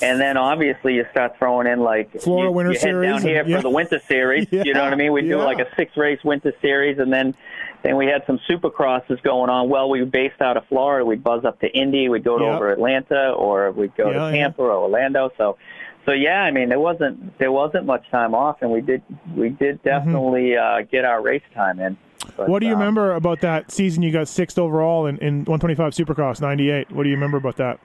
and 0.02 0.19
then 0.19 0.36
obviously 0.38 0.95
you 0.95 1.06
start 1.12 1.38
throwing 1.39 1.67
in 1.67 1.80
like 1.80 2.12
Florida 2.21 2.50
you, 2.50 2.52
Winter 2.52 2.71
you 2.74 2.78
head 2.80 2.84
Series 2.84 3.10
down 3.10 3.21
here 3.21 3.39
and- 3.41 3.50
yeah. 3.50 3.56
for 3.58 3.63
the 3.63 3.69
winter 3.69 4.00
series, 4.08 4.48
Yeah. 4.52 4.63
you 4.65 4.74
know 4.74 4.84
what 4.84 4.91
I 4.93 4.98
mean? 4.98 5.13
We 5.13 5.21
do 5.21 5.38
like 5.38 5.60
a 5.60 5.67
six 5.78 5.95
race 5.98 6.19
winter 6.24 6.54
series 6.62 7.00
and 7.00 7.12
then 7.12 7.34
then 7.82 7.95
we 7.98 8.06
had 8.08 8.24
some 8.28 8.39
supercrosses 8.50 9.21
going 9.24 9.50
on. 9.50 9.69
Well, 9.69 9.89
we 9.89 10.00
were 10.00 10.06
based 10.08 10.41
out 10.41 10.58
of 10.58 10.65
Florida. 10.67 11.06
We'd 11.06 11.24
buzz 11.24 11.45
up 11.45 11.60
to 11.62 11.67
Indy, 11.71 12.10
we'd 12.10 12.24
go 12.24 12.38
to 12.38 12.43
Yeah. 12.43 12.56
over 12.56 12.71
Atlanta 12.71 13.32
or 13.32 13.71
we'd 13.71 13.95
go 13.95 14.10
Yeah, 14.12 14.30
to 14.30 14.36
yeah. 14.36 14.43
Tampa 14.43 14.62
or 14.63 14.71
Orlando. 14.71 15.32
So 15.38 15.58
so 16.06 16.12
yeah, 16.12 16.41
I 16.44 16.52
mean 16.52 16.70
there 16.70 16.80
wasn't 16.80 17.38
there 17.39 17.52
wasn't 17.52 17.86
much 17.86 18.10
time 18.12 18.34
off 18.36 18.58
and 18.62 18.72
we 18.72 18.82
did 18.82 19.02
we 19.36 19.50
did 19.50 19.82
definitely 19.84 20.56
uh 20.58 20.82
get 20.91 21.06
our 21.06 21.22
race 21.22 21.44
time 21.54 21.80
in. 21.80 21.96
But, 21.96 22.44
Mm-hmm. 22.44 22.52
what 22.52 22.60
do 22.60 22.65
you 22.65 22.74
um, 22.74 22.80
remember 22.80 23.13
about 23.13 23.41
that 23.41 23.72
season? 23.72 24.02
You 24.02 24.12
got 24.12 24.28
sixth 24.28 24.58
overall 24.58 25.06
in, 25.06 25.18
in 25.20 25.46
125 25.46 25.94
Supercross 25.94 26.41
'98. 26.41 26.91
What 26.91 27.04
do 27.04 27.10
you 27.10 27.15
remember 27.15 27.38
about 27.38 27.58
that? 27.58 27.80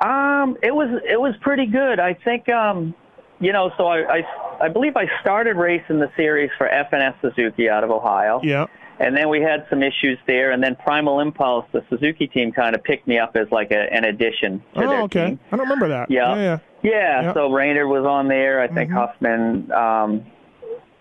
Um, 0.00 0.56
it 0.62 0.74
was 0.74 1.00
it 1.08 1.20
was 1.20 1.34
pretty 1.40 1.66
good. 1.66 2.00
I 2.00 2.14
think 2.14 2.48
um, 2.48 2.94
you 3.40 3.52
know, 3.52 3.70
so 3.76 3.86
I, 3.86 4.18
I 4.18 4.22
I 4.62 4.68
believe 4.68 4.96
I 4.96 5.06
started 5.20 5.56
racing 5.56 5.98
the 6.00 6.10
series 6.16 6.50
for 6.56 6.68
FNS 6.68 7.20
Suzuki 7.20 7.68
out 7.68 7.84
of 7.84 7.90
Ohio. 7.90 8.40
Yeah, 8.42 8.66
And 8.98 9.16
then 9.16 9.28
we 9.28 9.42
had 9.42 9.66
some 9.68 9.82
issues 9.82 10.18
there, 10.26 10.52
and 10.52 10.62
then 10.62 10.74
Primal 10.76 11.20
Impulse, 11.20 11.66
the 11.72 11.84
Suzuki 11.90 12.26
team, 12.26 12.50
kind 12.52 12.74
of 12.74 12.82
picked 12.82 13.06
me 13.06 13.18
up 13.18 13.36
as 13.36 13.46
like 13.50 13.70
a, 13.70 13.92
an 13.92 14.04
addition 14.04 14.62
to 14.74 14.80
their 14.80 15.00
oh, 15.00 15.04
okay. 15.04 15.26
team. 15.26 15.40
I 15.52 15.56
don't 15.56 15.66
remember 15.66 15.88
that. 15.88 16.10
Yeah. 16.10 16.34
yeah, 16.34 16.42
yeah. 16.42 16.58
Yeah, 16.82 17.22
Yeah. 17.22 17.34
so 17.34 17.52
Reynard 17.52 17.88
was 17.88 18.06
on 18.06 18.28
there. 18.28 18.60
I 18.60 18.68
think 18.68 18.90
Huffman, 18.90 19.70
um, 19.72 20.24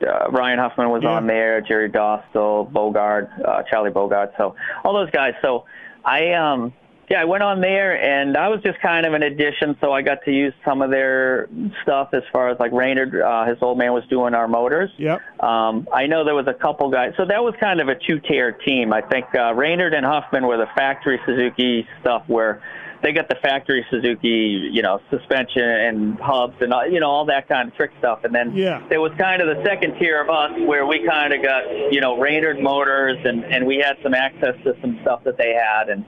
uh, 0.05 0.29
Ryan 0.29 0.59
Huffman 0.59 0.89
was 0.89 1.03
Yeah. 1.03 1.11
on 1.11 1.27
there. 1.27 1.61
Jerry 1.61 1.89
Dostal, 1.89 2.69
Bogard, 2.71 3.29
uh, 3.47 3.63
Charlie 3.69 3.91
Bogard. 3.91 4.31
So 4.37 4.55
all 4.83 4.93
those 4.93 5.11
guys. 5.11 5.33
So 5.41 5.65
I, 6.03 6.33
um, 6.33 6.73
yeah, 7.09 7.21
I 7.21 7.25
went 7.25 7.43
on 7.43 7.61
there, 7.61 8.01
and 8.01 8.35
I 8.35 8.47
was 8.49 8.61
just 8.63 8.79
kind 8.81 9.05
of 9.05 9.13
an 9.13 9.23
addition. 9.23 9.77
So 9.81 9.91
I 9.91 10.01
got 10.01 10.23
to 10.25 10.31
use 10.31 10.53
some 10.65 10.81
of 10.81 10.89
their 10.89 11.47
stuff 11.83 12.09
as 12.13 12.23
far 12.33 12.49
as 12.49 12.59
like 12.59 12.71
Reynard, 12.71 13.15
uh, 13.21 13.45
his 13.45 13.57
old 13.61 13.77
man 13.77 13.93
was 13.93 14.03
doing 14.09 14.33
our 14.33 14.47
motors. 14.47 14.89
Yep. 14.97 15.21
Um, 15.41 15.87
I 15.93 16.07
know 16.07 16.23
there 16.25 16.35
was 16.35 16.47
a 16.47 16.53
couple 16.53 16.89
guys, 16.89 17.13
so 17.17 17.25
that 17.25 17.43
was 17.43 17.53
kind 17.59 17.79
of 17.79 17.89
a 17.89 17.95
two-tier 17.95 18.53
team. 18.53 18.91
I 18.93 19.01
think 19.01 19.25
uh, 19.37 19.53
Reynard 19.53 19.93
and 19.93 20.05
Huffman 20.05 20.47
were 20.47 20.57
the 20.57 20.67
factory 20.75 21.19
Suzuki 21.25 21.87
stuff, 22.01 22.23
where 22.27 22.61
they 23.03 23.11
got 23.11 23.29
the 23.29 23.35
factory 23.35 23.85
Suzuki, 23.91 24.69
you 24.71 24.81
know, 24.81 24.99
suspension 25.11 25.61
and 25.61 26.19
hubs 26.19 26.55
and 26.59 26.73
all, 26.73 26.87
you 26.87 26.99
know 26.99 27.09
all 27.09 27.25
that 27.25 27.47
kind 27.47 27.67
of 27.69 27.75
trick 27.75 27.91
stuff. 27.99 28.23
And 28.23 28.33
then 28.33 28.55
Yeah. 28.55 28.81
there 28.89 28.99
was 29.01 29.11
kind 29.19 29.43
of 29.43 29.55
the 29.55 29.63
second 29.63 29.99
tier 29.99 30.19
of 30.21 30.29
us, 30.29 30.53
where 30.65 30.87
we 30.87 31.05
kind 31.05 31.31
of 31.33 31.43
got 31.43 31.69
you 31.93 32.01
know 32.01 32.17
Reynard 32.19 32.59
motors, 32.59 33.17
and 33.23 33.45
and 33.45 33.67
we 33.67 33.77
had 33.77 33.97
some 34.01 34.15
access 34.15 34.55
to 34.63 34.75
some 34.81 34.97
stuff 35.03 35.23
that 35.25 35.37
they 35.37 35.53
had, 35.53 35.89
and 35.89 36.03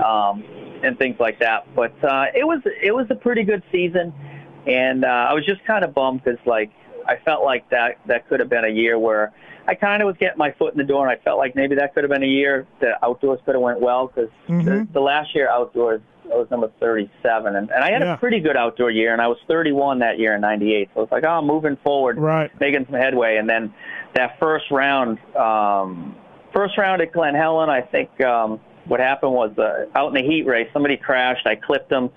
um, 0.00 0.42
and 0.82 0.98
things 0.98 1.16
like 1.18 1.38
that. 1.40 1.66
But 1.74 1.92
uh, 2.04 2.26
it 2.34 2.44
was 2.46 2.60
it 2.82 2.94
was 2.94 3.06
a 3.10 3.14
pretty 3.14 3.42
good 3.44 3.62
season, 3.72 4.12
and 4.66 5.04
uh, 5.04 5.08
I 5.30 5.34
was 5.34 5.44
just 5.44 5.64
kind 5.64 5.84
of 5.84 5.94
bummed 5.94 6.22
because 6.24 6.38
like 6.46 6.70
I 7.06 7.16
felt 7.24 7.44
like 7.44 7.68
that 7.70 7.98
that 8.06 8.28
could 8.28 8.40
have 8.40 8.48
been 8.48 8.64
a 8.64 8.68
year 8.70 8.98
where 8.98 9.32
I 9.66 9.74
kind 9.74 10.02
of 10.02 10.06
was 10.06 10.16
getting 10.18 10.38
my 10.38 10.52
foot 10.52 10.72
in 10.72 10.78
the 10.78 10.84
door, 10.84 11.06
and 11.08 11.18
I 11.18 11.22
felt 11.22 11.38
like 11.38 11.54
maybe 11.54 11.74
that 11.76 11.94
could 11.94 12.04
have 12.04 12.10
been 12.10 12.22
a 12.22 12.26
year 12.26 12.66
that 12.80 12.98
outdoors 13.02 13.40
could 13.44 13.54
have 13.54 13.62
went 13.62 13.80
well 13.80 14.06
because 14.06 14.30
the, 14.46 14.52
Mhm. 14.52 14.92
the 14.92 15.00
last 15.00 15.34
year 15.34 15.48
outdoors 15.50 16.00
I 16.30 16.36
was 16.36 16.50
number 16.50 16.70
37, 16.78 17.56
and, 17.56 17.70
and 17.70 17.82
I 17.84 17.90
had 17.90 18.02
Yeah. 18.02 18.12
a 18.14 18.16
pretty 18.18 18.40
good 18.40 18.54
outdoor 18.56 18.90
year, 18.90 19.14
and 19.14 19.22
I 19.22 19.28
was 19.28 19.38
31 19.48 20.00
that 20.00 20.18
year 20.18 20.34
in 20.34 20.42
'98. 20.42 20.90
So 20.94 21.02
it's 21.02 21.10
like, 21.12 21.24
oh, 21.24 21.40
moving 21.42 21.76
forward, 21.76 22.18
Right. 22.18 22.50
making 22.60 22.84
some 22.84 23.00
headway, 23.00 23.36
and 23.38 23.48
then 23.48 23.72
that 24.14 24.38
first 24.38 24.70
round, 24.70 25.18
um, 25.34 26.14
first 26.52 26.76
round 26.76 27.00
at 27.00 27.12
Glen 27.12 27.34
Helen, 27.34 27.70
I 27.70 27.80
think 27.80 28.10
um, 28.22 28.60
what 28.88 29.00
happened 29.00 29.32
was 29.32 29.56
uh, 29.58 29.86
out 29.94 30.08
in 30.08 30.14
the 30.14 30.28
heat 30.28 30.46
race, 30.46 30.68
somebody 30.72 30.96
crashed. 30.96 31.46
I 31.46 31.54
clipped 31.54 31.90
them 31.90 32.10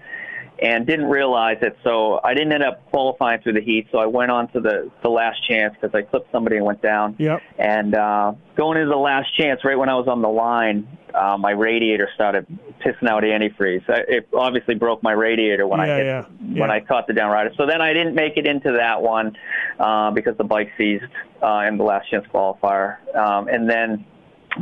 and 0.62 0.86
didn't 0.86 1.08
realize 1.08 1.58
it, 1.62 1.76
so 1.84 2.20
I 2.24 2.36
didn't 2.36 2.54
end 2.54 2.64
up 2.64 2.86
qualifying 2.92 3.42
through 3.42 3.54
the 3.54 3.62
heat. 3.62 3.88
So 3.92 3.98
I 3.98 4.06
went 4.06 4.30
on 4.30 4.48
to 4.50 4.60
the 4.60 4.92
the 5.02 5.10
last 5.10 5.46
chance 5.48 5.74
because 5.74 5.96
I 5.96 6.04
clipped 6.04 6.32
somebody 6.32 6.58
and 6.58 6.66
went 6.66 6.82
down. 6.82 7.16
Yep. 7.18 7.42
And 7.58 7.96
uh, 7.96 8.34
going 8.56 8.78
into 8.78 8.90
the 8.90 8.98
last 8.98 9.36
chance, 9.36 9.66
right 9.66 9.78
when 9.78 9.90
I 9.90 9.96
was 9.96 10.08
on 10.08 10.22
the 10.22 10.30
line, 10.30 10.88
uh, 11.16 11.38
my 11.38 11.52
radiator 11.52 12.10
started 12.14 12.46
pissing 12.86 13.10
out 13.10 13.24
antifreeze. 13.24 13.90
I, 13.90 14.04
it 14.08 14.30
obviously 14.34 14.76
broke 14.76 15.02
my 15.02 15.14
radiator 15.14 15.66
when 15.66 15.80
I 15.80 15.88
hit, 15.88 16.06
yeah, 16.06 16.26
when 16.40 16.56
yeah. 16.56 16.72
I 16.72 16.80
caught 16.80 17.08
the 17.08 17.14
downrider. 17.14 17.56
So 17.58 17.66
then 17.66 17.82
I 17.82 17.94
didn't 17.94 18.14
make 18.14 18.38
it 18.38 18.46
into 18.46 18.74
that 18.74 19.02
one 19.02 19.36
uh, 19.80 20.12
because 20.12 20.38
the 20.38 20.44
bike 20.44 20.72
seized 20.78 21.04
uh, 21.42 21.66
in 21.68 21.78
the 21.78 21.84
last 21.84 22.10
chance 22.10 22.26
qualifier. 22.32 22.98
Um, 23.16 23.48
and 23.48 23.68
then 23.68 24.06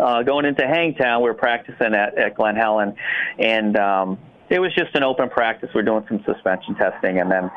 uh, 0.01 0.23
going 0.23 0.45
into 0.45 0.67
Hangtown, 0.67 1.21
we 1.21 1.29
were 1.29 1.33
practicing 1.33 1.93
at, 1.93 2.17
at 2.17 2.35
Glen 2.35 2.55
Helen, 2.55 2.95
and 3.37 3.77
um, 3.77 4.19
it 4.49 4.59
was 4.59 4.73
just 4.75 4.95
an 4.95 5.03
open 5.03 5.29
practice. 5.29 5.69
We 5.73 5.81
are 5.81 5.85
doing 5.85 6.05
some 6.07 6.23
suspension 6.25 6.75
testing, 6.75 7.19
and 7.19 7.31
then 7.31 7.49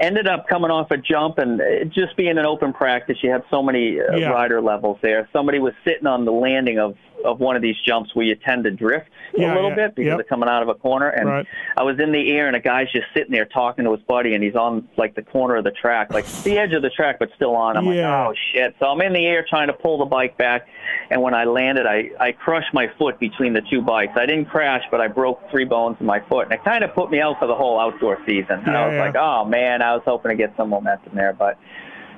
ended 0.00 0.26
up 0.28 0.46
coming 0.48 0.70
off 0.70 0.90
a 0.90 0.96
jump. 0.96 1.38
And 1.38 1.60
it 1.60 1.90
just 1.90 2.16
being 2.16 2.38
an 2.38 2.46
open 2.46 2.72
practice, 2.72 3.18
you 3.22 3.30
have 3.30 3.44
so 3.50 3.62
many 3.62 4.00
uh, 4.00 4.16
Yeah. 4.16 4.30
rider 4.30 4.60
levels 4.60 4.98
there. 5.02 5.28
Somebody 5.32 5.58
was 5.58 5.72
sitting 5.84 6.06
on 6.06 6.24
the 6.24 6.32
landing 6.32 6.78
of 6.78 6.96
of 7.24 7.40
one 7.40 7.56
of 7.56 7.62
these 7.62 7.76
jumps 7.86 8.14
where 8.14 8.24
you 8.26 8.34
tend 8.34 8.64
to 8.64 8.70
drift 8.70 9.08
Yeah, 9.36 9.52
a 9.52 9.54
little 9.54 9.70
yeah. 9.70 9.76
bit 9.76 9.94
because 9.94 10.10
Yep. 10.12 10.20
of 10.20 10.26
coming 10.28 10.48
out 10.48 10.62
of 10.62 10.68
a 10.68 10.74
corner. 10.74 11.08
And 11.08 11.28
Right. 11.28 11.46
I 11.76 11.82
was 11.82 11.98
in 11.98 12.12
the 12.12 12.32
air, 12.36 12.46
and 12.46 12.54
a 12.56 12.60
guy's 12.60 12.90
just 12.92 13.06
sitting 13.14 13.32
there 13.32 13.44
talking 13.46 13.84
to 13.84 13.92
his 13.92 14.00
buddy, 14.02 14.34
and 14.34 14.42
he's 14.44 14.54
on 14.56 14.88
like 14.96 15.14
the 15.14 15.22
corner 15.22 15.56
of 15.56 15.64
the 15.64 15.70
track, 15.70 16.12
like 16.12 16.26
the 16.44 16.58
edge 16.58 16.72
of 16.72 16.82
the 16.82 16.90
track, 16.90 17.18
but 17.18 17.30
still 17.36 17.54
on. 17.56 17.76
I'm 17.76 17.86
Yeah. 17.86 18.26
like, 18.26 18.28
oh 18.28 18.34
shit! 18.52 18.74
So 18.78 18.86
I'm 18.86 19.00
in 19.00 19.12
the 19.12 19.26
air 19.26 19.44
trying 19.48 19.68
to 19.68 19.72
pull 19.72 19.98
the 19.98 20.04
bike 20.04 20.36
back, 20.36 20.66
and 21.10 21.20
when 21.22 21.34
I 21.34 21.44
landed, 21.44 21.86
I 21.86 22.10
I 22.20 22.32
crushed 22.32 22.72
my 22.74 22.88
foot 22.98 23.18
between 23.18 23.52
the 23.54 23.62
two 23.62 23.80
bikes. 23.82 24.12
I 24.16 24.26
didn't 24.26 24.46
crash, 24.46 24.82
but 24.90 25.00
I 25.00 25.08
broke 25.08 25.50
three 25.50 25.64
bones 25.64 25.96
in 26.00 26.06
my 26.06 26.20
foot, 26.20 26.44
and 26.44 26.52
it 26.52 26.62
kind 26.64 26.84
of 26.84 26.94
put 26.94 27.10
me 27.10 27.20
out 27.20 27.38
for 27.38 27.46
the 27.46 27.54
whole 27.54 27.80
outdoor 27.80 28.18
season. 28.26 28.62
And 28.66 28.76
I 28.76 28.86
was 28.88 28.96
like, 28.98 29.16
oh 29.16 29.44
man, 29.44 29.82
I 29.82 29.94
was 29.94 30.02
hoping 30.04 30.30
to 30.30 30.36
get 30.36 30.54
some 30.56 30.68
momentum 30.70 31.12
there, 31.14 31.32
but. 31.32 31.56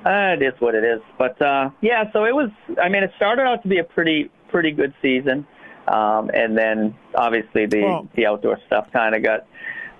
Uh, 0.04 0.36
it 0.38 0.42
is 0.42 0.52
what 0.60 0.76
it 0.76 0.84
is, 0.84 1.00
but 1.18 1.40
uh, 1.42 1.68
yeah. 1.80 2.04
So 2.12 2.26
it 2.26 2.32
was. 2.32 2.48
I 2.80 2.88
mean, 2.88 3.02
it 3.02 3.10
started 3.16 3.42
out 3.42 3.62
to 3.62 3.68
be 3.68 3.78
a 3.78 3.82
pretty 3.84 4.30
pretty 4.48 4.70
good 4.70 4.92
season, 5.02 5.46
um, 5.88 6.30
and 6.34 6.56
then 6.56 6.94
obviously 7.14 7.66
the 7.66 7.82
Well- 7.82 8.08
the 8.14 8.26
outdoor 8.26 8.58
stuff 8.66 8.90
kind 8.92 9.14
of 9.14 9.22
got 9.22 9.46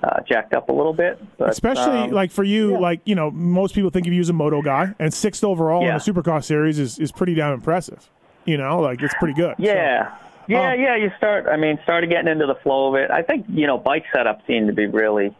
uh, 0.03 0.21
jacked 0.29 0.53
up 0.55 0.69
a 0.69 0.73
little 0.73 0.93
bit. 0.93 1.21
But, 1.39 1.49
Especially 1.51 1.99
um, 1.99 2.11
like 2.11 2.31
for 2.31 2.45
you, 2.45 2.73
yeah. 2.73 2.79
like 2.79 3.01
you 3.05 3.15
know, 3.15 3.31
most 3.31 3.75
people 3.75 3.91
think 3.91 4.07
of 4.07 4.13
you 4.13 4.21
as 4.21 4.29
a 4.29 4.33
moto 4.35 4.61
guy, 4.63 4.95
and 4.99 5.13
sixth 5.13 5.43
overall 5.43 5.83
in 5.83 5.95
the 5.95 6.01
Supercross 6.01 6.45
series 6.45 6.79
is 6.79 6.99
is 6.99 7.13
pretty 7.13 7.35
damn 7.35 7.55
impressive. 7.55 8.09
You 8.45 8.59
know, 8.59 8.81
like 8.81 9.03
it's 9.03 9.15
pretty 9.15 9.35
good. 9.35 9.57
So- 9.59 9.65
Yeah. 9.65 10.15
Yeah, 10.49 10.75
Um, 10.75 10.81
yeah, 10.81 10.95
you 10.95 11.11
start 11.17 11.47
I 11.51 11.57
mean, 11.57 11.77
started 11.83 12.09
getting 12.09 12.29
into 12.31 12.47
the 12.47 12.55
flow 12.55 12.89
of 12.95 12.95
it. 13.03 13.11
I 13.11 13.23
think, 13.23 13.47
you 13.49 13.67
know, 13.67 13.79
bike 13.79 14.05
setup 14.15 14.47
seemed 14.47 14.69
to 14.69 14.73
be 14.73 14.87
really 14.87 15.35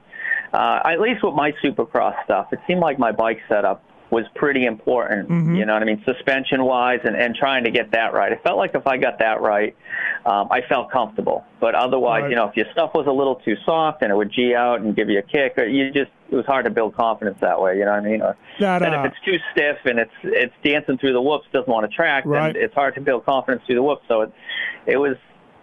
uh 0.53 0.81
at 0.85 1.01
least 1.01 1.23
with 1.23 1.35
my 1.35 1.53
supercross 1.63 2.17
stuff, 2.25 2.53
it 2.53 2.59
seemed 2.67 2.81
like 2.81 2.99
my 2.99 3.13
bike 3.13 3.41
setup 3.49 3.85
was 4.11 4.25
pretty 4.37 4.67
important. 4.67 5.29
Mhm. 5.29 5.57
You 5.57 5.67
know 5.67 5.73
what 5.73 5.83
I 5.83 5.85
mean? 5.85 6.01
Suspension 6.05 6.63
wise 6.65 7.01
and, 7.05 7.17
and 7.17 7.35
trying 7.35 7.65
to 7.65 7.71
get 7.73 7.91
that 7.91 8.13
right. 8.13 8.31
It 8.31 8.41
felt 8.45 8.57
like 8.57 8.75
if 8.75 8.87
I 8.87 8.97
got 8.99 9.19
that 9.19 9.41
right, 9.41 9.75
um, 10.25 10.47
I 10.51 10.61
felt 10.69 10.91
comfortable. 10.93 11.45
But 11.61 11.75
otherwise, 11.75 12.23
Right. 12.23 12.31
you 12.31 12.37
know, 12.37 12.47
if 12.49 12.57
your 12.57 12.67
stuff 12.73 12.95
was 12.95 13.07
a 13.09 13.13
little 13.13 13.35
too 13.37 13.57
soft 13.65 14.03
and 14.03 14.13
it 14.13 14.15
would 14.15 14.31
G 14.31 14.55
out 14.55 14.81
and 14.81 14.95
give 14.95 15.11
you 15.11 15.19
a 15.19 15.23
kick, 15.23 15.55
or 15.59 15.65
you 15.65 15.91
just 15.91 16.11
it 16.31 16.35
was 16.37 16.47
hard 16.47 16.65
to 16.67 16.71
build 16.71 16.95
confidence 16.97 17.39
that 17.41 17.61
way, 17.61 17.79
you 17.79 17.85
know 17.85 17.93
what 17.93 18.01
I 18.01 18.09
mean? 18.09 18.23
Or 18.23 18.37
That, 18.61 18.83
uh, 18.83 18.87
if 19.05 19.13
it's 19.13 19.25
too 19.25 19.39
stiff 19.53 19.79
and 19.85 19.99
it's 19.99 20.13
it's 20.23 20.55
dancing 20.63 20.99
through 20.99 21.13
the 21.13 21.23
whoops, 21.23 21.47
doesn't 21.53 21.69
want 21.69 21.89
to 21.91 21.95
track, 21.95 22.25
Right. 22.27 22.53
then 22.55 22.63
it's 22.63 22.75
hard 22.75 22.95
to 22.95 23.01
build 23.01 23.25
confidence 23.27 23.63
through 23.67 23.77
the 23.77 23.83
whoops. 23.83 24.05
So 24.09 24.23
it 24.23 24.33
it 24.87 24.97
was 24.99 25.17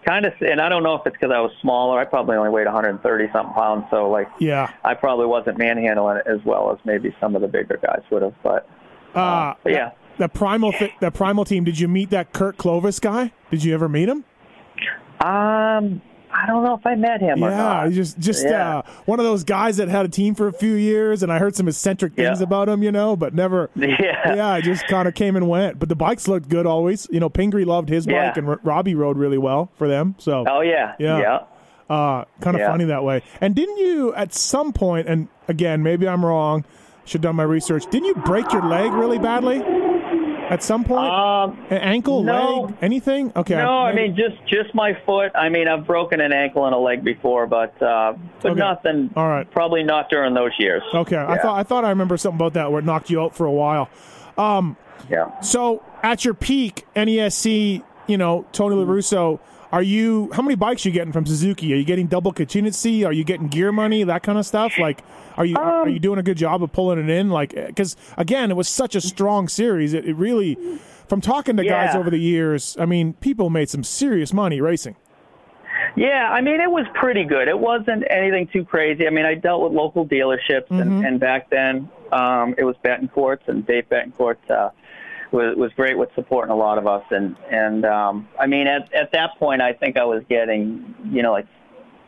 kind 0.06 0.26
of, 0.26 0.32
and 0.40 0.60
I 0.60 0.68
don't 0.68 0.82
know 0.82 0.94
if 0.94 1.02
it's 1.06 1.14
because 1.14 1.30
I 1.34 1.40
was 1.40 1.50
smaller. 1.60 1.98
I 1.98 2.04
probably 2.04 2.36
only 2.36 2.50
weighed 2.50 2.66
130 2.66 3.28
something 3.32 3.54
pounds, 3.54 3.84
so 3.90 4.08
like 4.10 4.28
Yeah. 4.38 4.70
I 4.84 4.94
probably 4.94 5.26
wasn't 5.26 5.58
manhandling 5.58 6.18
it 6.18 6.26
as 6.26 6.38
well 6.44 6.70
as 6.72 6.78
maybe 6.84 7.14
some 7.20 7.34
of 7.34 7.42
the 7.42 7.48
bigger 7.48 7.78
guys 7.82 8.02
would 8.10 8.22
have. 8.22 8.34
But, 8.42 8.68
Uh, 9.14 9.54
but 9.62 9.72
yeah, 9.72 9.90
the 10.18 10.28
primal 10.28 10.72
th- 10.72 10.92
that 11.00 11.14
primal 11.14 11.44
team. 11.44 11.64
Did 11.64 11.78
you 11.80 11.88
meet 11.88 12.10
that 12.10 12.32
Kurt 12.32 12.56
Clovis 12.56 13.00
guy? 13.00 13.32
Did 13.50 13.64
you 13.64 13.74
ever 13.74 13.88
meet 13.88 14.08
him? 14.08 14.24
um, 15.20 16.02
I 16.36 16.46
don't 16.46 16.64
know 16.64 16.74
if 16.74 16.84
I 16.86 16.94
met 16.96 17.20
him 17.20 17.42
or 17.44 17.50
Yeah, 17.50 17.56
not. 17.56 17.90
just 17.92 18.18
just 18.18 18.44
Yeah. 18.44 18.78
uh, 18.78 18.82
one 19.06 19.20
of 19.20 19.24
those 19.24 19.44
guys 19.44 19.76
that 19.76 19.88
had 19.88 20.04
a 20.04 20.08
team 20.08 20.34
for 20.34 20.48
a 20.48 20.52
few 20.52 20.74
years, 20.74 21.22
and 21.22 21.32
I 21.32 21.38
heard 21.38 21.54
some 21.54 21.68
eccentric 21.68 22.14
things 22.14 22.40
Yeah. 22.40 22.44
about 22.44 22.68
him, 22.68 22.82
you 22.82 22.90
know, 22.92 23.14
but 23.16 23.34
never. 23.34 23.70
Yeah. 23.76 24.34
yeah, 24.34 24.48
I 24.48 24.60
just 24.60 24.86
kind 24.88 25.06
of 25.06 25.14
came 25.14 25.36
and 25.36 25.48
went. 25.48 25.78
But 25.78 25.88
the 25.88 25.94
bikes 25.96 26.26
looked 26.26 26.48
good 26.48 26.66
always. 26.66 27.06
You 27.10 27.20
know, 27.20 27.28
Pingree 27.28 27.64
loved 27.64 27.88
his 27.88 28.06
Yeah. 28.06 28.28
bike, 28.28 28.36
and 28.38 28.48
R- 28.48 28.60
Robbie 28.64 28.94
rode 28.94 29.16
really 29.16 29.38
well 29.38 29.70
for 29.76 29.86
them. 29.88 30.16
So, 30.18 30.44
Oh 30.48 30.60
yeah, 30.60 30.92
Yeah. 30.98 31.18
yeah. 31.18 31.38
uh, 31.94 32.24
kind 32.40 32.56
of 32.58 32.66
funny 32.66 32.84
that 32.86 33.04
way. 33.04 33.22
And 33.40 33.54
didn't 33.54 33.76
you 33.78 34.12
at 34.14 34.32
some 34.34 34.72
point? 34.72 35.06
And 35.06 35.28
again, 35.48 35.82
maybe 35.82 36.08
I'm 36.08 36.24
wrong, 36.24 36.64
Should 37.06 37.18
have 37.18 37.22
done 37.30 37.36
my 37.36 37.42
research. 37.42 37.84
Didn't 37.90 38.06
you 38.06 38.14
break 38.14 38.50
your 38.50 38.62
leg 38.62 38.90
really 38.92 39.18
badly 39.18 39.62
at 40.54 40.62
some 40.62 40.84
point? 40.84 41.10
Um, 41.10 41.58
An 41.70 41.78
ankle, 41.78 42.22
no. 42.22 42.62
leg, 42.62 42.74
anything? 42.80 43.32
Okay. 43.36 43.56
no, 43.56 43.80
I 43.80 43.92
maybe- 43.92 44.08
mean 44.08 44.16
just 44.16 44.46
just 44.46 44.74
my 44.74 44.96
foot. 45.04 45.32
I 45.34 45.48
mean, 45.50 45.68
I've 45.68 45.86
broken 45.86 46.20
an 46.20 46.32
ankle 46.32 46.64
and 46.64 46.74
a 46.74 46.78
leg 46.78 47.04
before, 47.04 47.46
but 47.46 47.80
uh, 47.82 48.14
but 48.40 48.52
Okay. 48.52 48.58
nothing. 48.60 49.10
All 49.16 49.28
right. 49.28 49.50
Probably 49.50 49.82
not 49.82 50.08
during 50.08 50.32
those 50.34 50.52
years. 50.58 50.82
Okay, 50.94 51.16
I 51.16 51.36
thought 51.38 51.58
I 51.58 51.62
thought 51.62 51.84
I 51.84 51.90
remember 51.90 52.16
something 52.16 52.38
about 52.38 52.54
that 52.54 52.70
where 52.70 52.78
it 52.78 52.84
knocked 52.84 53.10
you 53.10 53.20
out 53.20 53.34
for 53.34 53.44
a 53.46 53.52
while. 53.52 53.90
Yeah. 55.10 55.40
So 55.42 55.82
at 56.02 56.24
your 56.24 56.34
peak, 56.34 56.86
NESC, 56.96 57.82
you 58.06 58.16
know, 58.18 58.46
Tony 58.52 58.76
Lorusso, 58.76 59.38
are 59.72 59.82
you 59.82 60.30
how 60.32 60.42
many 60.42 60.54
bikes 60.54 60.86
are 60.86 60.88
you 60.88 60.94
getting 60.94 61.12
from 61.12 61.26
Suzuki? 61.26 61.72
Are 61.72 61.76
you 61.76 61.84
getting 61.84 62.06
double 62.06 62.32
contingency? 62.32 63.04
Are 63.04 63.12
you 63.12 63.24
getting 63.24 63.48
gear 63.48 63.70
money, 63.72 64.02
that 64.04 64.22
kind 64.22 64.38
of 64.38 64.46
stuff? 64.46 64.78
Like 64.78 65.02
are 65.36 65.44
you 65.44 65.56
are 65.56 65.82
Um, 65.82 65.88
you 65.88 65.98
doing 65.98 66.18
a 66.18 66.22
good 66.22 66.36
job 66.36 66.62
of 66.62 66.72
pulling 66.72 66.98
it 66.98 67.08
in? 67.10 67.30
Like 67.30 67.54
cuz 67.76 67.96
again, 68.16 68.50
it 68.50 68.56
was 68.56 68.68
such 68.68 68.94
a 68.94 69.00
strong 69.00 69.48
series. 69.48 69.92
It, 69.94 70.04
it 70.06 70.14
really 70.16 70.56
from 71.08 71.20
talking 71.20 71.56
to 71.56 71.64
guys 71.64 71.94
over 71.94 72.08
the 72.10 72.18
years, 72.18 72.76
I 72.80 72.86
mean, 72.86 73.12
people 73.14 73.50
made 73.50 73.68
some 73.68 73.84
serious 73.84 74.32
money 74.32 74.60
racing. 74.60 74.96
Yeah, 75.96 76.30
I 76.32 76.40
mean, 76.40 76.60
it 76.60 76.70
was 76.70 76.86
pretty 76.94 77.24
good. 77.24 77.46
It 77.46 77.58
wasn't 77.58 78.04
anything 78.10 78.48
too 78.52 78.64
crazy. 78.64 79.06
I 79.06 79.10
mean, 79.10 79.26
I 79.26 79.34
dealt 79.34 79.62
with 79.62 79.72
local 79.72 80.06
dealerships, 80.06 80.66
Mm-hmm. 80.68 80.80
and, 80.80 81.06
and 81.06 81.20
back 81.20 81.50
then 81.50 81.88
um, 82.10 82.54
it 82.58 82.64
was 82.64 82.74
Betancourt's, 82.84 83.42
and 83.48 83.66
Dave 83.66 83.84
Betancourt 83.90 84.36
uh, 84.50 84.70
was 85.30 85.56
was 85.56 85.72
great 85.74 85.96
with 85.98 86.08
supporting 86.14 86.50
a 86.52 86.56
lot 86.56 86.78
of 86.78 86.86
us. 86.86 87.04
And 87.10 87.36
and 87.50 87.84
um, 87.84 88.28
I 88.40 88.46
mean, 88.46 88.66
at 88.66 88.92
at 88.94 89.12
that 89.12 89.30
point, 89.38 89.60
I 89.62 89.72
think 89.72 89.96
I 89.96 90.04
was 90.04 90.22
getting, 90.28 90.94
you 91.10 91.22
know, 91.22 91.32
like 91.32 91.46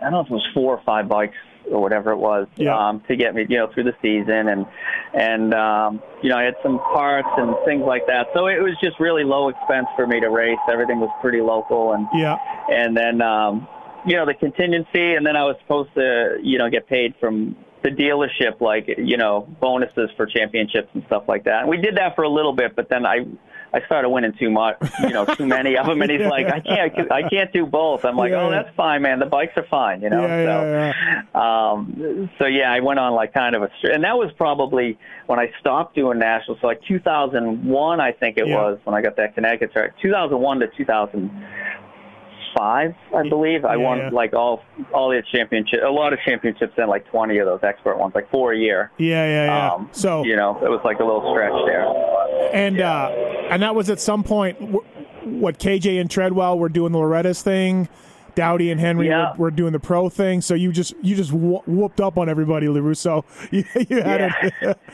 I 0.00 0.04
don't 0.04 0.12
know 0.12 0.20
if 0.20 0.26
it 0.30 0.32
was 0.32 0.46
four 0.54 0.74
or 0.76 0.82
five 0.84 1.08
bikes 1.08 1.36
or 1.70 1.81
whatever 1.81 2.12
it 2.12 2.16
was 2.18 2.46
Yeah. 2.57 2.76
um, 2.76 3.02
to 3.09 3.16
get 3.16 3.35
me, 3.35 3.46
you 3.48 3.59
know, 3.59 3.68
through 3.72 3.85
the 3.85 3.94
season, 4.02 4.48
and 4.48 4.66
and 5.14 5.55
um, 5.55 6.02
you 6.22 6.31
know, 6.31 6.37
I 6.37 6.44
had 6.44 6.55
some 6.62 6.79
parts 6.79 7.29
and 7.37 7.55
things 7.64 7.85
like 7.87 8.07
that. 8.07 8.29
So 8.35 8.46
it 8.46 8.61
was 8.62 8.76
just 8.83 8.98
really 9.00 9.24
low 9.24 9.48
expense 9.48 9.87
for 9.96 10.07
me 10.07 10.20
to 10.20 10.29
race. 10.31 10.59
Everything 10.70 11.00
was 11.00 11.11
pretty 11.20 11.40
local, 11.40 11.92
and 11.92 12.07
Yeah. 12.14 12.37
and 12.68 12.96
then 12.96 13.20
um, 13.22 13.66
you 14.07 14.16
know 14.16 14.26
the 14.26 14.35
contingency, 14.35 15.14
and 15.14 15.26
then 15.26 15.37
I 15.37 15.44
was 15.44 15.57
supposed 15.62 15.94
to 15.94 16.38
you 16.42 16.59
know 16.59 16.70
get 16.70 16.88
paid 16.88 17.14
from 17.20 17.57
the 17.83 17.90
dealership, 17.90 18.61
like 18.61 18.88
you 18.98 19.16
know 19.16 19.48
bonuses 19.61 20.11
for 20.16 20.26
championships 20.26 20.88
and 20.94 21.05
stuff 21.07 21.24
like 21.29 21.44
that. 21.44 21.61
And 21.61 21.68
we 21.68 21.76
did 21.76 21.96
that 21.96 22.14
for 22.16 22.22
a 22.24 22.29
little 22.29 22.52
bit, 22.52 22.74
but 22.74 22.88
then 22.88 23.07
I 23.07 23.26
I 23.74 23.85
started 23.85 24.09
winning 24.09 24.33
too 24.38 24.48
much, 24.50 24.76
you 25.00 25.11
know, 25.11 25.24
too 25.26 25.44
many 25.46 25.76
of 25.76 25.87
them, 25.87 26.00
and 26.00 26.11
he's 26.11 26.20
like, 26.22 26.46
I 26.46 26.61
can't 26.61 27.12
I 27.12 27.29
can't 27.29 27.52
do 27.52 27.66
both. 27.66 28.05
I'm 28.05 28.16
like, 28.16 28.31
Yeah, 28.31 28.42
oh, 28.46 28.50
that's 28.50 28.74
fine, 28.76 29.02
man. 29.02 29.18
The 29.18 29.26
bikes 29.26 29.52
are 29.57 29.66
fine, 29.68 30.00
you 30.00 30.09
know. 30.11 30.26
Yeah, 30.26 30.44
so, 30.44 30.64
yeah, 31.35 31.70
Um, 31.72 32.31
so 32.38 32.46
yeah, 32.46 32.72
I 32.72 32.81
went 32.81 32.98
on 32.98 33.12
like 33.14 33.35
kind 33.35 33.55
of 33.55 33.62
a, 33.62 33.70
and 33.83 34.05
that 34.05 34.16
was 34.16 34.33
probably 34.37 34.98
when 35.26 35.38
I 35.38 35.50
stopped 35.61 35.94
doing 35.94 36.18
nationals. 36.18 36.59
So 36.61 36.66
like 36.68 36.81
2001, 36.88 38.00
I 38.00 38.12
think 38.12 38.38
it 38.38 38.46
Yeah. 38.46 38.55
was 38.55 38.79
when 38.85 38.94
I 38.94 39.02
got 39.02 39.16
that 39.16 39.35
Connecticut 39.35 39.72
track. 39.72 39.92
2001 40.00 40.61
to 40.61 40.68
2005, 42.56 42.94
I 43.14 43.28
believe. 43.28 43.64
I 43.64 43.74
Yeah, 43.74 43.82
won 43.82 43.98
yeah. 43.98 44.08
like 44.10 44.32
all 44.34 44.62
all 44.92 45.10
the 45.10 45.22
championships, 45.32 45.82
a 45.84 45.90
lot 45.90 46.12
of 46.12 46.18
championships, 46.24 46.72
and 46.76 46.88
like 46.88 47.06
20 47.10 47.38
of 47.38 47.46
those 47.46 47.60
expert 47.62 47.98
ones, 47.98 48.14
like 48.14 48.30
four 48.30 48.52
a 48.52 48.58
year. 48.58 48.90
Yeah, 48.98 49.26
yeah, 49.26 49.44
yeah. 49.46 49.72
Um, 49.74 49.88
so 49.92 50.24
you 50.24 50.36
know, 50.36 50.56
it 50.62 50.68
was 50.68 50.80
like 50.84 50.98
a 51.00 51.04
little 51.04 51.30
stretch 51.32 51.52
there. 51.66 51.86
And 52.54 52.80
uh, 52.80 53.08
and 53.50 53.62
that 53.62 53.74
was 53.74 53.90
at 53.90 54.00
some 54.00 54.22
point 54.24 54.56
what 55.24 55.58
KJ 55.58 56.00
and 56.00 56.10
Treadwell 56.10 56.58
were 56.58 56.68
doing 56.68 56.92
the 56.92 56.98
Loretta's 56.98 57.42
thing. 57.42 57.88
Dowdy 58.34 58.70
and 58.70 58.78
Henry 58.78 59.08
Yeah. 59.08 59.30
were, 59.32 59.44
were 59.46 59.50
doing 59.50 59.72
the 59.72 59.80
pro 59.80 60.10
thing, 60.10 60.42
so 60.42 60.52
you 60.54 60.70
just 60.70 60.94
you 61.02 61.16
just 61.16 61.30
wh- 61.30 61.66
whooped 61.66 62.00
up 62.02 62.18
on 62.18 62.28
everybody, 62.28 62.66
Lorusso. 62.66 63.24
You, 63.50 63.64
you 63.88 64.02
had 64.02 64.20
Yeah. 64.20 64.50
it. 64.70 64.78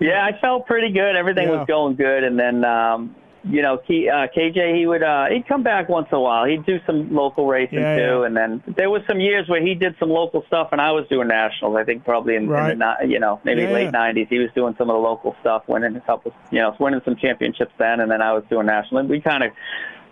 Yeah, 0.00 0.24
I 0.26 0.36
felt 0.40 0.66
pretty 0.66 0.90
good. 0.92 1.14
Everything 1.14 1.48
Yeah. 1.48 1.58
was 1.58 1.66
going 1.68 1.94
good, 1.94 2.24
and 2.24 2.36
then 2.36 2.64
um, 2.64 3.14
you 3.46 3.60
know, 3.62 3.76
K, 3.76 4.08
uh, 4.08 4.26
KJ 4.34 4.76
he 4.78 4.86
would 4.86 5.02
uh, 5.02 5.26
he'd 5.26 5.46
come 5.46 5.62
back 5.62 5.88
once 5.88 6.08
in 6.10 6.16
a 6.16 6.20
while. 6.20 6.44
He'd 6.46 6.64
do 6.64 6.78
some 6.86 7.14
local 7.14 7.46
racing 7.46 7.78
Yeah, 7.78 7.96
too, 7.96 8.02
yeah. 8.20 8.26
and 8.26 8.36
then 8.36 8.62
there 8.76 8.88
was 8.90 9.02
some 9.06 9.20
years 9.20 9.48
where 9.48 9.60
he 9.60 9.74
did 9.74 9.94
some 10.00 10.08
local 10.10 10.44
stuff, 10.46 10.68
and 10.72 10.80
I 10.80 10.92
was 10.92 11.06
doing 11.08 11.28
nationals. 11.28 11.76
I 11.76 11.84
think 11.84 12.04
probably 12.04 12.36
in, 12.36 12.48
Right. 12.48 12.72
in 12.72 12.78
the 12.78 12.94
you 13.06 13.20
know 13.20 13.40
maybe 13.44 13.62
Yeah, 13.62 13.70
late 13.72 13.84
yeah. 13.92 14.12
'90s. 14.12 14.28
He 14.28 14.38
was 14.38 14.50
doing 14.54 14.74
some 14.78 14.88
of 14.88 14.94
the 14.94 15.00
local 15.00 15.36
stuff, 15.40 15.64
winning 15.68 15.94
a 15.94 16.00
couple, 16.00 16.32
you 16.50 16.60
know, 16.60 16.74
winning 16.80 17.02
some 17.04 17.16
championships 17.16 17.72
then, 17.78 18.00
and 18.00 18.10
then 18.10 18.22
I 18.22 18.32
was 18.32 18.44
doing 18.48 18.66
national. 18.66 19.00
And 19.00 19.08
we 19.10 19.20
kind 19.20 19.44
of 19.44 19.50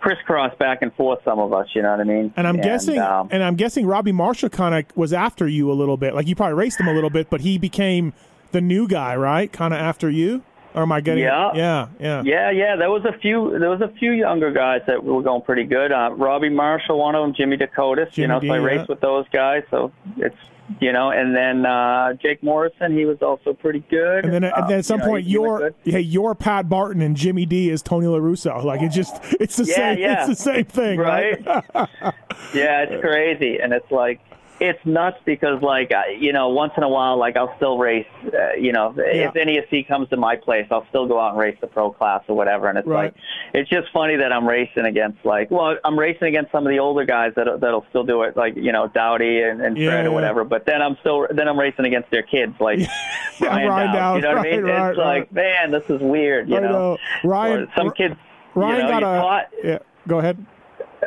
crisscrossed 0.00 0.58
back 0.58 0.82
and 0.82 0.92
forth, 0.94 1.20
some 1.24 1.38
of 1.38 1.52
us. 1.52 1.68
You 1.74 1.82
know 1.82 1.92
what 1.92 2.00
I 2.00 2.04
mean? 2.04 2.32
And 2.36 2.46
I'm 2.46 2.56
guessing, 2.60 2.98
um, 2.98 3.28
and 3.30 3.42
I'm 3.42 3.54
guessing 3.56 3.86
Robbie 3.86 4.12
Marshall 4.12 4.48
kind 4.50 4.74
of 4.74 4.96
was 4.96 5.12
after 5.12 5.46
you 5.46 5.70
a 5.70 5.74
little 5.74 5.96
bit. 5.96 6.14
Like 6.14 6.26
you 6.26 6.34
probably 6.34 6.54
raced 6.54 6.80
him 6.80 6.88
a 6.88 6.92
little 6.92 7.10
bit, 7.10 7.30
but 7.30 7.40
he 7.40 7.56
became 7.58 8.12
the 8.50 8.60
new 8.60 8.86
guy, 8.88 9.16
right? 9.16 9.50
Kind 9.50 9.72
of 9.72 9.80
after 9.80 10.10
you, 10.10 10.42
or 10.74 10.82
am 10.82 10.92
I 10.92 11.00
getting? 11.00 11.24
Yeah. 11.24 11.50
yeah, 11.54 11.88
yeah. 12.00 12.22
Yeah, 12.24 12.50
yeah. 12.50 12.76
There 12.76 12.90
was 12.90 13.04
a 13.04 13.16
few. 13.18 13.58
There 13.58 13.70
was 13.70 13.80
a 13.80 13.92
few 13.98 14.12
younger 14.12 14.50
guys 14.52 14.80
that 14.86 15.02
were 15.02 15.22
going 15.22 15.42
pretty 15.42 15.64
good. 15.64 15.92
Uh, 15.92 16.10
Robbie 16.12 16.48
Marshall, 16.48 16.98
one 16.98 17.14
of 17.14 17.22
them. 17.22 17.34
Jimmy 17.34 17.56
Decotis. 17.56 18.12
Jimmy 18.12 18.22
you 18.22 18.28
know, 18.28 18.40
D, 18.40 18.48
so 18.48 18.54
I 18.54 18.58
yeah. 18.58 18.64
raced 18.64 18.88
with 18.88 19.00
those 19.00 19.26
guys. 19.32 19.62
So 19.70 19.92
it's 20.16 20.36
you 20.80 20.92
know, 20.92 21.10
and 21.10 21.34
then 21.36 21.66
uh, 21.66 22.14
Jake 22.14 22.42
Morrison. 22.42 22.96
He 22.96 23.04
was 23.04 23.18
also 23.20 23.52
pretty 23.52 23.80
good. 23.90 24.24
And 24.24 24.32
then, 24.32 24.44
and 24.44 24.68
then 24.68 24.78
at 24.78 24.84
some 24.84 25.00
you 25.00 25.06
point, 25.06 25.22
he- 25.24 25.28
he 25.28 25.32
you're 25.34 25.58
good. 25.58 25.74
hey, 25.84 26.00
you're 26.00 26.34
Pat 26.34 26.68
Barton 26.68 27.02
and 27.02 27.16
Jimmy 27.16 27.46
D 27.46 27.68
is 27.68 27.82
Tony 27.82 28.06
Lorusso. 28.06 28.64
Like 28.64 28.80
it's 28.82 28.94
just, 28.94 29.14
it's 29.40 29.56
the 29.56 29.64
Yeah, 29.64 29.74
same, 29.74 29.98
yeah. 29.98 30.18
it's 30.20 30.38
the 30.38 30.42
same 30.52 30.64
thing, 30.64 30.98
right? 30.98 31.44
right? 31.46 31.64
yeah, 32.54 32.82
it's 32.88 33.00
crazy, 33.02 33.58
and 33.60 33.72
it's 33.72 33.90
like 33.90 34.20
it's 34.64 34.78
nuts 34.86 35.18
because 35.24 35.60
like 35.60 35.92
you 36.20 36.32
know 36.32 36.50
once 36.50 36.72
in 36.76 36.82
a 36.84 36.88
while 36.88 37.16
like 37.18 37.36
I'll 37.36 37.54
still 37.56 37.78
race. 37.78 38.06
Uh, 38.24 38.52
you 38.54 38.72
know, 38.72 38.94
if 38.96 39.34
any 39.36 39.56
NESC 39.58 39.88
comes 39.88 40.08
to 40.10 40.16
my 40.16 40.36
place, 40.36 40.66
I'll 40.70 40.86
still 40.88 41.06
go 41.08 41.18
out 41.18 41.30
and 41.30 41.38
race 41.38 41.56
the 41.60 41.66
pro 41.66 41.90
class 41.90 42.22
or 42.28 42.36
whatever. 42.36 42.68
And 42.68 42.78
it's 42.78 42.86
Right. 42.86 43.12
like 43.12 43.14
it's 43.54 43.68
just 43.68 43.88
funny 43.92 44.16
that 44.16 44.32
I'm 44.32 44.46
racing 44.46 44.84
against 44.86 45.24
like 45.24 45.50
well 45.50 45.76
I'm 45.84 45.98
racing 45.98 46.28
against 46.28 46.52
some 46.52 46.64
of 46.66 46.70
the 46.70 46.78
older 46.78 47.04
guys 47.04 47.32
that 47.36 47.46
that'll 47.60 47.84
still 47.90 48.04
do 48.04 48.22
it 48.22 48.36
like 48.36 48.54
you 48.56 48.70
know 48.72 48.86
Dowdy 48.88 49.42
and, 49.42 49.60
and 49.60 49.76
Yeah, 49.76 49.90
Fred 49.90 50.04
yeah. 50.04 50.10
or 50.10 50.12
whatever. 50.14 50.44
But 50.44 50.64
then 50.66 50.80
I'm 50.80 50.96
still 51.00 51.26
then 51.30 51.48
I'm 51.48 51.58
racing 51.58 51.84
against 51.84 52.10
their 52.10 52.22
kids 52.22 52.54
like 52.60 52.78
Ryan. 53.40 53.92
Dowd, 53.92 54.14
You 54.16 54.22
know 54.22 54.28
what 54.36 54.38
I 54.38 54.42
mean? 54.50 54.62
right, 54.62 54.72
right, 54.80 54.88
it's 54.90 54.98
like 54.98 55.32
man, 55.32 55.70
this 55.72 55.84
is 55.90 56.00
weird. 56.00 56.48
You 56.48 56.58
I 56.58 56.60
know. 56.60 56.98
Ryan- 57.24 57.62
Or 57.64 57.66
some 57.76 57.90
kids. 57.90 58.14
Ryan 58.54 58.76
you 58.76 58.82
know, 58.84 58.88
got 58.88 59.02
a 59.02 59.20
caught- 59.20 59.48
yeah. 59.64 59.78
Go 60.06 60.18
ahead. 60.18 60.44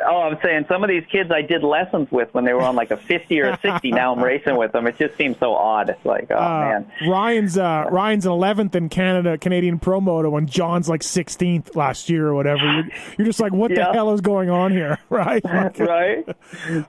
Oh, 0.08 0.22
I'm 0.22 0.38
saying 0.42 0.66
some 0.68 0.82
of 0.84 0.88
these 0.88 1.04
kids 1.10 1.30
I 1.30 1.42
did 1.42 1.62
lessons 1.62 2.10
with 2.10 2.32
when 2.32 2.44
they 2.44 2.52
were 2.52 2.62
on 2.62 2.76
like 2.76 2.90
a 2.90 2.96
50 2.96 3.40
or 3.40 3.48
a 3.50 3.58
60. 3.60 3.90
now 3.92 4.12
I'm 4.14 4.22
racing 4.22 4.56
with 4.56 4.72
them. 4.72 4.86
It 4.86 4.96
just 4.98 5.16
seems 5.16 5.38
so 5.38 5.54
odd. 5.54 5.88
It's 5.90 6.04
like, 6.04 6.26
oh 6.30 6.36
Uh, 6.36 6.60
man. 6.60 6.92
Ryan's 7.08 7.58
uh, 7.58 7.86
Ryan's 7.90 8.26
an 8.26 8.32
11th 8.32 8.74
in 8.74 8.88
Canada 8.88 9.36
Canadian 9.38 9.78
Pro 9.78 10.00
Moto, 10.00 10.36
and 10.36 10.48
John's 10.48 10.88
like 10.88 11.00
16th 11.02 11.76
last 11.76 12.08
year 12.08 12.28
or 12.28 12.34
whatever. 12.34 12.64
You're, 12.64 12.84
you're 13.18 13.26
just 13.26 13.40
like, 13.40 13.52
what 13.52 13.74
the 13.74 13.84
hell 13.92 14.12
is 14.12 14.20
going 14.20 14.50
on 14.50 14.72
here, 14.72 14.98
right? 15.10 15.42
right? 15.78 16.24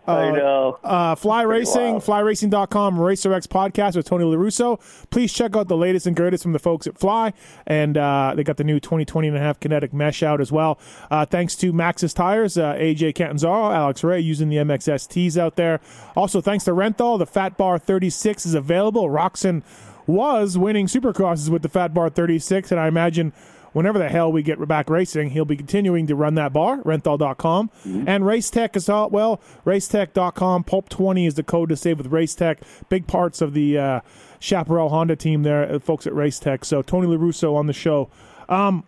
I 0.08 0.32
know. 0.32 0.78
Uh, 0.84 1.16
Fly 1.16 1.42
Racing, 1.44 1.94
wild. 1.94 2.04
flyracing.com, 2.04 2.98
RacerX 2.98 3.48
podcast 3.48 3.96
with 3.96 4.06
Tony 4.06 4.26
Lorusso. 4.26 4.80
Please 5.10 5.34
check 5.34 5.56
out 5.56 5.68
the 5.68 5.78
latest 5.78 6.06
and 6.08 6.16
greatest 6.16 6.44
from 6.44 6.54
the 6.54 6.60
folks 6.60 6.88
at 6.88 6.98
Fly. 6.98 7.34
And 7.66 7.98
uh, 7.98 8.34
they 8.36 8.44
got 8.44 8.58
the 8.58 8.64
new 8.64 8.80
2020 8.80 9.28
and 9.30 9.38
a 9.38 9.40
half 9.40 9.60
kinetic 9.60 9.94
mesh 9.94 10.24
out 10.24 10.42
as 10.42 10.52
well. 10.52 10.80
Uh, 11.10 11.26
thanks 11.26 11.56
to 11.58 11.74
Maxxis 11.74 12.14
Tires, 12.14 12.58
uh, 12.58 12.76
AJ 13.08 13.16
Catanzaro, 13.16 13.72
Alex 13.72 14.04
Ray 14.04 14.20
using 14.20 14.50
the 14.50 14.58
MXSTs 14.58 15.38
out 15.38 15.56
there. 15.56 15.80
Also, 16.16 16.42
thanks 16.42 16.66
to 16.66 16.72
Renthal, 16.72 17.18
the 17.20 17.26
Fat 17.26 17.58
Bar 17.58 17.78
36 17.78 18.46
is 18.46 18.54
available. 18.54 19.10
Roczen 19.10 19.64
was 20.06 20.58
winning 20.58 20.88
supercrosses 20.88 21.50
with 21.50 21.62
the 21.62 21.70
Fat 21.70 21.94
Bar 21.94 22.10
36, 22.10 22.72
and 22.72 22.80
I 22.80 22.88
imagine 22.88 23.34
whenever 23.74 24.00
the 24.00 24.10
hell 24.10 24.32
we 24.32 24.42
get 24.42 24.66
back 24.68 24.90
racing, 24.90 25.32
he'll 25.32 25.46
be 25.46 25.58
continuing 25.58 26.08
to 26.08 26.16
run 26.16 26.36
that 26.36 26.54
bar, 26.54 26.78
renthal.com. 26.84 27.70
And 28.08 28.24
Racetech 28.24 28.76
is 28.76 28.90
all, 28.90 29.10
well, 29.10 29.42
racetech.com. 29.66 30.64
Pulp20 30.64 31.28
is 31.28 31.36
the 31.36 31.44
code 31.44 31.70
to 31.70 31.76
save 31.76 31.98
with 31.98 32.10
Racetech. 32.10 32.60
Big 32.90 33.06
parts 33.06 33.42
of 33.42 33.54
the 33.54 33.78
uh, 33.78 34.00
Chaparral 34.40 34.90
Honda 34.90 35.16
team 35.16 35.44
there, 35.44 35.72
uh, 35.72 35.80
folks 35.80 36.08
at 36.08 36.14
Racetech. 36.14 36.66
So 36.66 36.82
Tony 36.82 37.08
Lorusso 37.08 37.56
on 37.56 37.68
the 37.68 37.74
show. 37.74 38.10
Um, 38.50 38.86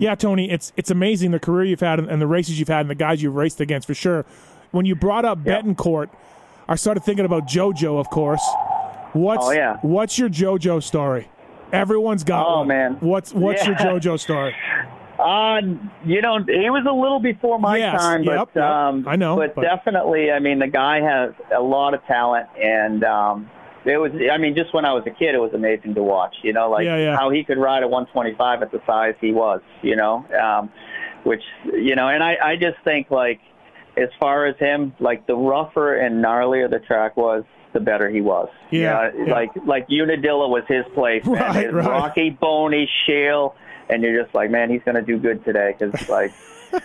yeah, 0.00 0.14
Tony, 0.16 0.50
it's 0.50 0.72
it's 0.76 0.90
amazing 0.90 1.30
the 1.30 1.38
career 1.38 1.64
you've 1.64 1.80
had 1.80 2.00
and, 2.00 2.20
the 2.20 2.26
races 2.26 2.58
you've 2.58 2.68
had 2.68 2.80
and 2.80 2.90
the 2.90 2.94
guys 2.96 3.22
you've 3.22 3.34
raced 3.36 3.60
against 3.60 3.86
for 3.86 3.94
sure. 3.94 4.24
When 4.72 4.86
you 4.86 4.94
brought 4.96 5.24
up 5.24 5.38
Betancourt, 5.44 6.08
I 6.68 6.74
started 6.76 7.04
thinking 7.04 7.24
about 7.24 7.46
JoJo, 7.46 7.98
of 8.00 8.08
course. 8.10 8.42
What's 9.12 9.46
Oh, 9.46 9.50
yeah. 9.52 9.76
what's 9.82 10.18
your 10.18 10.28
JoJo 10.28 10.82
story? 10.82 11.28
Everyone's 11.72 12.24
got 12.24 12.46
Oh, 12.46 12.58
one. 12.58 12.68
man. 12.68 12.96
What's 13.00 13.32
what's 13.34 13.66
your 13.66 13.74
JoJo 13.84 14.18
story? 14.18 14.54
Uh, 15.18 15.60
you 16.06 16.22
know, 16.22 16.38
he 16.38 16.70
was 16.70 16.86
a 16.88 16.92
little 16.92 17.20
before 17.20 17.58
my 17.58 17.76
Yes, 17.76 18.00
time, 18.00 18.22
yep, 18.22 18.48
but 18.54 18.60
yep. 18.60 18.64
um, 18.70 19.04
I 19.06 19.16
know, 19.16 19.36
But, 19.36 19.54
but- 19.54 19.62
definitely, 19.62 20.30
I 20.32 20.38
mean, 20.38 20.58
the 20.60 20.66
guy 20.66 21.00
has 21.02 21.32
a 21.54 21.60
lot 21.60 21.92
of 21.92 22.02
talent, 22.06 22.46
and 22.58 23.04
um, 23.04 23.50
it 23.84 23.96
was. 23.98 24.12
I 24.30 24.36
mean, 24.38 24.54
just 24.54 24.72
when 24.74 24.84
I 24.84 24.92
was 24.92 25.04
a 25.06 25.10
kid, 25.10 25.34
it 25.34 25.40
was 25.40 25.52
amazing 25.54 25.94
to 25.94 26.02
watch. 26.02 26.34
You 26.42 26.52
know, 26.52 26.70
like 26.70 26.84
Yeah, 26.84 26.96
yeah. 26.96 27.16
how 27.16 27.30
he 27.30 27.44
could 27.44 27.58
ride 27.58 27.82
a 27.82 27.88
125 27.88 28.62
at 28.62 28.70
the 28.72 28.80
size 28.86 29.14
he 29.20 29.32
was. 29.32 29.60
You 29.82 29.96
know, 29.96 30.24
um, 30.40 30.70
which 31.24 31.42
you 31.64 31.94
know, 31.96 32.08
and 32.08 32.22
I, 32.22 32.36
I 32.42 32.56
just 32.56 32.76
think 32.84 33.10
like 33.10 33.40
as 33.96 34.08
far 34.20 34.46
as 34.46 34.56
him, 34.58 34.94
like 35.00 35.26
the 35.26 35.34
rougher 35.36 35.94
and 35.96 36.22
gnarlier 36.24 36.68
the 36.70 36.78
track 36.78 37.16
was, 37.16 37.44
the 37.72 37.80
better 37.80 38.08
he 38.08 38.20
was. 38.20 38.48
Yeah, 38.70 39.10
You 39.12 39.18
know, 39.20 39.26
yeah. 39.26 39.32
like 39.32 39.50
like 39.66 39.86
Unadilla 39.90 40.48
was 40.48 40.64
his 40.68 40.84
place. 40.94 41.24
man. 41.24 41.34
Right, 41.34 41.64
His 41.66 41.72
right. 41.74 41.86
Rocky, 41.86 42.30
bony, 42.30 42.88
shale, 43.06 43.54
and 43.88 44.02
you're 44.02 44.22
just 44.22 44.34
like, 44.34 44.50
man, 44.50 44.70
he's 44.70 44.82
going 44.84 44.94
to 44.96 45.02
do 45.02 45.18
good 45.18 45.44
today 45.44 45.74
because 45.78 46.08
like 46.08 46.32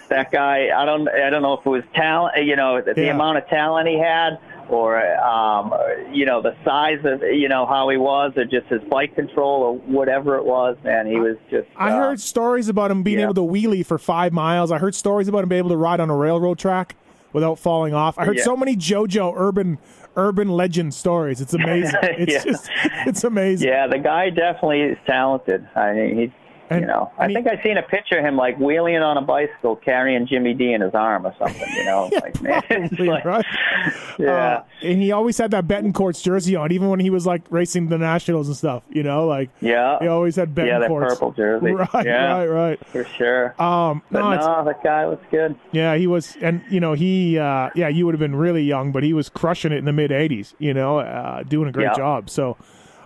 that 0.10 0.32
guy. 0.32 0.70
I 0.76 0.86
don't 0.86 1.08
I 1.08 1.30
don't 1.30 1.42
know 1.44 1.54
if 1.54 1.66
it 1.66 1.70
was 1.70 1.84
talent, 1.94 2.44
you 2.46 2.56
know, 2.56 2.82
the, 2.82 2.94
the 2.94 3.06
Yeah. 3.06 3.14
amount 3.14 3.38
of 3.38 3.48
talent 3.48 3.88
he 3.88 4.00
had. 4.00 4.40
Or, 4.70 5.00
um, 5.18 5.74
you 6.12 6.26
know, 6.26 6.42
the 6.42 6.56
size 6.66 7.00
of, 7.04 7.22
you 7.24 7.48
know, 7.50 7.66
how 7.66 7.90
he 7.90 7.98
was, 7.98 8.34
or 8.36 8.46
just 8.46 8.68
his 8.68 8.82
flight 8.90 9.16
control, 9.16 9.62
or 9.62 9.78
whatever 9.78 10.38
it 10.38 10.46
was. 10.46 10.78
Man, 10.84 11.08
he 11.08 11.18
was 11.18 11.38
just. 11.50 11.68
I 11.76 11.92
uh, 11.92 11.98
heard 11.98 12.20
stories 12.20 12.68
about 12.70 12.92
him 12.92 13.04
being 13.04 13.20
yeah. 13.20 13.26
able 13.26 13.36
to 13.36 13.42
wheelie 13.42 13.86
for 13.86 13.98
five 13.98 14.34
miles. 14.34 14.72
I 14.72 14.78
heard 14.78 14.96
stories 14.96 15.28
about 15.28 15.44
him 15.44 15.50
being 15.50 15.60
able 15.60 15.70
to 15.70 15.78
ride 15.78 16.00
on 16.00 16.10
a 16.10 16.16
railroad 16.16 16.60
track 16.60 16.96
without 17.34 17.60
falling 17.60 17.94
off. 17.94 18.18
I 18.18 18.26
heard 18.26 18.38
Yeah. 18.38 18.44
so 18.44 18.56
many 18.58 18.76
JoJo 18.76 19.34
urban 19.36 19.78
urban 20.18 20.48
legend 20.48 20.94
stories. 20.94 21.42
It's 21.42 21.54
amazing. 21.62 22.00
It's 22.04 22.34
Yeah. 22.34 22.44
just 22.52 22.70
it's 23.06 23.24
amazing. 23.26 23.68
Yeah, 23.68 23.88
the 23.88 24.00
guy 24.00 24.30
definitely 24.30 24.82
is 24.82 24.98
talented. 25.06 25.68
I 25.76 25.94
mean, 25.94 26.18
he's 26.18 26.32
And- 26.70 26.82
you 26.82 26.88
know, 26.88 27.12
I 27.20 27.28
he- 27.28 27.34
think 27.36 27.48
I 27.48 27.62
seen 27.62 27.78
a 27.78 27.84
picture 27.84 28.18
of 28.18 28.26
him 28.26 28.38
like 28.38 28.58
wheeling 28.60 28.98
on 28.98 29.18
a 29.18 29.22
bicycle, 29.22 29.76
carrying 29.76 30.26
Jimmy 30.26 30.54
D 30.56 30.74
in 30.74 30.82
his 30.82 30.96
arm 30.96 31.26
or 31.28 31.36
something. 31.38 31.68
You 31.76 31.86
know, 31.86 32.10
Yeah, 32.12 32.20
like 32.24 32.42
man, 32.42 32.62
probably, 32.68 33.08
like, 33.08 33.26
right? 33.26 33.46
yeah, 34.20 34.32
Uh, 34.32 34.64
and 34.82 35.00
he 35.02 35.12
always 35.12 35.38
had 35.38 35.52
that 35.52 35.68
Betancourt's 35.68 36.22
jersey 36.24 36.56
on, 36.56 36.72
even 36.72 36.90
when 36.90 37.00
he 37.00 37.10
was 37.12 37.28
like 37.28 37.44
racing 37.52 37.90
the 37.90 37.98
nationals 38.00 38.48
and 38.48 38.58
stuff. 38.58 38.84
You 38.90 39.04
know, 39.04 39.28
like 39.28 39.50
yeah, 39.62 40.00
he 40.00 40.08
always 40.08 40.36
had 40.38 40.54
yeah, 40.58 40.80
that 40.80 40.90
Betancourt's. 40.90 41.14
purple 41.14 41.32
jersey. 41.34 41.72
Right, 41.94 42.06
yeah, 42.06 42.38
right, 42.38 42.48
right. 42.48 42.88
for 42.88 43.04
sure. 43.06 43.54
Um, 43.62 44.02
but 44.12 44.22
no, 44.22 44.32
no, 44.36 44.66
that 44.66 44.84
guy 44.84 45.06
was 45.06 45.20
good. 45.30 45.56
yeah, 45.72 45.96
he 45.96 46.08
was, 46.08 46.36
and 46.42 46.64
you 46.70 46.80
know, 46.80 46.94
he, 46.94 47.38
uh, 47.38 47.70
yeah, 47.76 47.90
you 47.90 48.06
would 48.06 48.16
have 48.16 48.20
been 48.20 48.36
really 48.36 48.64
young, 48.64 48.92
but 48.92 49.04
he 49.04 49.14
was 49.14 49.30
crushing 49.30 49.72
it 49.72 49.78
in 49.78 49.86
the 49.86 49.94
mid 49.94 50.10
'80s. 50.12 50.56
You 50.58 50.74
know, 50.74 50.98
uh, 51.00 51.44
doing 51.44 51.70
a 51.70 51.72
great 51.72 51.84
Yeah. 51.86 51.94
job. 51.94 52.30
So, 52.30 52.58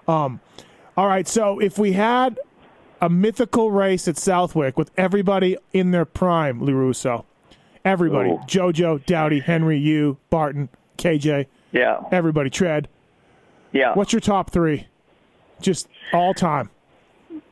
um, 0.07 0.39
all 0.95 1.07
right. 1.07 1.27
So 1.27 1.59
if 1.59 1.77
we 1.77 1.91
had 1.93 2.39
a 3.01 3.09
mythical 3.09 3.71
race 3.71 4.07
at 4.07 4.17
Southwick 4.17 4.77
with 4.77 4.91
everybody 4.97 5.57
in 5.73 5.91
their 5.91 6.05
prime, 6.05 6.59
Lorusso, 6.61 7.25
everybody, 7.85 8.31
Ooh. 8.31 8.37
JoJo, 8.47 9.05
Dowdy, 9.05 9.39
Henry, 9.39 9.77
you, 9.77 10.17
Barton, 10.29 10.69
KJ, 10.97 11.45
Yeah, 11.71 12.01
everybody, 12.11 12.49
Tread. 12.49 12.87
yeah. 13.71 13.93
What's 13.93 14.11
your 14.13 14.19
top 14.19 14.49
three? 14.51 14.87
Just 15.61 15.87
all 16.13 16.33
time. 16.33 16.69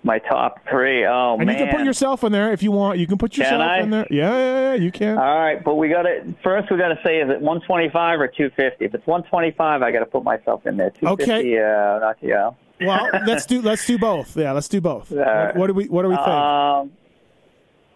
My 0.03 0.19
top 0.19 0.59
three. 0.69 1.05
Oh 1.05 1.35
And 1.37 1.45
man. 1.47 1.57
you 1.57 1.65
can 1.65 1.75
put 1.75 1.85
yourself 1.85 2.23
in 2.23 2.31
there 2.31 2.53
if 2.53 2.63
you 2.63 2.71
want. 2.71 2.97
You 2.99 3.07
can 3.07 3.17
put 3.17 3.37
yourself 3.37 3.61
I? 3.61 3.79
in 3.79 3.89
there. 3.89 4.07
Yeah, 4.09 4.29
yeah, 4.37 4.61
yeah, 4.61 4.73
you 4.75 4.91
can. 4.91 5.17
All 5.17 5.39
right, 5.39 5.61
but 5.61 5.75
we 5.75 5.89
got 5.89 6.03
to 6.03 6.33
first. 6.43 6.71
We 6.71 6.77
got 6.77 6.89
to 6.89 6.99
say 7.05 7.17
is 7.19 7.29
it 7.29 7.41
125 7.41 8.21
or 8.21 8.27
250? 8.27 8.85
If 8.85 8.93
it's 8.95 9.05
125, 9.05 9.81
I 9.81 9.91
got 9.91 9.99
to 9.99 10.05
put 10.05 10.23
myself 10.23 10.65
in 10.65 10.77
there. 10.77 10.91
250, 10.91 11.23
Okay. 11.31 11.49
Yeah, 11.53 11.99
not 12.01 12.17
yeah. 12.21 12.51
Well, 12.81 13.09
let's 13.25 13.45
do 13.45 13.61
let's 13.61 13.85
do 13.85 13.97
both. 13.97 14.35
Yeah, 14.35 14.51
let's 14.51 14.67
do 14.67 14.81
both. 14.81 15.11
What, 15.11 15.55
what 15.55 15.67
do 15.67 15.73
we 15.73 15.87
what 15.87 16.03
do 16.03 16.09
we 16.09 16.15
think? 16.15 16.27
Um, 16.27 16.91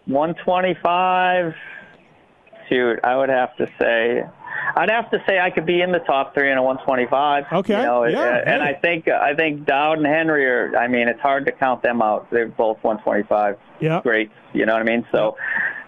125. 0.06 1.54
Shoot, 2.68 3.00
I 3.04 3.16
would 3.16 3.28
have 3.28 3.56
to 3.56 3.66
say, 3.80 4.24
I'd 4.76 4.90
have 4.90 5.10
to 5.10 5.22
say 5.26 5.38
I 5.38 5.50
could 5.50 5.66
be 5.66 5.80
in 5.82 5.92
the 5.92 5.98
top 5.98 6.32
three 6.32 6.50
in 6.50 6.56
a 6.58 6.62
125. 6.62 7.44
Okay, 7.52 7.76
You 7.76 7.82
know, 7.82 8.04
yeah, 8.04 8.18
uh, 8.18 8.42
and. 8.46 8.62
I 8.62 8.72
think 8.74 9.08
I 9.08 9.34
think 9.34 9.66
Dowd 9.66 9.98
and 9.98 10.06
Henry 10.06 10.46
are. 10.46 10.76
I 10.76 10.88
mean, 10.88 11.08
it's 11.08 11.20
hard 11.20 11.44
to 11.46 11.52
count 11.52 11.82
them 11.82 12.00
out. 12.00 12.30
They're 12.30 12.46
both 12.48 12.82
125 12.82 13.58
yeah. 13.80 14.00
greats. 14.02 14.32
You 14.52 14.66
know 14.66 14.72
what 14.72 14.82
I 14.82 14.84
mean? 14.84 15.06
So, 15.12 15.36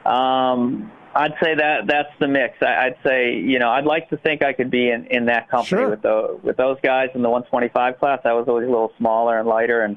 um, 0.05 0.91
I'd 1.17 1.35
say 1.43 1.55
that 1.55 1.87
that's 1.87 2.09
the 2.19 2.27
mix. 2.29 2.57
I, 2.61 2.87
I'd 2.87 2.97
say, 3.07 3.35
you 3.37 3.59
know, 3.59 3.71
I'd 3.71 3.85
like 3.87 4.09
to 4.11 4.17
think 4.17 4.43
I 4.43 4.53
could 4.53 4.71
be 4.71 4.91
in, 4.91 5.07
in 5.07 5.27
that 5.27 5.49
company 5.49 5.69
Sure. 5.83 5.91
with 5.91 6.03
the 6.03 6.39
with 6.43 6.57
those 6.57 6.79
guys 6.83 7.11
in 7.15 7.23
the 7.23 7.31
125 7.31 7.99
class. 7.99 8.21
I 8.25 8.33
was 8.33 8.47
always 8.49 8.67
a 8.67 8.71
little 8.71 8.93
smaller 8.99 9.39
and 9.39 9.47
lighter 9.49 9.83
and 9.83 9.97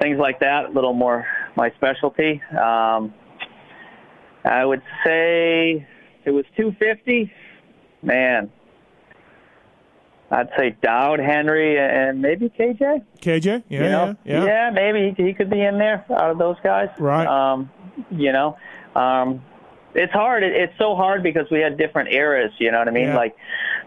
things 0.00 0.18
like 0.18 0.40
that. 0.40 0.66
A 0.66 0.68
little 0.68 0.92
more 0.92 1.26
my 1.56 1.70
specialty. 1.76 2.42
Um, 2.50 3.14
I 4.44 4.64
would 4.64 4.82
say 5.04 5.86
it 6.24 6.30
was 6.30 6.44
250. 6.56 7.32
Man, 8.02 8.50
I'd 10.30 10.48
say 10.56 10.76
Dowd, 10.82 11.18
Henry, 11.20 11.78
and 11.78 12.22
maybe 12.22 12.48
KJ. 12.48 13.04
KJ. 13.20 13.64
Yeah, 13.68 13.82
You 13.82 13.88
know, 13.88 14.16
yeah, 14.24 14.44
yeah. 14.44 14.70
maybe 14.70 15.14
he, 15.16 15.24
he 15.24 15.34
could 15.34 15.50
be 15.50 15.60
in 15.62 15.78
there 15.78 16.04
out 16.10 16.30
of 16.30 16.38
those 16.38 16.56
guys. 16.62 16.88
Right. 16.98 17.26
Um, 17.26 17.70
you 18.10 18.32
know, 18.32 18.56
um, 18.94 19.42
it's 19.94 20.12
hard. 20.12 20.42
It, 20.42 20.52
it's 20.54 20.72
so 20.78 20.94
hard 20.94 21.22
because 21.22 21.46
we 21.50 21.60
had 21.60 21.76
different 21.76 22.12
eras. 22.12 22.52
You 22.58 22.70
know 22.72 22.78
what 22.78 22.88
I 22.88 22.92
mean? 22.92 23.08
Yeah. 23.08 23.16
Like, 23.16 23.36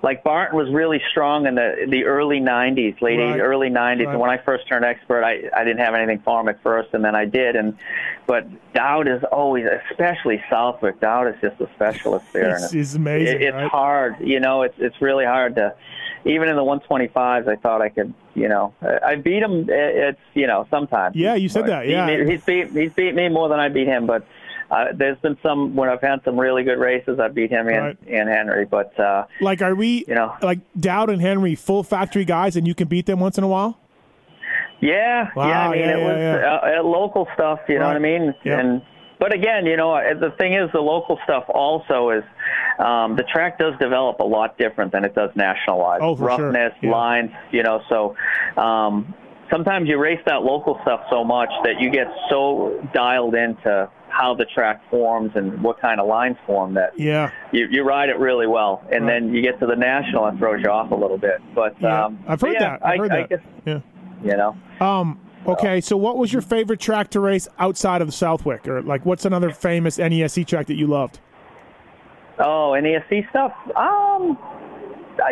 like 0.01 0.23
Barton 0.23 0.57
was 0.57 0.69
really 0.73 1.01
strong 1.11 1.45
in 1.47 1.55
the 1.55 1.85
the 1.89 2.03
early 2.05 2.39
'90s, 2.39 3.01
late 3.01 3.17
Right. 3.17 3.37
80s, 3.37 3.39
early 3.39 3.69
'90s. 3.69 3.75
Right. 4.05 4.07
And 4.09 4.19
when 4.19 4.29
I 4.29 4.37
first 4.37 4.67
turned 4.67 4.83
expert, 4.85 5.23
I 5.23 5.43
I 5.55 5.63
didn't 5.63 5.79
have 5.79 5.93
anything 5.95 6.19
for 6.25 6.41
him 6.41 6.49
at 6.49 6.61
first, 6.61 6.89
and 6.93 7.03
then 7.03 7.15
I 7.15 7.25
did. 7.25 7.55
And 7.55 7.77
but 8.27 8.45
Dowd 8.73 9.07
is 9.07 9.23
always, 9.31 9.65
especially 9.91 10.43
Southwick. 10.49 10.99
Dowd 10.99 11.27
is 11.27 11.35
just 11.41 11.59
a 11.61 11.69
specialist 11.75 12.25
there. 12.33 12.55
It's, 12.55 12.73
it's 12.73 12.95
amazing. 12.95 13.35
it, 13.37 13.41
it's 13.43 13.55
right? 13.55 13.69
hard. 13.69 14.15
You 14.19 14.39
know, 14.39 14.63
it's 14.63 14.75
it's 14.79 15.01
really 15.01 15.25
hard 15.25 15.55
to. 15.55 15.73
Even 16.25 16.47
in 16.47 16.55
the 16.55 16.61
125s, 16.61 17.49
I 17.49 17.57
thought 17.57 17.81
I 17.81 17.89
could. 17.89 18.13
You 18.33 18.47
know, 18.47 18.73
I 18.81 19.15
beat 19.15 19.43
him. 19.43 19.69
Eh, 19.69 19.73
it's 20.09 20.19
you 20.33 20.47
know 20.47 20.65
sometimes. 20.71 21.15
Yeah, 21.17 21.35
you 21.35 21.49
said 21.49 21.67
that, 21.67 21.85
he- 21.85 21.91
yeah. 21.91 22.23
he's 22.25 22.41
beat 22.43 22.71
he's 22.71 22.93
beat 22.93 23.13
me 23.13 23.27
more 23.29 23.49
than 23.49 23.59
I 23.59 23.67
beat 23.67 23.87
him. 23.87 24.07
But 24.07 24.25
uh, 24.73 24.85
there's 24.93 25.17
been 25.19 25.37
some 25.43 25.75
when 25.75 25.89
I've 25.89 26.01
had 26.01 26.21
some 26.25 26.39
really 26.39 26.63
good 26.63 26.79
races. 26.79 27.19
I 27.19 27.27
beat 27.27 27.51
him 27.51 27.67
and 27.67 27.77
Right. 27.85 27.97
and 28.07 28.27
Henry. 28.29 28.65
But 28.65 28.97
uh, 28.99 29.25
Like, 29.41 29.61
are 29.61 29.75
we 29.75 30.03
you 30.07 30.15
know, 30.15 30.33
like 30.41 30.59
Dowd 30.79 31.09
and 31.09 31.21
Henry 31.21 31.55
full 31.55 31.83
factory 31.83 32.25
guys, 32.25 32.55
and 32.55 32.67
you 32.67 32.73
can 32.75 32.87
beat 32.87 33.05
them 33.05 33.19
once 33.19 33.37
in 33.37 33.43
a 33.43 33.47
while? 33.47 33.77
Yeah, 34.81 35.29
Wow, 35.35 35.47
yeah. 35.47 35.67
I 35.67 35.71
mean, 35.71 35.79
yeah, 35.79 35.85
it 35.95 35.99
yeah, 35.99 36.05
was 36.07 36.17
yeah. 36.17 36.77
Uh, 36.77 36.79
uh, 36.79 36.83
local 36.83 37.27
stuff. 37.35 37.59
You 37.69 37.79
know 37.79 37.87
what 37.87 37.95
I 37.95 37.99
mean? 37.99 38.33
Yeah. 38.43 38.59
And 38.59 38.81
but 39.19 39.33
again, 39.33 39.65
you 39.65 39.77
know, 39.77 39.93
uh, 39.93 40.13
the 40.19 40.31
thing 40.31 40.53
is, 40.55 40.69
the 40.73 40.81
local 40.81 41.17
stuff 41.23 41.45
also 41.47 42.09
is 42.09 42.23
um, 42.79 43.15
the 43.15 43.23
track 43.23 43.57
does 43.59 43.73
develop 43.79 44.19
a 44.19 44.25
lot 44.25 44.57
different 44.57 44.91
than 44.91 45.05
it 45.05 45.15
does 45.15 45.29
nationalized. 45.35 46.03
Oh, 46.03 46.15
for 46.15 46.29
sure. 46.35 46.45
Roughness, 46.51 46.73
Yeah. 46.81 46.91
lines, 46.91 47.31
you 47.51 47.63
know. 47.63 47.81
So 47.87 48.15
um, 48.61 49.13
sometimes 49.49 49.87
you 49.87 49.97
race 49.97 50.19
that 50.25 50.41
local 50.43 50.77
stuff 50.81 51.01
so 51.09 51.23
much 51.23 51.49
that 51.63 51.79
you 51.79 51.89
get 51.89 52.07
so 52.29 52.85
dialed 52.93 53.35
into 53.35 53.87
how 54.13 54.33
the 54.35 54.45
track 54.45 54.81
forms 54.89 55.31
and 55.35 55.61
what 55.63 55.79
kind 55.81 55.99
of 55.99 56.07
lines 56.07 56.37
form 56.45 56.73
that 56.75 56.97
Yeah, 56.97 57.31
you, 57.51 57.67
you 57.71 57.83
ride 57.83 58.09
it 58.09 58.17
really 58.19 58.47
well, 58.47 58.83
and 58.91 59.05
Right. 59.05 59.19
then 59.19 59.33
you 59.33 59.41
get 59.41 59.59
to 59.59 59.65
the 59.65 59.75
national 59.75 60.25
and 60.27 60.37
throws 60.37 60.61
you 60.63 60.69
off 60.69 60.91
a 60.91 60.95
little 60.95 61.17
bit. 61.17 61.41
But 61.55 61.75
yeah. 61.81 62.05
um, 62.05 62.23
I've 62.27 62.39
heard 62.39 62.53
yeah, 62.53 62.59
that. 62.77 62.85
I've 62.85 62.93
I, 62.93 62.97
heard 62.97 63.11
I 63.11 63.15
that. 63.21 63.29
guess, 63.29 63.39
yeah. 63.65 63.79
you 64.23 64.37
know. 64.37 64.55
Um. 64.79 65.19
Okay. 65.45 65.81
So, 65.81 65.97
what 65.97 66.17
was 66.17 66.31
your 66.31 66.41
favorite 66.41 66.79
track 66.79 67.09
to 67.11 67.19
race 67.19 67.47
outside 67.59 68.01
of 68.01 68.13
Southwick, 68.13 68.67
or 68.67 68.81
like, 68.81 69.05
what's 69.05 69.25
another 69.25 69.51
famous 69.51 69.97
NESC 69.97 70.45
track 70.47 70.67
that 70.67 70.75
you 70.75 70.87
loved? 70.87 71.19
Oh, 72.39 72.75
NESC 72.77 73.29
stuff. 73.29 73.51
Um, 73.75 74.37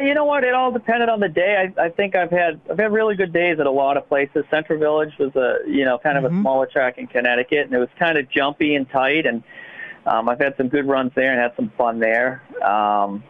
you 0.01 0.13
know 0.13 0.25
what? 0.25 0.43
It 0.43 0.53
all 0.53 0.71
depended 0.71 1.09
on 1.09 1.19
the 1.19 1.29
day. 1.29 1.71
I, 1.77 1.85
I 1.85 1.89
think 1.89 2.15
I've 2.15 2.31
had 2.31 2.59
I've 2.69 2.77
had 2.77 2.91
really 2.91 3.15
good 3.15 3.33
days 3.33 3.59
at 3.59 3.65
a 3.65 3.71
lot 3.71 3.97
of 3.97 4.07
places. 4.07 4.45
Central 4.49 4.79
Village 4.79 5.13
was 5.19 5.35
a 5.35 5.59
you 5.67 5.85
know 5.85 5.97
kind 5.97 6.17
of 6.17 6.23
Mhm. 6.23 6.39
a 6.39 6.41
smaller 6.41 6.65
track 6.67 6.97
in 6.97 7.07
Connecticut, 7.07 7.65
and 7.65 7.73
it 7.73 7.79
was 7.79 7.89
kind 7.97 8.17
of 8.17 8.29
jumpy 8.29 8.75
and 8.75 8.89
tight. 8.89 9.25
And 9.25 9.43
um, 10.05 10.29
I've 10.29 10.39
had 10.39 10.55
some 10.57 10.67
good 10.67 10.87
runs 10.87 11.11
there 11.15 11.31
and 11.31 11.39
had 11.39 11.55
some 11.55 11.71
fun 11.77 11.99
there. 11.99 12.41
Um, 12.63 13.23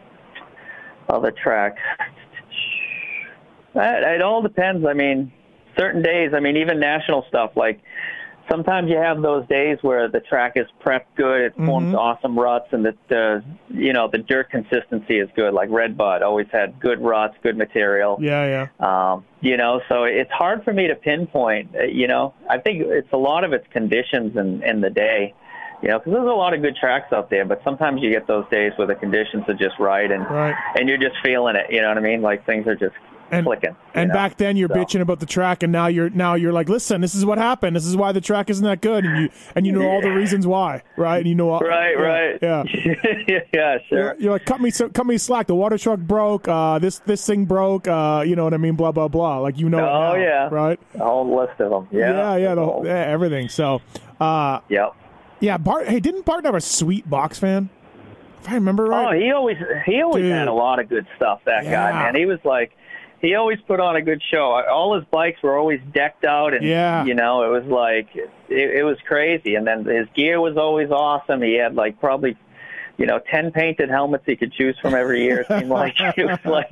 other 1.08 1.30
tracks. 1.30 1.80
It, 3.74 4.02
it 4.16 4.22
all 4.22 4.42
depends. 4.42 4.86
I 4.86 4.92
mean, 4.92 5.32
certain 5.78 6.02
days. 6.02 6.32
I 6.34 6.40
mean, 6.40 6.56
even 6.56 6.78
national 6.78 7.24
stuff 7.28 7.52
like 7.56 7.80
sometimes 8.52 8.90
you 8.90 8.98
have 8.98 9.22
those 9.22 9.46
days 9.48 9.78
where 9.80 10.08
the 10.08 10.20
track 10.20 10.52
is 10.56 10.66
prepped 10.84 11.06
good, 11.16 11.40
it 11.40 11.54
forms 11.56 11.94
Mhm. 11.94 11.98
awesome 11.98 12.38
ruts, 12.38 12.68
and 12.72 12.84
the, 12.84 12.94
the 13.08 13.42
you 13.70 13.92
know 13.94 14.08
the 14.08 14.18
dirt 14.18 14.50
consistency 14.50 15.18
is 15.18 15.28
good. 15.34 15.54
Like 15.54 15.70
Red 15.70 15.96
Bud 15.96 16.22
always 16.22 16.48
had 16.52 16.78
good 16.78 17.00
ruts, 17.00 17.34
good 17.42 17.56
material. 17.56 18.18
Yeah, 18.20 18.44
yeah. 18.80 19.12
Um, 19.12 19.24
you 19.40 19.56
know, 19.56 19.80
so 19.88 20.04
it's 20.04 20.30
hard 20.30 20.64
for 20.64 20.72
me 20.72 20.88
to 20.88 20.94
pinpoint. 20.94 21.70
uh, 21.74 21.84
You 21.84 22.06
know, 22.08 22.34
I 22.50 22.58
think 22.58 22.82
it's 22.86 23.12
a 23.12 23.16
lot 23.16 23.44
of 23.44 23.52
it's 23.54 23.66
conditions 23.72 24.36
and 24.36 24.62
in 24.62 24.80
the 24.82 24.90
day. 24.90 25.34
You 25.80 25.88
know, 25.88 25.98
because 25.98 26.12
there's 26.12 26.28
a 26.28 26.40
lot 26.44 26.54
of 26.54 26.62
good 26.62 26.76
tracks 26.76 27.12
out 27.12 27.28
there, 27.28 27.44
but 27.44 27.60
sometimes 27.64 28.02
you 28.02 28.10
get 28.12 28.28
those 28.28 28.44
days 28.50 28.72
where 28.76 28.86
the 28.86 28.94
conditions 28.94 29.42
are 29.48 29.54
just 29.54 29.78
right, 29.80 30.10
and 30.12 30.24
Right. 30.30 30.54
and 30.78 30.88
you're 30.88 30.98
just 31.08 31.16
feeling 31.24 31.56
it. 31.56 31.66
You 31.70 31.80
know 31.82 31.88
what 31.88 31.98
I 31.98 32.02
mean? 32.02 32.22
Like 32.22 32.44
things 32.46 32.66
are 32.68 32.76
just 32.76 32.94
And 33.32 33.46
clicking. 33.46 33.74
and 33.94 34.08
know? 34.08 34.14
back 34.14 34.36
then 34.36 34.56
you're 34.58 34.68
So- 34.68 34.74
bitching 34.74 35.00
about 35.00 35.18
the 35.20 35.26
track, 35.26 35.62
and 35.62 35.72
now 35.72 35.86
you're 35.86 36.10
now 36.10 36.34
you're 36.34 36.52
like, 36.52 36.68
listen, 36.68 37.00
this 37.00 37.14
is 37.14 37.24
what 37.24 37.38
happened. 37.38 37.74
This 37.74 37.86
is 37.86 37.96
why 37.96 38.12
the 38.12 38.20
track 38.20 38.50
isn't 38.50 38.64
that 38.64 38.80
good, 38.82 39.04
and 39.06 39.22
you 39.22 39.28
and 39.56 39.66
you 39.66 39.72
know 39.72 39.88
all 39.88 40.02
the 40.02 40.10
reasons 40.10 40.46
why, 40.46 40.82
right? 40.98 41.16
And 41.18 41.26
you 41.26 41.34
know 41.34 41.48
all, 41.50 41.60
Right, 41.60 41.94
yeah, 41.96 42.02
right. 42.02 42.38
Yeah. 42.42 42.64
yeah, 43.54 43.78
sure. 43.88 43.98
You're, 43.98 44.16
you're 44.18 44.32
like, 44.32 44.44
cut 44.44 44.60
me, 44.60 44.70
so, 44.70 44.88
cut 44.90 45.06
me 45.06 45.16
slack. 45.18 45.46
The 45.46 45.54
water 45.54 45.78
truck 45.78 45.98
broke. 46.00 46.46
Uh, 46.46 46.78
this 46.78 46.98
this 47.00 47.26
thing 47.26 47.46
broke. 47.46 47.88
Uh, 47.88 48.22
you 48.26 48.36
know 48.36 48.44
what 48.44 48.54
I 48.54 48.58
mean? 48.58 48.74
Blah 48.76 48.92
blah 48.92 49.08
blah. 49.08 49.38
Like 49.38 49.58
you 49.58 49.68
know. 49.70 49.78
Oh, 49.78 50.12
now, 50.12 50.14
yeah. 50.14 50.48
Right. 50.50 50.78
A 50.94 50.98
whole 50.98 51.34
list 51.34 51.58
of 51.60 51.70
them. 51.70 51.88
Yeah. 51.90 52.12
Yeah, 52.12 52.36
yeah, 52.36 52.54
the 52.54 52.64
whole, 52.64 52.82
yeah, 52.84 52.92
everything. 53.06 53.48
So, 53.48 53.80
uh, 54.20 54.60
Yep. 54.68 54.92
yeah, 55.40 55.56
Bart. 55.56 55.88
Hey, 55.88 56.00
didn't 56.00 56.24
Bart 56.26 56.44
have 56.44 56.54
a 56.54 56.60
sweet 56.60 57.08
box 57.08 57.38
fan? 57.38 57.70
If 58.42 58.50
I 58.50 58.54
remember 58.54 58.84
right. 58.86 59.14
Oh, 59.16 59.18
he 59.18 59.30
always 59.32 59.56
he 59.86 60.02
always 60.02 60.24
Dude. 60.24 60.32
had 60.32 60.48
a 60.48 60.52
lot 60.52 60.80
of 60.80 60.88
good 60.88 61.06
stuff. 61.16 61.40
That 61.46 61.64
Yeah. 61.64 61.70
guy, 61.70 61.92
man. 61.92 62.14
He 62.16 62.26
was 62.26 62.40
like, 62.44 62.72
he 63.22 63.34
always 63.36 63.58
put 63.66 63.80
on 63.80 63.96
a 63.96 64.02
good 64.02 64.20
show. 64.30 64.60
All 64.70 64.94
his 64.96 65.04
bikes 65.04 65.42
were 65.42 65.56
always 65.56 65.80
decked 65.94 66.24
out, 66.24 66.52
and 66.52 66.66
Yeah. 66.66 67.04
you 67.04 67.14
know, 67.14 67.44
it 67.44 67.48
was 67.48 67.64
like 67.64 68.08
it, 68.14 68.30
it 68.50 68.84
was 68.84 68.98
crazy. 69.06 69.54
And 69.54 69.66
then 69.66 69.84
his 69.84 70.08
gear 70.14 70.40
was 70.40 70.56
always 70.56 70.90
awesome. 70.90 71.40
He 71.40 71.54
had 71.54 71.74
like 71.74 71.98
probably. 72.00 72.36
You 73.02 73.08
know, 73.08 73.18
ten 73.28 73.50
painted 73.50 73.90
helmets 73.90 74.22
he 74.26 74.36
could 74.36 74.52
choose 74.52 74.78
from 74.80 74.94
every 74.94 75.24
year. 75.24 75.40
It 75.40 75.48
seemed 75.48 75.70
like 75.70 75.96
it 76.16 76.24
was 76.24 76.38
like 76.44 76.70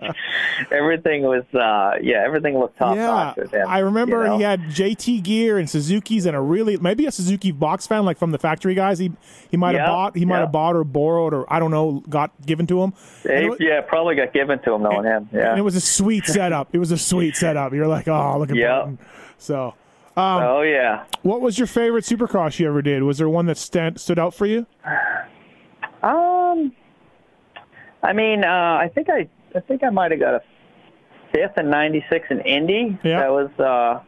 everything 0.71 1.23
was, 1.23 1.43
uh 1.53 1.99
yeah, 2.01 2.23
everything 2.25 2.57
looked 2.57 2.79
top 2.79 2.95
yeah, 2.95 3.07
notch 3.07 3.37
with 3.37 3.51
him. 3.51 3.67
I 3.67 3.81
remember 3.81 4.23
you 4.23 4.29
know? 4.29 4.37
he 4.39 4.45
had 4.45 4.61
JT 4.67 5.25
gear 5.25 5.59
and 5.59 5.69
Suzuki's 5.69 6.27
and 6.27 6.37
a 6.37 6.41
really 6.41 6.77
maybe 6.77 7.07
a 7.07 7.11
Suzuki 7.11 7.51
box 7.51 7.89
fan 7.89 8.05
like 8.05 8.17
from 8.17 8.31
the 8.31 8.39
factory 8.39 8.77
guys. 8.77 9.01
He 9.01 9.11
he 9.51 9.57
might 9.57 9.75
have 9.75 9.81
Yeah, 9.81 9.87
bought 9.89 10.17
he 10.17 10.25
might 10.25 10.37
yeah. 10.37 10.41
have 10.43 10.53
bought 10.53 10.77
or 10.77 10.85
borrowed 10.85 11.35
or 11.35 11.53
I 11.53 11.59
don't 11.59 11.73
know 11.73 12.03
got 12.09 12.31
given 12.47 12.67
to 12.69 12.81
him. 12.81 12.93
And 13.25 13.33
it 13.33 13.43
He- 13.43 13.49
wa- 13.51 13.57
yeah, 13.59 13.81
probably 13.81 14.15
got 14.15 14.33
given 14.33 14.61
to 14.61 14.75
him 14.75 14.83
knowing 14.85 15.05
him. 15.07 15.29
Yeah. 15.33 15.51
And 15.51 15.59
it 15.59 15.63
was 15.63 15.75
a 15.75 15.81
sweet 15.81 16.27
setup. 16.27 16.69
It 16.73 16.79
was 16.79 16.93
a 16.93 16.99
sweet 16.99 17.35
setup. 17.37 17.73
You're 17.73 17.89
like, 17.89 18.07
oh, 18.07 18.39
look 18.39 18.51
at 18.51 18.57
Yeah. 18.57 18.69
Barton. 18.79 18.99
So, 19.37 19.75
um, 20.17 20.43
oh 20.45 20.63
yeah. 20.63 21.07
what 21.23 21.41
was 21.41 21.59
your 21.59 21.67
favorite 21.67 22.05
Supercross 22.05 22.61
you 22.61 22.69
ever 22.69 22.83
did? 22.83 23.03
Was 23.03 23.19
there 23.19 23.29
one 23.29 23.47
that 23.47 23.57
stand, 23.59 24.01
stood 24.01 24.19
out 24.21 24.33
for 24.33 24.47
you? 24.47 24.67
Um, 26.03 26.73
I 28.03 28.13
mean, 28.13 28.45
uh, 28.45 28.49
I 28.81 28.91
think 28.95 29.09
I, 29.11 29.29
I 29.55 29.61
think 29.61 29.83
I 29.85 29.91
might 29.91 30.11
have 30.11 30.21
got 30.21 30.35
a 30.35 30.43
fifth 31.33 31.59
in 31.59 31.71
'96 31.71 32.27
in 32.31 32.41
Indy. 32.41 32.99
Yeah. 33.05 33.21
That 33.21 33.31
was, 33.31 33.51
uh, 33.59 34.03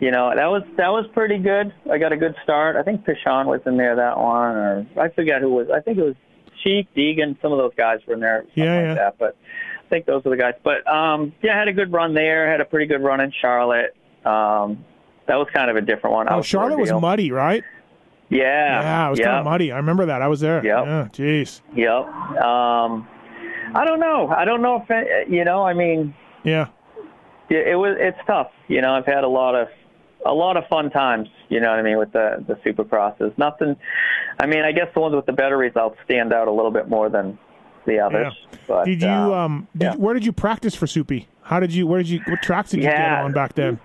you 0.00 0.10
know, 0.10 0.32
that 0.34 0.46
was 0.46 0.62
that 0.76 0.88
was 0.88 1.06
pretty 1.14 1.38
good. 1.38 1.72
I 1.90 1.98
got 1.98 2.12
a 2.12 2.16
good 2.16 2.34
start. 2.42 2.76
I 2.76 2.82
think 2.82 3.04
Pichon 3.04 3.46
was 3.46 3.60
in 3.66 3.76
there 3.76 3.96
that 3.96 4.18
one, 4.18 4.56
or 4.56 4.86
I 5.00 5.08
forget 5.10 5.40
who 5.40 5.50
was. 5.50 5.68
I 5.74 5.80
think 5.80 5.98
it 5.98 6.02
was 6.02 6.16
Cheek, 6.62 6.88
Deegan. 6.96 7.40
Some 7.40 7.52
of 7.52 7.58
those 7.58 7.72
guys 7.76 8.00
were 8.06 8.14
in 8.14 8.20
there. 8.20 8.42
Something 8.48 8.64
Yeah, 8.64 8.76
like 8.76 8.84
yeah. 8.88 8.94
that. 8.94 9.18
But 9.18 9.36
I 9.84 9.88
think 9.88 10.06
those 10.06 10.24
were 10.24 10.32
the 10.32 10.36
guys. 10.36 10.54
But 10.62 10.86
um, 10.90 11.32
yeah, 11.42 11.54
I 11.54 11.58
had 11.60 11.68
a 11.68 11.72
good 11.72 11.92
run 11.92 12.14
there. 12.14 12.50
Had 12.50 12.60
a 12.60 12.64
pretty 12.64 12.86
good 12.86 13.02
run 13.02 13.20
in 13.20 13.32
Charlotte. 13.40 13.94
Um, 14.24 14.84
that 15.28 15.36
was 15.36 15.48
kind 15.54 15.70
of 15.70 15.76
a 15.76 15.80
different 15.80 16.14
one. 16.14 16.26
Oh, 16.30 16.42
Charlotte 16.42 16.78
was 16.78 16.92
muddy, 16.92 17.30
right? 17.30 17.62
Yeah. 18.28 18.80
Yeah, 18.82 19.06
it 19.06 19.10
was 19.10 19.18
yeah. 19.18 19.24
kind 19.26 19.38
of 19.38 19.44
muddy. 19.44 19.72
I 19.72 19.76
remember 19.76 20.06
that. 20.06 20.22
I 20.22 20.28
was 20.28 20.40
there. 20.40 20.64
Yep. 20.64 20.84
Yeah, 20.86 21.08
jeez. 21.12 21.60
Yep. 21.74 22.42
Um, 22.44 23.08
I 23.74 23.84
don't 23.84 24.00
know. 24.00 24.28
I 24.28 24.44
don't 24.44 24.62
know 24.62 24.76
if 24.82 24.90
it- 24.90 25.28
you 25.28 25.44
know. 25.44 25.64
I 25.64 25.74
mean, 25.74 26.14
Yeah. 26.44 26.66
it, 27.48 27.68
it 27.68 27.76
was. 27.76 27.96
It's 28.00 28.18
tough. 28.26 28.50
You 28.68 28.80
know, 28.82 28.94
I've 28.94 29.06
had 29.06 29.24
a 29.24 29.28
lot 29.28 29.54
of 29.54 29.68
a 30.24 30.32
lot 30.32 30.56
of 30.56 30.66
fun 30.68 30.90
times. 30.90 31.28
You 31.48 31.60
know 31.60 31.70
what 31.70 31.78
I 31.78 31.82
mean 31.82 31.98
with 31.98 32.12
the 32.12 32.44
the 32.46 32.54
supercrosses. 32.68 33.36
Nothing. 33.38 33.76
I 34.40 34.46
mean, 34.46 34.64
I 34.64 34.72
guess 34.72 34.88
the 34.94 35.00
ones 35.00 35.14
with 35.14 35.26
the 35.26 35.32
better 35.32 35.56
results 35.56 35.96
stand 36.04 36.32
out 36.32 36.48
a 36.48 36.52
little 36.52 36.70
bit 36.72 36.88
more 36.88 37.08
than 37.08 37.38
the 37.86 38.00
others. 38.00 38.34
But, 38.66 38.84
Did 38.84 39.02
you 39.02 39.08
uh, 39.08 39.30
um? 39.44 39.68
Did 39.76 39.82
yeah. 39.84 39.94
where 39.94 40.14
did 40.14 40.26
you 40.26 40.32
practice 40.32 40.74
for 40.74 40.86
Soupy? 40.86 41.28
How 41.42 41.60
did 41.60 41.72
you? 41.72 41.86
Where 41.86 41.98
did 41.98 42.08
you? 42.08 42.20
What 42.26 42.42
tracks 42.42 42.70
did 42.70 42.78
you 42.78 42.90
get 42.90 42.98
on 43.00 43.32
back 43.32 43.54
then? 43.54 43.78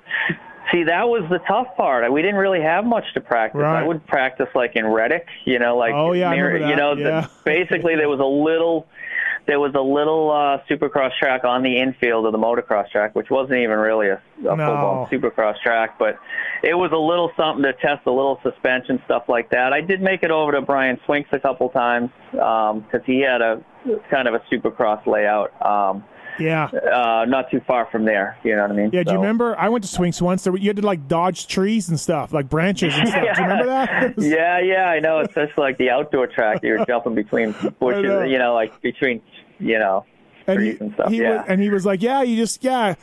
See, 0.72 0.84
that 0.86 1.07
was 1.09 1.24
the 1.30 1.39
tough 1.39 1.67
part. 1.76 2.09
We 2.11 2.22
didn't 2.22 2.38
really 2.38 2.61
have 2.61 2.86
much 2.86 3.03
to 3.15 3.22
practice. 3.22 3.59
Right. 3.61 3.84
I 3.84 3.88
would 3.88 4.05
practice 4.07 4.47
like 4.55 4.76
in 4.76 4.86
Reddick, 4.88 5.28
you 5.45 5.59
know, 5.59 5.76
like 5.78 5.93
Oh, 5.93 6.13
yeah, 6.13 6.32
near, 6.34 6.55
you 6.57 6.76
know, 6.76 6.93
Yeah. 6.93 7.22
the, 7.22 7.30
basically 7.45 7.95
there 7.95 8.09
was 8.09 8.19
a 8.19 8.24
little 8.26 8.88
there 9.47 9.59
was 9.59 9.74
a 9.74 9.82
little 9.82 10.30
uh 10.32 10.59
supercross 10.69 11.11
track 11.17 11.43
on 11.43 11.63
the 11.63 11.78
infield 11.80 12.26
of 12.28 12.32
the 12.32 12.38
motocross 12.38 12.89
track, 12.91 13.15
which 13.15 13.30
wasn't 13.30 13.57
even 13.59 13.80
really 13.80 14.07
a, 14.09 14.22
a 14.39 14.55
No. 14.55 14.55
full-blown 14.55 15.07
supercross 15.09 15.59
track, 15.61 15.97
but 15.99 16.17
it 16.63 16.76
was 16.76 16.91
a 16.93 16.97
little 16.97 17.32
something 17.36 17.63
to 17.63 17.74
test 17.74 18.05
a 18.05 18.11
little 18.11 18.39
suspension 18.43 19.01
stuff 19.05 19.24
like 19.28 19.49
that. 19.49 19.74
I 19.74 19.82
did 19.82 19.99
make 20.01 20.22
it 20.24 20.30
over 20.32 20.51
to 20.53 20.61
Brian 20.61 20.99
Swinks 21.07 21.34
a 21.34 21.39
couple 21.39 21.69
times 21.69 22.11
because 22.32 23.01
he 23.05 23.19
had 23.22 23.41
a 23.41 23.61
kind 24.11 24.28
of 24.28 24.36
a 24.36 24.39
supercross 24.51 25.05
layout. 25.07 25.51
Um, 25.65 26.03
Yeah. 26.39 26.65
uh, 26.65 27.25
not 27.27 27.51
too 27.51 27.61
far 27.61 27.88
from 27.91 28.05
there, 28.05 28.38
you 28.43 28.55
know 28.55 28.63
what 28.63 28.71
I 28.71 28.75
mean? 28.75 28.89
Yeah, 28.93 29.03
do 29.03 29.11
you 29.11 29.17
remember? 29.17 29.57
I 29.57 29.69
went 29.69 29.84
to 29.84 29.89
Swinks 29.89 30.21
once. 30.21 30.43
There, 30.43 30.55
you 30.55 30.67
had 30.67 30.77
to 30.77 30.82
like 30.82 31.07
dodge 31.07 31.47
trees 31.47 31.89
and 31.89 31.99
stuff, 31.99 32.34
like 32.34 32.49
branches 32.49 32.93
and 32.95 33.07
stuff. 33.09 33.21
Do 33.36 33.41
you 33.41 33.47
remember 33.47 33.65
that? 33.67 34.13
Yeah, 34.21 34.59
yeah, 34.59 34.86
I 34.89 34.99
know. 34.99 35.19
It's 35.19 35.34
just 35.34 35.57
like 35.57 35.77
the 35.77 35.89
outdoor 35.89 36.27
track. 36.27 36.59
You're 36.63 36.86
jumping 36.88 37.15
between 37.15 37.51
know. 37.51 37.69
bushes, 37.79 38.32
you 38.32 38.38
know, 38.38 38.53
like 38.53 38.82
between, 38.82 39.21
you 39.59 39.77
know, 39.77 40.05
and 40.47 40.57
trees 40.57 40.77
he, 40.77 40.84
and 40.86 40.93
stuff. 40.93 41.09
he 41.09 41.17
yeah. 41.17 41.38
was, 41.38 41.45
and 41.47 41.61
he 41.61 41.69
was 41.69 41.86
like, 41.86 42.01
"Yeah, 42.01 42.21
you 42.21 42.36
just 42.38 42.63
yeah, 42.63 42.95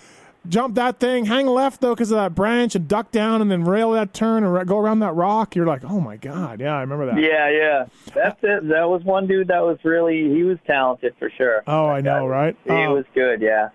jump 0.48 0.74
that 0.76 0.98
thing, 1.00 1.26
hang 1.26 1.46
left 1.46 1.80
though 1.80 1.94
because 1.94 2.10
of 2.10 2.16
that 2.16 2.34
branch, 2.34 2.74
and 2.74 2.88
duck 2.88 3.10
down, 3.10 3.40
and 3.40 3.50
then 3.50 3.64
rail 3.64 3.92
that 3.92 4.12
turn 4.14 4.44
and 4.44 4.66
go 4.68 4.78
around 4.78 5.00
that 5.00 5.14
rock." 5.14 5.54
You're 5.56 5.66
like, 5.66 5.82
"Oh 5.84 6.00
my 6.00 6.16
god, 6.16 6.60
yeah, 6.60 6.76
I 6.76 6.80
remember 6.80 7.06
that." 7.06 7.20
yeah, 7.20 7.48
yeah. 7.50 7.84
That's 8.14 8.38
it. 8.42 8.68
That 8.68 8.88
was 8.88 9.02
one 9.04 9.26
dude 9.26 9.48
that 9.48 9.60
was 9.62 9.78
really, 9.84 10.28
he 10.34 10.42
was 10.44 10.58
talented 10.66 11.14
for 11.18 11.30
sure. 11.36 11.62
Oh, 11.66 11.86
I 11.86 12.00
know, 12.00 12.26
right? 12.26 12.56
He 12.64 12.70
Oh. 12.70 12.94
was 12.94 13.04
good, 13.14 13.40
yeah. 13.40 13.68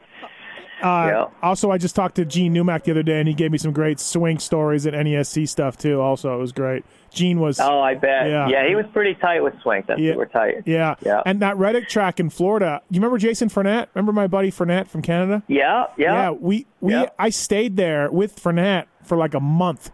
Uh, 0.84 1.08
Yeah. 1.08 1.26
Also, 1.42 1.72
I 1.72 1.78
just 1.78 1.96
talked 1.96 2.16
to 2.16 2.26
Gene 2.26 2.54
Newmack 2.54 2.84
the 2.84 2.92
other 2.92 3.04
day, 3.04 3.20
and 3.20 3.28
he 3.28 3.34
gave 3.34 3.52
me 3.52 3.58
some 3.58 3.72
great 3.72 4.00
Swink 4.00 4.42
stories 4.42 4.86
and 4.86 4.96
NESC 4.96 5.48
stuff 5.48 5.78
too. 5.78 6.02
Also, 6.02 6.34
it 6.36 6.40
was 6.40 6.52
great. 6.52 6.84
Gene 7.12 7.40
was, 7.40 7.60
Oh, 7.60 7.80
I 7.80 7.94
bet. 7.96 8.28
Yeah. 8.28 8.48
Yeah, 8.50 8.68
he 8.68 8.76
was 8.76 8.86
pretty 8.92 9.14
tight 9.16 9.42
with 9.44 9.54
Swink. 9.62 9.86
That's 9.88 10.00
Yeah. 10.00 10.12
super 10.14 10.26
tight. 10.26 10.64
yeah, 10.66 10.96
Yeah. 11.06 11.22
And 11.26 11.40
that 11.42 11.58
Reddick 11.58 11.88
track 11.88 12.20
in 12.20 12.30
Florida. 12.30 12.82
You 12.90 13.00
remember 13.00 13.18
Jason 13.18 13.50
Fournette? 13.50 13.88
Remember 13.94 14.12
my 14.12 14.28
buddy 14.28 14.52
Fournette 14.52 14.88
from 14.88 15.02
Canada? 15.02 15.44
Yeah, 15.48 15.86
yeah. 15.98 16.14
Yeah, 16.14 16.30
we 16.32 16.66
we. 16.82 17.06
I 17.18 17.30
stayed 17.30 17.78
there 17.78 18.10
with 18.12 18.36
Fournette 18.42 18.86
for 19.04 19.16
like 19.18 19.34
a 19.34 19.40
month, 19.40 19.92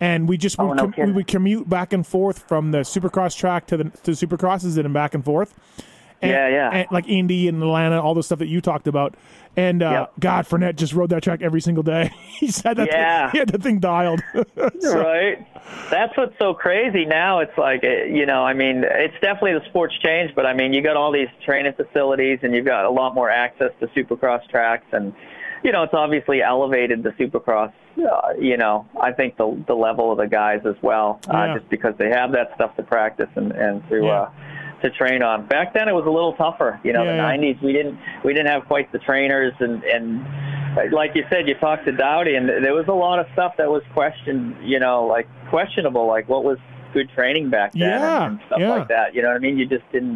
and 0.00 0.28
we 0.28 0.36
just 0.36 0.58
Oh, 0.58 0.68
would 0.68 0.76
no 0.78 0.88
com- 0.90 1.06
we 1.08 1.12
would 1.12 1.26
commute 1.26 1.68
back 1.68 1.92
and 1.92 2.06
forth 2.06 2.38
from 2.48 2.70
the 2.72 2.78
Supercross 2.78 3.36
track 3.36 3.66
to 3.66 3.76
the 3.76 3.84
to 3.84 4.12
the 4.14 4.26
Supercrosses 4.26 4.76
and 4.82 4.92
back 4.94 5.14
and 5.14 5.24
forth. 5.24 5.54
And, 6.24 6.30
Yeah, 6.32 6.48
yeah. 6.48 6.70
and, 6.70 6.86
like 6.90 7.08
Indy 7.08 7.48
and 7.48 7.62
Atlanta, 7.62 8.00
all 8.00 8.14
the 8.14 8.22
stuff 8.22 8.38
that 8.40 8.48
you 8.48 8.60
talked 8.60 8.86
about. 8.86 9.14
And 9.56 9.82
uh, 9.82 9.90
Yep. 9.90 10.12
God, 10.20 10.46
Fournette 10.46 10.76
just 10.76 10.92
rode 10.94 11.10
that 11.10 11.22
track 11.22 11.40
every 11.42 11.60
single 11.60 11.82
day. 11.84 12.10
he 12.40 12.48
said 12.50 12.76
that 12.78 12.88
Yeah. 12.88 13.30
he 13.30 13.38
had 13.38 13.48
the 13.48 13.58
thing 13.58 13.78
dialed. 13.78 14.20
So- 14.80 14.98
right. 15.00 15.46
That's 15.90 16.16
what's 16.16 16.36
so 16.38 16.52
crazy 16.54 17.04
now. 17.04 17.38
It's 17.40 17.56
like, 17.56 17.84
eh, 17.84 18.04
you 18.04 18.26
know, 18.26 18.44
I 18.44 18.52
mean, 18.52 18.84
it's 18.84 19.14
definitely 19.22 19.54
the 19.54 19.64
sport's 19.70 19.94
changed, 20.04 20.34
but 20.34 20.44
I 20.44 20.52
mean, 20.52 20.72
you 20.74 20.82
got 20.82 20.96
all 20.96 21.10
these 21.12 21.28
training 21.44 21.72
facilities 21.74 22.40
and 22.42 22.54
you've 22.54 22.66
got 22.66 22.84
a 22.84 22.90
lot 22.90 23.14
more 23.14 23.30
access 23.30 23.70
to 23.80 23.86
supercross 23.88 24.46
tracks 24.48 24.84
and, 24.92 25.14
you 25.62 25.72
know, 25.72 25.82
it's 25.84 25.94
obviously 25.94 26.42
elevated 26.42 27.02
the 27.02 27.10
supercross, 27.10 27.72
uh, 27.98 28.32
you 28.38 28.56
know, 28.58 28.86
I 29.00 29.12
think 29.12 29.36
the, 29.38 29.62
the 29.66 29.74
level 29.74 30.12
of 30.12 30.18
the 30.18 30.26
guys 30.26 30.60
as 30.66 30.74
well, 30.82 31.20
Yeah. 31.28 31.52
uh, 31.54 31.58
just 31.58 31.70
because 31.70 31.94
they 31.96 32.10
have 32.10 32.32
that 32.32 32.52
stuff 32.56 32.76
to 32.76 32.82
practice 32.82 33.30
and, 33.36 33.52
and 33.52 33.88
to, 33.88 34.04
Yeah. 34.04 34.12
uh, 34.22 34.30
to 34.84 34.90
train 34.90 35.22
on. 35.22 35.46
Back 35.46 35.74
then 35.74 35.88
it 35.88 35.92
was 35.94 36.06
a 36.06 36.10
little 36.10 36.34
tougher, 36.34 36.78
you 36.84 36.92
know, 36.92 37.02
Yeah, 37.02 37.12
the 37.12 37.16
yeah. 37.44 37.52
90s, 37.52 37.62
we 37.62 37.72
didn't, 37.72 37.98
we 38.24 38.32
didn't 38.32 38.48
have 38.52 38.64
quite 38.66 38.92
the 38.92 38.98
trainers 39.00 39.52
and, 39.60 39.82
and, 39.84 40.24
like 40.92 41.14
you 41.14 41.24
said, 41.30 41.46
you 41.46 41.54
talked 41.54 41.84
to 41.84 41.92
Dowdy, 41.92 42.34
and 42.34 42.48
there 42.48 42.74
was 42.74 42.86
a 42.88 42.92
lot 42.92 43.20
of 43.20 43.26
stuff 43.32 43.54
that 43.58 43.70
was 43.70 43.82
questioned, 43.92 44.56
you 44.60 44.80
know, 44.80 45.04
like 45.06 45.28
questionable, 45.48 46.08
like 46.08 46.28
what 46.28 46.42
was 46.42 46.58
good 46.92 47.08
training 47.14 47.48
back 47.48 47.72
then 47.74 47.82
Yeah, 47.82 48.24
and, 48.24 48.32
and 48.32 48.40
stuff 48.48 48.58
yeah. 48.60 48.70
like 48.70 48.88
that. 48.88 49.14
You 49.14 49.22
know 49.22 49.28
what 49.28 49.36
I 49.36 49.38
mean? 49.38 49.56
You 49.56 49.66
just 49.66 49.84
didn't, 49.92 50.14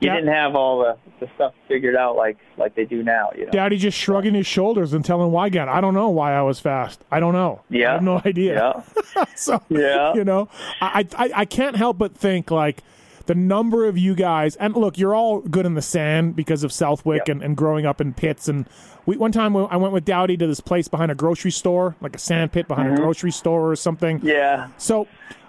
you 0.00 0.08
Yeah. 0.08 0.16
didn't 0.16 0.32
have 0.32 0.56
all 0.56 0.80
the, 0.80 0.96
the 1.20 1.28
stuff 1.36 1.54
figured 1.68 1.94
out 1.94 2.16
like 2.16 2.38
like 2.56 2.74
they 2.74 2.86
do 2.86 3.02
now. 3.04 3.30
You 3.36 3.44
know? 3.46 3.52
Dowdy 3.52 3.76
just 3.76 3.96
shrugging 3.96 4.34
his 4.34 4.46
shoulders 4.48 4.92
and 4.94 5.04
telling 5.04 5.30
Weigandt, 5.30 5.68
I 5.68 5.80
don't 5.80 5.94
know 5.94 6.08
why 6.08 6.32
I 6.34 6.42
was 6.42 6.58
fast. 6.58 7.04
I 7.12 7.20
don't 7.20 7.34
know. 7.34 7.60
Yeah, 7.70 7.90
I 7.90 7.92
have 7.92 8.02
no 8.02 8.20
idea. 8.26 8.82
Yeah. 9.16 9.24
so 9.36 9.62
Yeah. 9.68 10.14
you 10.14 10.24
know, 10.24 10.48
I, 10.80 11.06
I 11.16 11.30
I 11.36 11.44
can't 11.44 11.76
help 11.76 11.98
but 11.98 12.16
think 12.16 12.50
like 12.50 12.82
the 13.30 13.34
number 13.36 13.86
of 13.86 13.96
you 13.96 14.16
guys, 14.16 14.56
and 14.56 14.74
look, 14.74 14.98
you're 14.98 15.14
all 15.14 15.38
good 15.38 15.64
in 15.64 15.74
the 15.74 15.82
sand 15.82 16.34
because 16.34 16.64
of 16.64 16.72
Southwick 16.72 17.28
and, 17.28 17.44
and 17.44 17.56
growing 17.56 17.86
up 17.86 18.00
in 18.00 18.12
pits. 18.12 18.48
And 18.48 18.68
we 19.06 19.16
one 19.16 19.30
time 19.30 19.56
I 19.56 19.76
went 19.76 19.92
with 19.94 20.04
Dowdy 20.04 20.36
to 20.36 20.48
this 20.48 20.58
place 20.58 20.88
behind 20.88 21.12
a 21.12 21.14
grocery 21.14 21.52
store, 21.52 21.94
like 22.00 22.16
a 22.16 22.18
sand 22.18 22.50
pit 22.50 22.66
behind 22.66 22.92
a 22.92 22.96
grocery 22.96 23.30
store 23.30 23.70
or 23.70 23.76
something. 23.76 24.18
Mm-hmm. 24.18 24.26
Yeah. 24.26 24.70
So, 24.78 25.06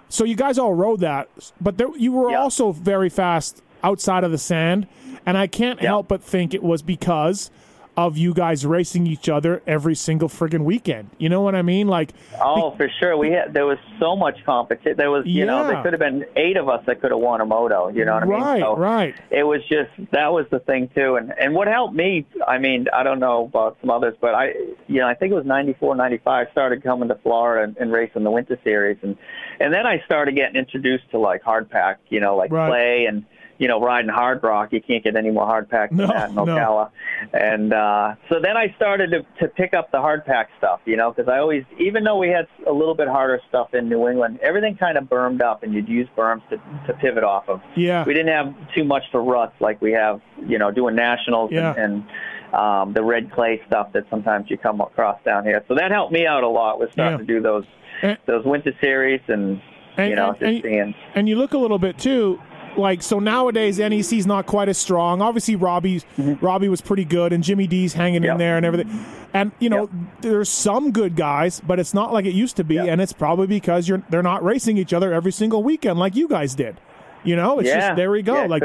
so 0.08 0.22
you 0.22 0.36
guys 0.36 0.58
all 0.58 0.74
rode 0.74 1.00
that, 1.00 1.28
but 1.60 1.76
there, 1.76 1.88
you 1.96 2.12
were 2.12 2.30
Yeah. 2.30 2.38
also 2.42 2.70
very 2.70 3.08
fast 3.08 3.60
outside 3.82 4.22
of 4.22 4.30
the 4.30 4.38
sand, 4.38 4.86
and 5.26 5.36
I 5.36 5.48
can't 5.48 5.82
Yeah. 5.82 5.88
help 5.88 6.06
but 6.06 6.22
think 6.22 6.54
it 6.54 6.62
was 6.62 6.82
because 6.82 7.50
of 7.96 8.16
you 8.16 8.32
guys 8.32 8.64
racing 8.64 9.06
each 9.06 9.28
other 9.28 9.60
every 9.66 9.94
single 9.94 10.28
friggin' 10.28 10.64
weekend. 10.64 11.10
You 11.18 11.28
know 11.28 11.42
what 11.42 11.54
I 11.54 11.60
mean? 11.62 11.88
Like, 11.88 12.12
Oh, 12.42 12.70
for 12.76 12.88
sure. 12.98 13.16
We 13.18 13.30
had 13.32 13.52
there 13.52 13.66
was 13.66 13.78
so 14.00 14.16
much 14.16 14.42
competition. 14.46 14.94
There 14.96 15.10
was, 15.10 15.24
you 15.26 15.44
know, 15.44 15.66
there 15.66 15.82
could 15.82 15.92
have 15.92 16.00
been 16.00 16.24
eight 16.36 16.56
of 16.56 16.68
us 16.70 16.82
that 16.86 17.00
could 17.02 17.10
have 17.10 17.20
won 17.20 17.40
a 17.42 17.46
moto. 17.46 17.88
You 17.88 18.04
know 18.06 18.14
what 18.14 18.22
I 18.22 18.26
mean? 18.26 18.40
right, 18.40 18.62
So 18.62 18.76
right. 18.76 19.14
it 19.30 19.42
was 19.44 19.60
just 19.68 19.90
that 20.12 20.32
was 20.32 20.46
the 20.50 20.60
thing 20.60 20.88
too 20.94 21.16
and 21.16 21.32
and 21.38 21.54
what 21.54 21.68
helped 21.68 21.94
me 21.94 22.26
i 22.48 22.58
mean 22.58 22.86
i 22.92 23.02
don't 23.02 23.18
know 23.20 23.44
about 23.44 23.76
some 23.80 23.90
others 23.90 24.14
but 24.20 24.34
i 24.34 24.52
you 24.86 25.00
know 25.00 25.06
i 25.08 25.14
think 25.14 25.32
it 25.32 25.34
was 25.34 25.44
94 25.46 25.94
95 25.96 26.46
started 26.52 26.82
coming 26.82 27.08
to 27.08 27.14
florida 27.16 27.64
and, 27.64 27.76
and 27.78 27.92
racing 27.92 28.24
the 28.24 28.30
winter 28.30 28.58
series 28.64 28.96
and 29.02 29.16
and 29.60 29.72
then 29.72 29.86
i 29.86 30.02
started 30.04 30.34
getting 30.34 30.56
introduced 30.56 31.10
to 31.10 31.18
like 31.18 31.42
hard 31.42 31.68
pack 31.70 31.98
you 32.08 32.20
know 32.20 32.36
like 32.36 32.50
Right. 32.52 32.68
clay 32.68 33.06
and 33.08 33.24
you 33.58 33.68
know 33.68 33.80
riding 33.80 34.08
hard 34.10 34.42
rock 34.42 34.72
you 34.72 34.80
can't 34.80 35.04
get 35.04 35.14
any 35.16 35.30
more 35.30 35.46
hard 35.46 35.68
pack 35.68 35.90
than 35.90 35.98
No, 35.98 36.06
that 36.08 36.28
in 36.30 36.34
no. 36.34 36.90
and 37.32 37.72
uh 37.72 38.14
so 38.28 38.40
then 38.40 38.56
i 38.56 38.72
started 38.76 39.10
to 39.10 39.22
to 39.40 39.48
pick 39.48 39.74
up 39.74 39.90
the 39.92 39.98
hard 40.00 40.24
pack 40.24 40.48
stuff 40.58 40.80
you 40.84 40.96
know 40.96 41.12
because 41.12 41.28
i 41.28 41.38
always 41.38 41.64
even 41.78 42.04
though 42.04 42.18
we 42.18 42.28
had 42.28 42.46
a 42.68 42.72
little 42.72 42.94
bit 42.94 43.08
harder 43.08 43.40
stuff 43.48 43.74
in 43.74 43.88
new 43.88 44.08
england 44.08 44.38
everything 44.42 44.76
kind 44.76 44.96
of 44.98 45.08
bermed 45.08 45.42
up 45.42 45.62
and 45.62 45.72
you'd 45.74 45.88
use 45.88 46.08
berms 46.16 46.42
to 46.50 46.56
to 46.86 46.92
pivot 46.94 47.24
off 47.24 47.48
of 47.48 47.60
Yeah. 47.76 48.04
we 48.04 48.14
didn't 48.14 48.32
have 48.32 48.54
too 48.74 48.84
much 48.84 49.02
for 49.12 49.22
ruts 49.22 49.54
like 49.60 49.80
we 49.80 49.92
have, 49.92 50.20
you 50.46 50.58
know, 50.58 50.70
doing 50.70 50.94
nationals 50.96 51.50
Yeah. 51.52 51.74
and, 51.76 52.04
and 52.50 52.54
um, 52.54 52.92
the 52.92 53.02
red 53.02 53.30
clay 53.32 53.60
stuff 53.66 53.92
that 53.92 54.04
sometimes 54.10 54.50
you 54.50 54.58
come 54.58 54.80
across 54.80 55.18
down 55.24 55.44
here. 55.44 55.64
So 55.68 55.74
that 55.76 55.90
helped 55.90 56.12
me 56.12 56.26
out 56.26 56.42
a 56.42 56.48
lot 56.48 56.78
with 56.80 56.92
starting 56.92 57.20
Yeah. 57.20 57.26
to 57.26 57.32
do 57.34 57.40
those 57.40 57.64
And- 58.02 58.18
those 58.26 58.44
winter 58.44 58.72
series 58.80 59.20
and, 59.28 59.60
And- 59.96 60.10
you 60.10 60.16
know 60.16 60.30
and- 60.30 60.38
just 60.38 60.50
and- 60.50 60.62
seeing. 60.62 60.94
And 61.14 61.28
you 61.28 61.36
look 61.36 61.52
a 61.54 61.58
little 61.58 61.78
bit 61.78 61.98
too, 61.98 62.40
like 62.76 63.02
so 63.02 63.18
nowadays 63.18 63.78
NESC's 63.78 64.26
not 64.26 64.46
quite 64.46 64.68
as 64.68 64.78
strong. 64.78 65.20
Obviously 65.22 65.56
Robbie's 65.56 66.04
Robbie 66.18 66.68
was 66.68 66.80
pretty 66.80 67.04
good 67.04 67.32
and 67.32 67.42
Jimmy 67.44 67.66
D's 67.66 67.92
hanging 67.94 68.22
in 68.24 68.30
Mm-hmm. 68.30 68.38
There 68.38 68.56
and 68.56 68.66
everything. 68.66 69.04
And 69.34 69.52
you 69.58 69.68
know, 69.70 69.82
Yep. 69.82 69.90
there's 70.22 70.48
some 70.48 70.90
good 70.92 71.16
guys, 71.16 71.60
but 71.60 71.78
it's 71.78 71.94
not 71.94 72.12
like 72.12 72.24
it 72.24 72.34
used 72.34 72.56
to 72.56 72.64
be 72.64 72.74
Yep. 72.76 72.86
and 72.88 73.00
it's 73.00 73.12
probably 73.12 73.46
because 73.46 73.88
you're 73.88 74.02
they're 74.10 74.22
not 74.22 74.42
racing 74.44 74.78
each 74.78 74.92
other 74.92 75.12
every 75.12 75.32
single 75.32 75.62
weekend 75.62 75.98
like 75.98 76.14
you 76.16 76.28
guys 76.28 76.54
did. 76.54 76.76
You 77.24 77.36
know, 77.36 77.58
it's 77.60 77.68
Yeah. 77.68 77.80
just 77.80 77.96
there 77.96 78.10
we 78.10 78.22
go. 78.22 78.34
Yeah, 78.34 78.46
like. 78.46 78.62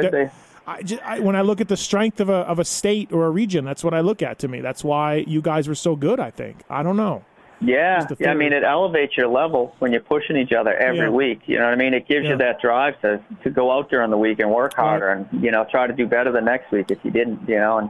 I, 0.70 0.82
just, 0.82 1.02
I, 1.02 1.22
when 1.22 1.38
I 1.38 1.42
look 1.44 1.62
at 1.62 1.70
the 1.70 1.78
strength 1.78 2.20
of 2.20 2.28
a 2.28 2.40
of 2.40 2.60
a 2.60 2.66
state 2.66 3.14
or 3.14 3.26
a 3.26 3.30
region, 3.30 3.64
that's 3.64 3.86
what 3.86 3.94
I 3.94 4.02
look 4.02 4.22
at. 4.22 4.40
To 4.40 4.50
me, 4.50 4.60
that's 4.60 4.84
why 4.84 5.24
you 5.26 5.42
guys 5.42 5.66
were 5.70 5.76
so 5.76 5.96
good. 5.96 6.20
I 6.20 6.30
think. 6.30 6.58
I 6.70 6.84
don't 6.84 6.98
know. 6.98 7.24
Yeah, 7.60 8.06
yeah. 8.20 8.32
I 8.32 8.34
mean, 8.36 8.54
it 8.54 8.64
elevates 8.64 9.18
your 9.18 9.28
level 9.28 9.74
when 9.80 9.92
you're 9.92 10.02
pushing 10.02 10.38
each 10.38 10.52
other 10.54 10.74
every 10.76 11.00
Yeah. 11.00 11.10
week. 11.10 11.42
You 11.48 11.58
know 11.58 11.66
what 11.66 11.74
I 11.74 11.78
mean? 11.78 11.94
It 11.96 12.08
gives 12.08 12.26
Yeah. 12.26 12.32
you 12.32 12.38
that 12.38 12.62
drive 12.62 13.00
to 13.02 13.20
to 13.44 13.50
go 13.50 13.72
out 13.72 13.90
there 13.90 14.04
on 14.04 14.12
the 14.12 14.18
week 14.18 14.40
and 14.40 14.52
work 14.52 14.76
harder, 14.76 15.10
and 15.10 15.26
you 15.44 15.50
know, 15.52 15.66
try 15.70 15.88
to 15.88 15.94
do 15.94 16.06
better 16.06 16.32
the 16.32 16.42
next 16.42 16.72
week 16.72 16.92
if 16.92 17.04
you 17.04 17.10
didn't. 17.12 17.48
You 17.48 17.58
know, 17.58 17.80
and 17.80 17.90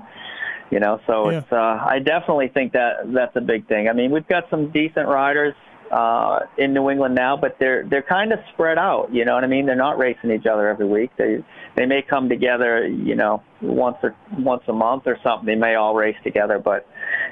you 0.71 0.79
know, 0.79 0.99
so 1.05 1.29
Yeah. 1.29 1.39
it's. 1.39 1.51
Uh, 1.51 1.79
I 1.85 1.99
definitely 1.99 2.47
think 2.47 2.71
that 2.73 3.11
that's 3.13 3.35
a 3.35 3.41
big 3.41 3.67
thing. 3.67 3.89
I 3.89 3.93
mean, 3.93 4.11
we've 4.11 4.27
got 4.27 4.49
some 4.49 4.67
decent 4.67 5.07
riders 5.07 5.53
uh, 5.91 6.41
in 6.57 6.73
New 6.73 6.89
England 6.89 7.15
now, 7.15 7.35
but 7.37 7.57
they're 7.59 7.83
they're 7.83 8.01
kind 8.01 8.31
of 8.31 8.39
spread 8.53 8.77
out. 8.77 9.09
You 9.13 9.25
know 9.25 9.35
what 9.35 9.43
I 9.43 9.47
mean? 9.47 9.65
They're 9.65 9.75
not 9.75 9.97
racing 9.97 10.31
each 10.31 10.45
other 10.45 10.67
every 10.69 10.85
week. 10.85 11.11
They 11.17 11.43
they 11.75 11.85
may 11.85 12.01
come 12.01 12.29
together, 12.29 12.85
you 12.87 13.15
know, 13.15 13.41
once 13.61 13.97
or 14.01 14.13
once 14.37 14.63
a 14.67 14.73
month 14.73 15.07
or 15.07 15.17
something. 15.23 15.45
They 15.45 15.55
may 15.55 15.75
all 15.75 15.93
race 15.93 16.17
together, 16.23 16.57
but 16.57 16.85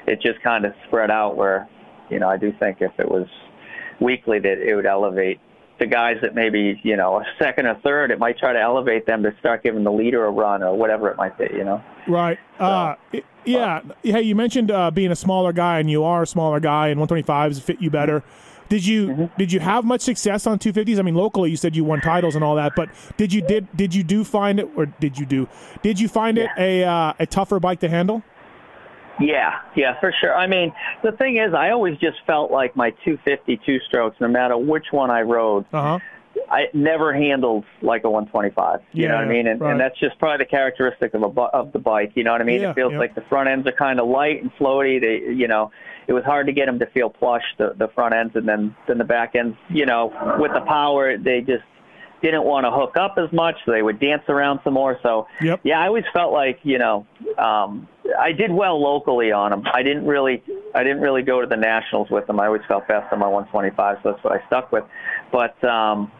it 0.06 0.20
just 0.20 0.40
kind 0.42 0.64
of 0.64 0.72
spread 0.86 1.10
out. 1.10 1.36
Where, 1.36 1.66
you 2.10 2.18
know, 2.18 2.28
I 2.28 2.36
do 2.36 2.52
think 2.58 2.78
if 2.80 2.92
it 2.98 3.08
was 3.08 3.26
weekly, 4.00 4.38
that 4.38 4.58
it 4.58 4.74
would 4.74 4.86
elevate 4.86 5.40
the 5.78 5.86
guys 5.86 6.16
that 6.22 6.34
maybe 6.34 6.80
you 6.84 6.96
know 6.96 7.18
a 7.20 7.24
second 7.38 7.66
or 7.66 7.74
third. 7.84 8.10
It 8.10 8.18
might 8.18 8.38
try 8.38 8.52
to 8.52 8.60
elevate 8.60 9.06
them 9.06 9.22
to 9.24 9.34
start 9.40 9.62
giving 9.62 9.84
the 9.84 9.92
leader 9.92 10.24
a 10.24 10.30
run 10.30 10.62
or 10.62 10.74
whatever 10.76 11.08
it 11.10 11.16
might 11.16 11.36
be. 11.38 11.48
You 11.52 11.64
know. 11.64 11.82
Right. 12.08 12.38
Uh, 12.58 12.94
it- 13.12 13.24
yeah. 13.44 13.80
Hey, 14.02 14.22
you 14.22 14.34
mentioned 14.34 14.70
uh, 14.72 14.90
being 14.90 15.12
a 15.12 15.16
smaller 15.16 15.52
guy, 15.52 15.78
and 15.78 15.88
you 15.88 16.02
are 16.02 16.22
a 16.22 16.26
smaller 16.26 16.58
guy, 16.58 16.88
and 16.88 17.00
125s 17.00 17.60
fit 17.62 17.80
you 17.80 17.90
better. 17.90 18.24
Did 18.68 18.84
you 18.84 19.06
Mm-hmm. 19.08 19.24
did 19.38 19.52
you 19.52 19.60
have 19.60 19.84
much 19.84 20.00
success 20.00 20.44
on 20.48 20.58
250s? 20.58 20.98
I 20.98 21.02
mean, 21.02 21.14
locally, 21.14 21.50
you 21.50 21.56
said 21.56 21.76
you 21.76 21.84
won 21.84 22.00
titles 22.00 22.34
and 22.34 22.42
all 22.42 22.56
that, 22.56 22.72
but 22.74 22.88
did 23.16 23.32
you 23.32 23.40
did 23.42 23.68
did 23.76 23.94
you 23.94 24.02
do 24.02 24.24
find 24.24 24.58
it, 24.58 24.68
or 24.74 24.86
did 24.86 25.16
you 25.16 25.24
do 25.26 25.48
did 25.82 26.00
you 26.00 26.08
find 26.08 26.38
it 26.38 26.50
a 26.58 26.82
uh, 26.82 27.12
a 27.20 27.26
tougher 27.26 27.60
bike 27.60 27.78
to 27.80 27.88
handle? 27.88 28.24
Yeah, 29.20 29.60
yeah, 29.74 29.98
for 30.00 30.12
sure. 30.20 30.34
I 30.36 30.46
mean, 30.46 30.72
the 31.02 31.12
thing 31.12 31.38
is, 31.38 31.54
I 31.54 31.70
always 31.70 31.96
just 31.98 32.18
felt 32.26 32.50
like 32.50 32.76
my 32.76 32.90
250 33.04 33.58
two 33.64 33.78
strokes, 33.80 34.16
no 34.20 34.28
matter 34.28 34.56
which 34.58 34.86
one 34.90 35.10
I 35.10 35.22
rode, 35.22 35.64
Uh 35.72 35.82
huh. 35.82 35.98
I 36.50 36.66
never 36.74 37.14
handled 37.14 37.64
like 37.80 38.04
a 38.04 38.10
125. 38.10 38.80
You 38.92 39.02
Yeah, 39.04 39.08
know 39.08 39.14
what 39.16 39.24
I 39.24 39.28
mean? 39.28 39.46
And, 39.46 39.60
right. 39.60 39.70
and 39.72 39.80
that's 39.80 39.98
just 39.98 40.18
probably 40.18 40.44
the 40.44 40.50
characteristic 40.50 41.14
of 41.14 41.22
a 41.22 41.30
bu- 41.30 41.40
of 41.52 41.72
the 41.72 41.78
bike. 41.78 42.12
You 42.14 42.24
know 42.24 42.32
what 42.32 42.42
I 42.42 42.44
mean? 42.44 42.60
Yeah, 42.60 42.70
it 42.70 42.74
feels 42.74 42.92
yeah. 42.92 42.98
like 42.98 43.14
the 43.14 43.22
front 43.22 43.48
ends 43.48 43.66
are 43.66 43.72
kind 43.72 43.98
of 43.98 44.06
light 44.06 44.42
and 44.42 44.52
floaty. 44.56 45.00
They, 45.00 45.32
you 45.32 45.48
know, 45.48 45.70
it 46.06 46.12
was 46.12 46.24
hard 46.24 46.46
to 46.46 46.52
get 46.52 46.66
them 46.66 46.78
to 46.80 46.86
feel 46.86 47.08
plush 47.08 47.42
the 47.56 47.74
the 47.76 47.88
front 47.88 48.14
ends, 48.14 48.36
and 48.36 48.46
then 48.46 48.76
then 48.86 48.98
the 48.98 49.04
back 49.04 49.34
ends. 49.34 49.56
You 49.70 49.86
know, 49.86 50.12
with 50.38 50.52
the 50.52 50.60
power, 50.60 51.16
they 51.16 51.40
just 51.40 51.64
didn't 52.22 52.44
want 52.44 52.64
to 52.64 52.70
hook 52.70 52.96
up 52.96 53.16
as 53.18 53.32
much. 53.32 53.56
So 53.64 53.72
they 53.72 53.82
would 53.82 54.00
dance 54.00 54.22
around 54.28 54.60
some 54.64 54.74
more. 54.74 54.98
So 55.02 55.26
Yep. 55.40 55.60
yeah, 55.64 55.80
I 55.80 55.86
always 55.86 56.04
felt 56.12 56.32
like 56.32 56.60
you 56.62 56.78
know 56.78 57.06
um, 57.38 57.88
I 58.18 58.32
did 58.32 58.50
well 58.50 58.80
locally 58.80 59.32
on 59.32 59.50
them. 59.50 59.64
I 59.72 59.82
didn't 59.82 60.06
really 60.06 60.42
I 60.74 60.82
didn't 60.82 61.00
really 61.00 61.22
go 61.22 61.40
to 61.40 61.46
the 61.46 61.56
nationals 61.56 62.10
with 62.10 62.26
them. 62.26 62.40
I 62.40 62.46
always 62.46 62.62
felt 62.68 62.88
best 62.88 63.12
on 63.12 63.18
my 63.18 63.28
125, 63.28 63.98
so 64.02 64.12
that's 64.12 64.24
what 64.24 64.32
I 64.40 64.46
stuck 64.46 64.72
with. 64.72 64.84
But 65.32 65.62
um, 65.64 66.10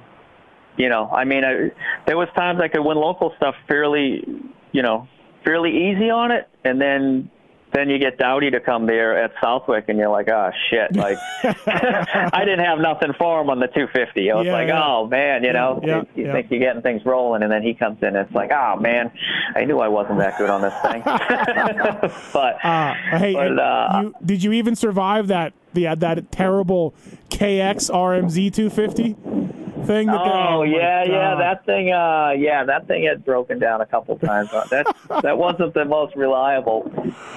you 0.77 0.89
know, 0.89 1.09
I 1.09 1.25
mean, 1.25 1.45
I, 1.45 1.71
there 2.07 2.17
was 2.17 2.29
times 2.37 2.61
I 2.63 2.69
could 2.69 2.85
win 2.85 2.99
local 2.99 3.33
stuff 3.37 3.55
fairly, 3.67 4.25
you 4.73 4.83
know, 4.83 5.09
fairly 5.45 5.91
easy 5.91 6.11
on 6.11 6.31
it, 6.31 6.49
and 6.65 6.81
then 6.81 7.31
then 7.77 7.91
you 7.91 7.99
get 7.99 8.19
Dowdy 8.19 8.51
to 8.51 8.61
come 8.61 8.87
there 8.87 9.17
at 9.23 9.33
Southwick, 9.43 9.85
and 9.89 9.99
you're 9.99 10.09
like, 10.09 10.29
oh 10.29 10.51
shit, 10.71 10.97
like 10.97 11.19
I 11.45 12.43
didn't 12.45 12.65
have 12.65 12.79
nothing 12.79 13.13
for 13.19 13.41
him 13.41 13.51
on 13.51 13.61
the 13.61 13.67
250. 13.69 14.31
I 14.31 14.35
was 14.35 14.47
Yeah, 14.47 14.53
like, 14.53 14.69
yeah. 14.69 14.83
oh 14.85 15.07
man, 15.07 15.45
you 15.45 15.53
know, 15.53 15.81
Yeah, 15.85 15.97
you, 15.99 16.07
you 16.23 16.27
yeah. 16.27 16.33
think 16.33 16.51
you're 16.51 16.61
getting 16.61 16.83
things 16.83 17.05
rolling, 17.05 17.43
and 17.43 17.53
then 17.53 17.63
he 17.63 17.75
comes 17.75 17.99
in, 18.01 18.09
and 18.09 18.17
it's 18.19 18.35
like, 18.35 18.51
oh 18.51 18.77
man, 18.81 19.11
I 19.55 19.65
knew 19.65 19.79
I 19.79 19.89
wasn't 19.89 20.19
that 20.19 20.39
good 20.39 20.51
on 20.51 20.63
this 20.63 20.75
thing. 20.83 21.03
but 22.33 22.65
Uh, 22.65 22.95
hey, 23.19 23.35
But, 23.35 23.59
uh, 23.59 24.01
you, 24.03 24.15
did 24.25 24.43
you 24.43 24.53
even 24.53 24.75
survive 24.75 25.27
that 25.29 25.53
the 25.75 25.95
that 25.95 26.33
terrible 26.33 26.95
KX 27.31 27.91
RMZ 27.91 28.53
250 28.55 29.66
thing? 29.85 30.07
That 30.07 30.21
Oh 30.21 30.61
my 30.61 30.65
yeah, 30.65 31.05
yeah, 31.05 31.35
that 31.37 31.67
thing. 31.67 31.93
Uh, 31.93 32.31
yeah, 32.37 32.65
that 32.65 32.87
thing 32.87 33.05
had 33.05 33.25
broken 33.25 33.59
down 33.59 33.81
a 33.81 33.87
couple 33.87 34.17
times. 34.19 34.49
Uh, 34.53 34.65
that 34.71 34.87
that 35.23 35.37
wasn't 35.39 35.75
the 35.75 35.85
most 35.85 36.17
reliable 36.17 36.91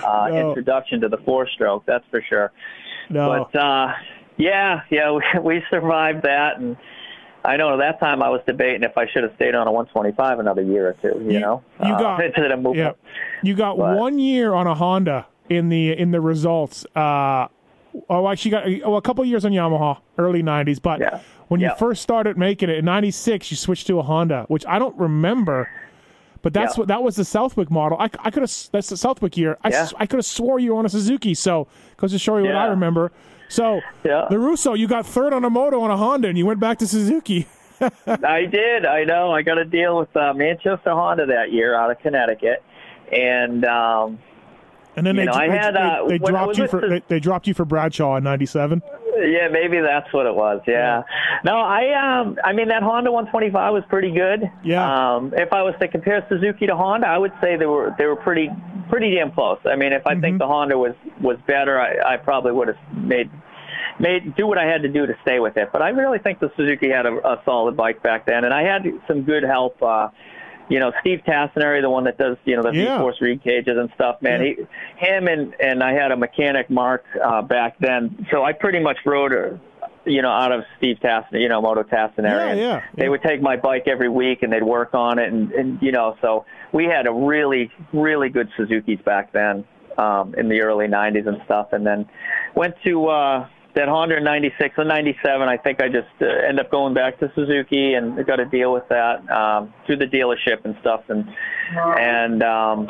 uh, 0.06 0.28
No. 0.30 0.50
introduction 0.50 1.02
to 1.02 1.10
the 1.10 1.18
four-stroke. 1.18 1.86
That's 1.86 2.06
for 2.10 2.22
sure. 2.28 2.52
no. 3.10 3.48
But 3.52 3.60
uh, 3.60 3.94
yeah, 4.38 4.82
yeah, 4.90 5.12
we, 5.36 5.40
we 5.42 5.64
survived 5.70 6.24
that, 6.24 6.58
and 6.60 6.78
I 7.44 7.58
know 7.58 7.74
at 7.74 7.78
that 7.78 8.00
time 8.00 8.22
I 8.24 8.30
was 8.30 8.42
debating 8.48 8.84
if 8.84 8.98
I 8.98 9.08
should 9.08 9.24
have 9.24 9.34
stayed 9.36 9.56
on 9.56 9.68
a 9.68 9.72
125 9.72 10.40
another 10.40 10.62
year 10.62 10.90
or 10.90 10.94
two. 10.94 11.20
You, 11.24 11.32
You- 11.34 11.40
know, 11.40 11.64
you 11.84 11.94
uh, 11.94 12.00
got- 12.00 12.24
into 12.24 12.42
the 12.48 12.56
movement. 12.58 12.98
Yeah, 13.04 13.10
you 13.44 13.56
got 13.56 13.78
But- 13.78 13.98
one 13.98 14.20
year 14.20 14.54
on 14.54 14.68
a 14.68 14.76
Honda 14.76 15.28
in 15.50 15.70
the 15.70 15.92
in 15.98 16.12
the 16.12 16.22
results. 16.22 16.86
Uh, 16.96 17.48
oh, 18.10 18.28
actually, 18.30 18.52
got 18.52 18.64
oh, 18.86 18.96
a 18.96 19.02
couple 19.02 19.24
years 19.26 19.46
on 19.46 19.52
Yamaha, 19.52 19.98
early 20.18 20.42
'90s. 20.44 20.82
But 20.82 21.00
Yeah. 21.00 21.20
when 21.48 21.60
you 21.60 21.72
first 21.78 22.02
started 22.02 22.38
making 22.38 22.70
it 22.70 22.78
in 22.78 22.86
'96, 22.86 23.52
you 23.52 23.58
switched 23.58 23.88
to 23.88 24.00
a 24.00 24.04
Honda, 24.04 24.46
which 24.48 24.66
I 24.68 24.80
don't 24.80 24.98
remember. 24.98 25.70
But 26.42 26.54
that's 26.54 26.78
Yeah. 26.78 26.82
what 26.82 26.88
that 26.88 27.04
was 27.04 27.18
the 27.18 27.26
Southwick 27.26 27.70
model. 27.70 27.98
I, 28.00 28.06
I 28.20 28.32
could 28.32 28.44
have 28.44 28.52
that's 28.72 28.90
the 28.90 28.96
Southwick 28.98 29.36
year. 29.36 29.58
I, 29.64 29.70
Yeah. 29.70 29.88
I 29.98 30.06
could 30.06 30.18
have 30.20 30.26
swore 30.26 30.60
you 30.60 30.72
were 30.74 30.80
on 30.80 30.86
a 30.86 30.90
Suzuki. 30.90 31.34
So 31.34 31.68
goes 31.98 32.12
to 32.12 32.20
show 32.20 32.38
you 32.38 32.46
what 32.46 32.56
I 32.56 32.68
remember. 32.68 33.12
So 33.50 33.82
Yeah. 34.06 34.26
the 34.30 34.40
Russo, 34.40 34.74
you 34.74 34.88
got 34.88 35.06
third 35.06 35.34
on 35.34 35.44
a 35.44 35.50
moto 35.50 35.82
on 35.82 35.92
a 35.92 35.98
Honda, 35.98 36.28
and 36.30 36.38
you 36.38 36.46
went 36.46 36.60
back 36.62 36.78
to 36.80 36.88
Suzuki. 36.88 37.48
I 38.08 38.46
did. 38.46 38.86
I 38.86 39.04
know. 39.06 39.32
I 39.34 39.42
got 39.42 39.58
a 39.58 39.66
deal 39.66 39.98
with 39.98 40.16
uh, 40.16 40.34
Manchester 40.34 40.92
Honda 40.92 41.26
that 41.26 41.52
year 41.52 41.76
out 41.76 41.92
of 41.92 42.00
Connecticut, 42.00 42.62
and 43.12 43.66
um, 43.66 44.20
And 45.00 45.08
then 45.08 45.16
You 45.16 45.22
they, 45.22 45.26
know, 45.26 45.38
they, 45.40 45.50
had, 45.58 45.76
uh, 45.78 46.06
they 46.08 46.18
dropped 46.18 46.58
you 46.58 46.68
for 46.68 46.82
the- 46.82 46.88
they, 46.88 47.04
they 47.08 47.20
dropped 47.20 47.48
you 47.48 47.54
for 47.54 47.66
Bradshaw 47.66 48.18
in 48.18 48.24
'97. 48.24 48.82
Yeah, 49.22 49.48
maybe 49.50 49.80
that's 49.82 50.12
what 50.14 50.26
it 50.28 50.36
was. 50.36 50.62
Yeah. 50.68 51.04
No, 51.44 51.56
I 51.58 52.20
um 52.22 52.38
I 52.44 52.54
mean 52.54 52.68
that 52.70 52.84
Honda 52.84 53.12
125 53.12 53.74
was 53.74 53.84
pretty 53.90 54.12
good. 54.12 54.50
Yeah. 54.64 54.84
Um 55.16 55.34
if 55.36 55.52
I 55.52 55.62
was 55.62 55.74
to 55.82 55.88
compare 55.90 56.26
Suzuki 56.30 56.68
to 56.68 56.76
Honda, 56.76 57.08
I 57.08 57.18
would 57.18 57.34
say 57.42 57.58
they 57.58 57.66
were 57.66 57.94
they 57.98 58.06
were 58.06 58.16
pretty 58.16 58.50
pretty 58.90 59.14
damn 59.16 59.32
close. 59.32 59.60
I 59.66 59.76
mean, 59.76 59.92
if 59.94 60.06
I 60.08 60.12
Mm-hmm. 60.14 60.22
think 60.22 60.38
the 60.40 60.48
Honda 60.48 60.78
was 60.78 60.94
was 61.22 61.38
better, 61.48 61.80
I 61.80 62.14
I 62.14 62.18
probably 62.18 62.52
would 62.54 62.70
have 62.70 62.78
made 62.94 63.30
made 64.00 64.36
do 64.36 64.48
what 64.48 64.58
I 64.58 64.66
had 64.66 64.82
to 64.84 64.90
do 64.90 65.06
to 65.06 65.14
stay 65.24 65.40
with 65.40 65.58
it. 65.58 65.70
But 65.74 65.82
I 65.82 65.90
really 65.90 66.20
think 66.20 66.40
the 66.40 66.50
Suzuki 66.56 66.90
had 66.90 67.06
a, 67.06 67.16
a 67.28 67.42
solid 67.44 67.76
bike 67.76 68.02
back 68.02 68.26
then 68.26 68.46
and 68.46 68.54
I 68.54 68.64
had 68.64 68.86
some 69.08 69.24
good 69.24 69.44
help 69.44 69.82
uh 69.84 70.10
you 70.70 70.80
know, 70.80 70.92
Steve 71.02 71.22
Tassinari, 71.28 71.82
the 71.82 71.90
one 71.90 72.04
that 72.06 72.18
does, 72.18 72.38
you 72.46 72.56
know, 72.56 72.62
the 72.64 72.74
Yeah. 72.74 72.98
V-Force 72.98 73.20
reed 73.22 73.44
cages 73.44 73.78
and 73.78 73.90
stuff, 73.96 74.22
man. 74.22 74.42
Yeah. 74.42 74.54
He, 75.00 75.06
him 75.06 75.28
and 75.28 75.54
and 75.60 75.84
I 75.84 75.94
had 75.94 76.12
a 76.12 76.16
mechanic 76.18 76.70
Mark 76.70 77.04
uh, 77.24 77.42
back 77.42 77.78
then, 77.80 78.28
so 78.32 78.44
I 78.44 78.54
pretty 78.54 78.80
much 78.80 78.98
rode, 79.06 79.34
uh, 79.34 79.88
you 80.06 80.22
know, 80.22 80.30
out 80.32 80.52
of 80.52 80.64
Steve 80.78 80.98
Tassinari, 81.04 81.42
you 81.42 81.50
know, 81.50 81.62
Moto 81.62 81.84
Tassinari. 81.84 82.24
Yeah, 82.24 82.54
yeah, 82.56 82.82
They 82.96 83.04
yeah. 83.04 83.10
would 83.10 83.24
take 83.24 83.42
my 83.42 83.56
bike 83.58 83.84
every 83.88 84.10
week 84.10 84.44
and 84.44 84.54
they'd 84.54 84.64
work 84.64 84.94
on 84.94 85.18
it, 85.20 85.32
and 85.34 85.52
and 85.52 85.82
you 85.82 85.92
know, 85.92 86.16
so 86.22 86.46
we 86.72 86.86
had 86.86 87.08
a 87.08 87.12
really 87.12 87.72
really 87.92 88.30
good 88.30 88.50
Suzuki's 88.56 89.02
back 89.04 89.32
then 89.34 89.66
um, 89.98 90.36
in 90.36 90.50
the 90.50 90.62
early 90.62 90.88
'90s 90.88 91.28
and 91.28 91.42
stuff, 91.46 91.74
and 91.74 91.86
then 91.86 92.08
went 92.56 92.76
to. 92.86 93.08
uh 93.08 93.48
that 93.76 93.88
Honda 93.88 94.18
in 94.18 94.24
96 94.24 94.76
and 94.78 94.88
97, 94.88 95.48
I 95.48 95.58
think 95.58 95.82
I 95.82 95.88
just 95.88 96.08
uh, 96.22 96.26
end 96.26 96.60
up 96.60 96.72
going 96.72 96.94
back 96.94 97.20
to 97.20 97.32
Suzuki 97.36 97.94
and 97.94 98.26
got 98.26 98.38
to 98.38 98.46
deal 98.46 98.74
with 98.74 98.88
that 98.90 99.30
um, 99.30 99.74
through 99.86 99.98
the 99.98 100.06
dealership 100.06 100.66
and 100.66 100.76
stuff. 100.82 101.04
And, 101.10 101.28
and, 101.76 102.44
um, 102.44 102.88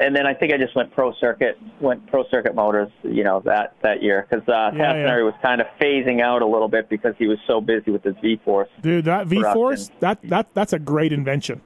and 0.00 0.14
then 0.14 0.26
I 0.26 0.34
think 0.34 0.52
I 0.52 0.56
just 0.56 0.74
went 0.76 0.92
pro 0.92 1.12
circuit, 1.14 1.58
went 1.80 2.06
pro 2.06 2.24
circuit 2.30 2.54
motors, 2.54 2.90
you 3.02 3.24
know, 3.24 3.42
that, 3.44 3.74
that 3.82 4.02
year. 4.02 4.26
Cause, 4.30 4.42
uh, 4.48 4.70
Yeah, 4.74 4.94
yeah. 4.94 5.22
was 5.22 5.34
kind 5.42 5.60
of 5.60 5.66
phasing 5.80 6.20
out 6.22 6.40
a 6.42 6.46
little 6.46 6.68
bit 6.68 6.88
because 6.88 7.14
he 7.18 7.26
was 7.26 7.38
so 7.46 7.60
busy 7.60 7.90
with 7.90 8.04
his 8.04 8.14
V-Force. 8.22 8.68
Dude, 8.80 9.04
that 9.06 9.26
V 9.26 9.42
Force, 9.52 9.90
that 10.00 10.20
that 10.22 10.54
that's 10.54 10.72
a 10.72 10.78
great 10.78 11.12
invention. 11.12 11.60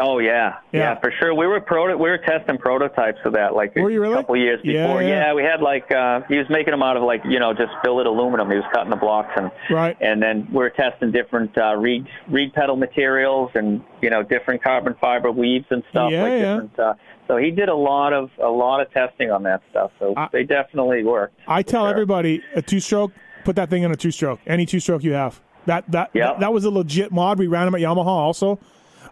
Oh 0.00 0.18
yeah, 0.18 0.54
Yeah. 0.72 0.80
yeah, 0.94 1.00
for 1.00 1.10
sure. 1.18 1.34
We 1.34 1.46
were 1.46 1.60
proto- 1.60 1.96
we 1.96 2.08
were 2.08 2.18
testing 2.18 2.58
prototypes 2.58 3.18
of 3.24 3.32
that 3.32 3.54
like 3.54 3.74
Were 3.74 3.90
you 3.90 4.00
really? 4.00 4.14
a 4.14 4.16
couple 4.18 4.36
years 4.36 4.60
Yeah, 4.62 4.86
before. 4.86 5.02
yeah. 5.02 5.34
we 5.34 5.42
had 5.42 5.60
like 5.60 5.90
uh, 5.90 6.20
he 6.28 6.36
was 6.38 6.46
making 6.48 6.70
them 6.72 6.82
out 6.82 6.96
of 6.96 7.02
like 7.02 7.22
you 7.28 7.38
know 7.40 7.52
just 7.52 7.72
billet 7.82 8.06
aluminum. 8.06 8.50
He 8.50 8.56
was 8.56 8.64
cutting 8.72 8.90
the 8.90 8.96
blocks 8.96 9.30
and 9.36 9.50
Right. 9.70 9.96
and 10.00 10.22
then 10.22 10.46
we 10.50 10.58
were 10.58 10.70
testing 10.70 11.10
different 11.10 11.56
uh, 11.58 11.74
reed 11.76 12.06
reed 12.28 12.52
pedal 12.52 12.76
materials 12.76 13.50
and 13.54 13.82
you 14.00 14.10
know 14.10 14.22
different 14.22 14.62
carbon 14.62 14.94
fiber 15.00 15.30
weaves 15.32 15.66
and 15.70 15.82
stuff. 15.90 16.12
Yeah, 16.12 16.22
like 16.22 16.32
yeah. 16.32 16.38
different, 16.52 16.78
uh, 16.78 16.94
so 17.26 17.36
he 17.36 17.50
did 17.50 17.68
a 17.68 17.74
lot 17.74 18.12
of 18.12 18.30
a 18.42 18.48
lot 18.48 18.80
of 18.80 18.90
testing 18.92 19.30
on 19.30 19.42
that 19.44 19.62
stuff. 19.70 19.90
So 19.98 20.14
I- 20.16 20.28
they 20.32 20.44
definitely 20.44 21.04
worked. 21.04 21.38
I 21.48 21.62
tell 21.62 21.82
sure. 21.84 21.90
everybody 21.90 22.42
a 22.54 22.62
two 22.62 22.80
stroke, 22.80 23.12
put 23.44 23.56
that 23.56 23.68
thing 23.70 23.82
in 23.82 23.90
a 23.90 23.96
two 23.96 24.10
stroke, 24.10 24.40
any 24.46 24.64
two 24.66 24.80
stroke 24.80 25.02
you 25.02 25.12
have. 25.12 25.40
That 25.66 25.90
that, 25.90 26.10
Yeah. 26.14 26.28
that 26.28 26.40
that 26.40 26.52
was 26.52 26.64
a 26.64 26.70
legit 26.70 27.10
mod. 27.12 27.38
We 27.38 27.46
ran 27.46 27.66
them 27.66 27.74
at 27.74 27.80
Yamaha 27.80 28.06
also. 28.06 28.58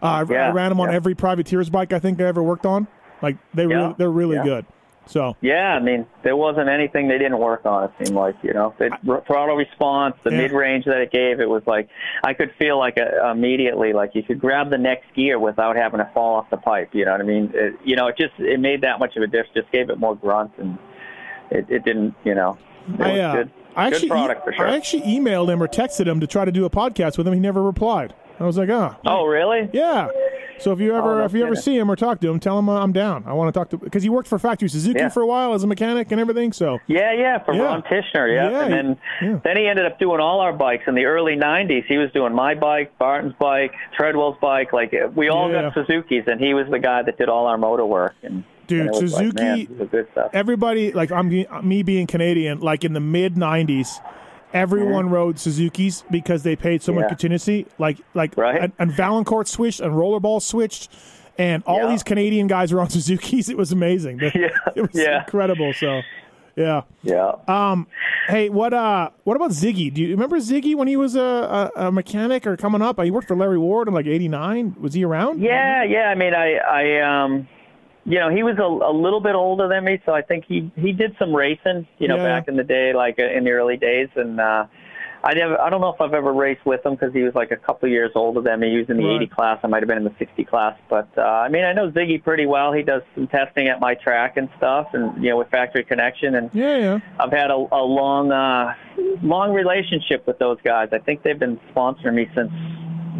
Uh, 0.01 0.05
I- 0.29 0.35
I 0.35 0.51
ran 0.51 0.69
them 0.69 0.79
on 0.79 0.89
yeah. 0.89 0.95
every 0.95 1.15
privateer's 1.15 1.69
bike 1.69 1.93
I 1.93 1.99
think 1.99 2.19
I 2.21 2.25
ever 2.25 2.43
worked 2.43 2.65
on. 2.65 2.87
Like 3.21 3.37
they 3.53 3.65
Yeah, 3.65 3.75
really, 3.75 3.95
they're 3.97 4.11
really 4.11 4.35
yeah. 4.37 4.43
good. 4.43 4.65
So 5.09 5.37
Yeah, 5.39 5.73
I 5.73 5.79
mean, 5.79 6.05
there 6.23 6.35
wasn't 6.35 6.67
anything 6.67 7.07
they 7.07 7.17
didn't 7.17 7.37
work 7.39 7.65
on. 7.65 7.85
It 7.85 7.91
seemed 7.97 8.17
like 8.17 8.35
you 8.43 8.53
know, 8.53 8.73
the 8.77 8.89
throttle 9.25 9.55
response, 9.55 10.15
the 10.23 10.31
Yeah. 10.31 10.37
mid 10.37 10.51
range 10.51 10.83
that 10.83 10.99
it 10.99 11.11
gave, 11.11 11.39
it 11.39 11.47
was 11.49 11.63
like 11.65 11.87
I 12.25 12.33
could 12.33 12.51
feel 12.59 12.77
like 12.77 12.97
uh 12.99 13.27
immediately 13.31 13.93
like 13.93 14.15
you 14.15 14.23
could 14.23 14.39
grab 14.39 14.69
the 14.69 14.77
next 14.77 15.05
gear 15.15 15.39
without 15.39 15.77
having 15.77 15.99
to 15.99 16.09
fall 16.13 16.35
off 16.35 16.49
the 16.49 16.57
pipe. 16.57 16.89
You 16.93 17.05
know 17.05 17.13
what 17.13 17.21
I 17.21 17.23
mean? 17.23 17.51
It, 17.53 17.75
you 17.85 17.95
know, 17.95 18.07
it 18.07 18.17
just 18.17 18.33
it 18.37 18.59
made 18.59 18.81
that 18.81 18.99
much 18.99 19.15
of 19.15 19.23
a 19.23 19.27
difference. 19.27 19.53
Just 19.55 19.71
gave 19.71 19.89
it 19.89 19.97
more 19.97 20.15
grunt, 20.15 20.51
and 20.57 20.77
it, 21.51 21.65
it 21.69 21.85
didn't. 21.85 22.13
You 22.25 22.35
know, 22.35 22.57
I, 22.99 23.19
uh, 23.19 23.35
good. 23.35 23.51
I 23.75 23.89
good 23.89 23.95
actually 23.95 24.09
product 24.09 24.43
for 24.43 24.53
sure. 24.53 24.67
I 24.67 24.75
actually 24.75 25.03
emailed 25.03 25.49
him 25.49 25.61
or 25.61 25.67
texted 25.67 26.07
him 26.07 26.19
to 26.19 26.27
try 26.27 26.45
to 26.45 26.51
do 26.51 26.65
a 26.65 26.69
podcast 26.69 27.17
with 27.17 27.27
him. 27.27 27.33
He 27.33 27.39
never 27.39 27.61
replied. 27.61 28.13
I 28.39 28.45
was 28.45 28.57
like, 28.57 28.69
oh, 28.69 28.95
oh, 29.05 29.25
really? 29.25 29.69
yeah. 29.73 30.09
So 30.59 30.71
if 30.71 30.79
you 30.79 30.95
ever 30.95 31.21
Oh, 31.21 31.25
if 31.25 31.33
you 31.33 31.43
ever 31.45 31.55
see 31.55 31.77
him 31.77 31.89
or 31.89 31.95
talk 31.95 32.19
to 32.21 32.29
him, 32.29 32.39
tell 32.39 32.57
him 32.57 32.67
uh, 32.67 32.79
I'm 32.81 32.91
down. 32.91 33.23
I 33.27 33.33
want 33.33 33.53
to 33.53 33.59
talk 33.59 33.69
to 33.69 33.77
because 33.77 34.01
he 34.01 34.09
worked 34.09 34.27
for 34.27 34.39
Factory 34.39 34.67
Suzuki 34.69 34.99
Yeah. 34.99 35.09
for 35.09 35.21
a 35.21 35.27
while 35.27 35.53
as 35.53 35.63
a 35.63 35.67
mechanic 35.67 36.11
and 36.11 36.19
everything. 36.19 36.51
So 36.51 36.79
Yeah, 36.87 37.13
yeah, 37.13 37.43
for 37.43 37.53
Yeah. 37.53 37.63
Ron 37.63 37.83
Tichenor, 37.83 38.27
yeah. 38.33 38.49
Yeah, 38.49 38.63
and 38.63 38.73
then 38.73 38.97
yeah. 39.21 39.39
then 39.43 39.57
he 39.57 39.67
ended 39.67 39.85
up 39.85 39.99
doing 39.99 40.19
all 40.19 40.39
our 40.39 40.53
bikes 40.53 40.85
in 40.87 40.95
the 40.95 41.05
early 41.05 41.35
'90s. 41.35 41.85
He 41.87 41.97
was 41.97 42.11
doing 42.11 42.33
my 42.33 42.55
bike, 42.55 42.97
Barton's 42.97 43.35
bike, 43.39 43.73
Treadwell's 43.95 44.37
bike. 44.41 44.73
Like 44.73 44.95
we 45.15 45.29
all 45.29 45.51
got 45.51 45.75
Suzuki's, 45.75 46.23
and 46.25 46.39
he 46.41 46.55
was 46.55 46.65
the 46.71 46.79
guy 46.79 47.03
that 47.03 47.19
did 47.19 47.29
all 47.29 47.45
our 47.45 47.57
motor 47.59 47.85
work. 47.85 48.15
And 48.23 48.43
Dude, 48.67 48.87
it 48.87 48.91
like, 48.91 48.99
Suzuki- 49.01 49.43
man, 49.43 49.67
this 49.71 49.79
is 49.81 49.89
good 49.89 50.07
stuff. 50.11 50.29
everybody 50.33 50.91
like 50.91 51.11
I'm 51.11 51.29
me 51.63 51.83
being 51.83 52.05
Canadian, 52.07 52.59
like 52.59 52.83
in 52.83 52.93
the 52.93 52.99
mid 52.99 53.35
'90s, 53.35 53.99
everyone 54.53 55.09
rode 55.09 55.39
Suzuki's 55.39 56.03
because 56.11 56.43
they 56.43 56.55
paid 56.55 56.81
so 56.81 56.93
much 56.93 57.03
Yeah. 57.03 57.07
contingency. 57.09 57.65
Like 57.77 57.97
like 58.13 58.35
Right. 58.37 58.61
and, 58.61 58.73
and 58.79 58.91
Valancourt 58.91 59.47
switched 59.47 59.79
and 59.79 59.93
Rollerball 59.93 60.41
switched, 60.41 60.89
and 61.37 61.63
all 61.65 61.83
Yeah. 61.83 61.87
these 61.87 62.03
Canadian 62.03 62.47
guys 62.47 62.73
were 62.73 62.81
on 62.81 62.89
Suzuki's. 62.97 63.49
It 63.49 63.57
was 63.57 63.71
amazing. 63.71 64.19
Yeah, 64.21 64.29
it 64.75 64.81
was 64.81 64.89
yeah. 64.93 65.19
incredible. 65.19 65.73
So, 65.73 66.01
yeah. 66.55 66.81
Yeah. 67.03 67.33
Um, 67.47 67.87
hey, 68.29 68.49
what 68.49 68.73
uh, 68.73 69.11
what 69.25 69.35
about 69.35 69.51
Ziggy? 69.51 69.93
Do 69.93 70.01
you 70.01 70.09
remember 70.11 70.37
Ziggy 70.37 70.75
when 70.75 70.87
he 70.87 70.97
was 70.97 71.15
a, 71.15 71.71
a, 71.75 71.87
a 71.87 71.91
mechanic 71.91 72.47
or 72.47 72.57
coming 72.57 72.81
up? 72.81 72.99
He 73.01 73.11
worked 73.11 73.27
for 73.27 73.35
Larry 73.35 73.59
Ward 73.59 73.87
in 73.87 73.93
like 73.93 74.07
'89. 74.07 74.75
Was 74.79 74.93
he 74.93 75.03
around? 75.05 75.39
Yeah, 75.41 75.83
yeah. 75.83 76.09
I 76.09 76.15
mean, 76.15 76.33
I, 76.33 76.55
I, 76.57 77.23
um, 77.23 77.47
you 78.09 78.19
know, 78.19 78.29
he 78.29 78.41
was 78.41 78.57
a, 78.57 78.63
a 78.63 78.93
little 78.95 79.19
bit 79.19 79.35
older 79.35 79.67
than 79.67 79.83
me, 79.83 80.01
so 80.05 80.13
I 80.13 80.21
think 80.21 80.45
he 80.47 80.71
he 80.75 80.93
did 80.93 81.15
some 81.19 81.35
racing, 81.35 81.85
you 81.99 82.07
know, 82.07 82.15
Yeah. 82.15 82.23
back 82.23 82.47
in 82.47 82.55
the 82.55 82.63
day, 82.63 82.93
like 82.93 83.19
uh, 83.19 83.23
in 83.37 83.43
the 83.43 83.51
early 83.51 83.75
days, 83.75 84.07
and 84.15 84.39
uh, 84.39 84.65
I 85.23 85.33
never, 85.33 85.59
I 85.59 85.69
don't 85.69 85.81
know 85.81 85.89
if 85.93 85.99
I've 85.99 86.13
ever 86.13 86.31
raced 86.31 86.65
with 86.65 86.85
him 86.85 86.93
because 86.93 87.11
he 87.13 87.23
was 87.23 87.35
like 87.35 87.51
a 87.51 87.57
couple 87.57 87.89
years 87.89 88.11
older 88.15 88.39
than 88.39 88.59
me. 88.61 88.71
He 88.71 88.77
was 88.77 88.89
in 88.89 88.97
the 88.97 89.03
Right. 89.03 89.23
80 89.23 89.27
class. 89.27 89.59
I 89.63 89.67
might 89.67 89.81
have 89.81 89.87
been 89.89 89.97
in 89.97 90.03
the 90.05 90.13
60 90.19 90.45
class, 90.45 90.77
but 90.89 91.09
uh, 91.17 91.21
I 91.21 91.49
mean, 91.49 91.65
I 91.65 91.73
know 91.73 91.91
Ziggy 91.91 92.23
pretty 92.23 92.45
well. 92.45 92.71
He 92.71 92.81
does 92.83 93.01
some 93.15 93.27
testing 93.27 93.67
at 93.67 93.79
my 93.81 93.95
track 93.95 94.37
and 94.37 94.47
stuff, 94.57 94.87
and 94.93 95.21
you 95.21 95.31
know, 95.31 95.37
with 95.37 95.49
Factory 95.49 95.83
Connection, 95.83 96.35
and 96.35 96.49
Yeah, 96.53 96.77
yeah. 96.77 96.99
I've 97.19 97.31
had 97.33 97.51
a, 97.51 97.55
a 97.55 97.83
long, 97.83 98.31
uh, 98.31 98.73
long 99.21 99.53
relationship 99.53 100.25
with 100.27 100.37
those 100.39 100.59
guys. 100.63 100.89
I 100.93 100.99
think 100.99 101.23
they've 101.23 101.37
been 101.47 101.59
sponsoring 101.75 102.13
me 102.13 102.29
since 102.33 102.51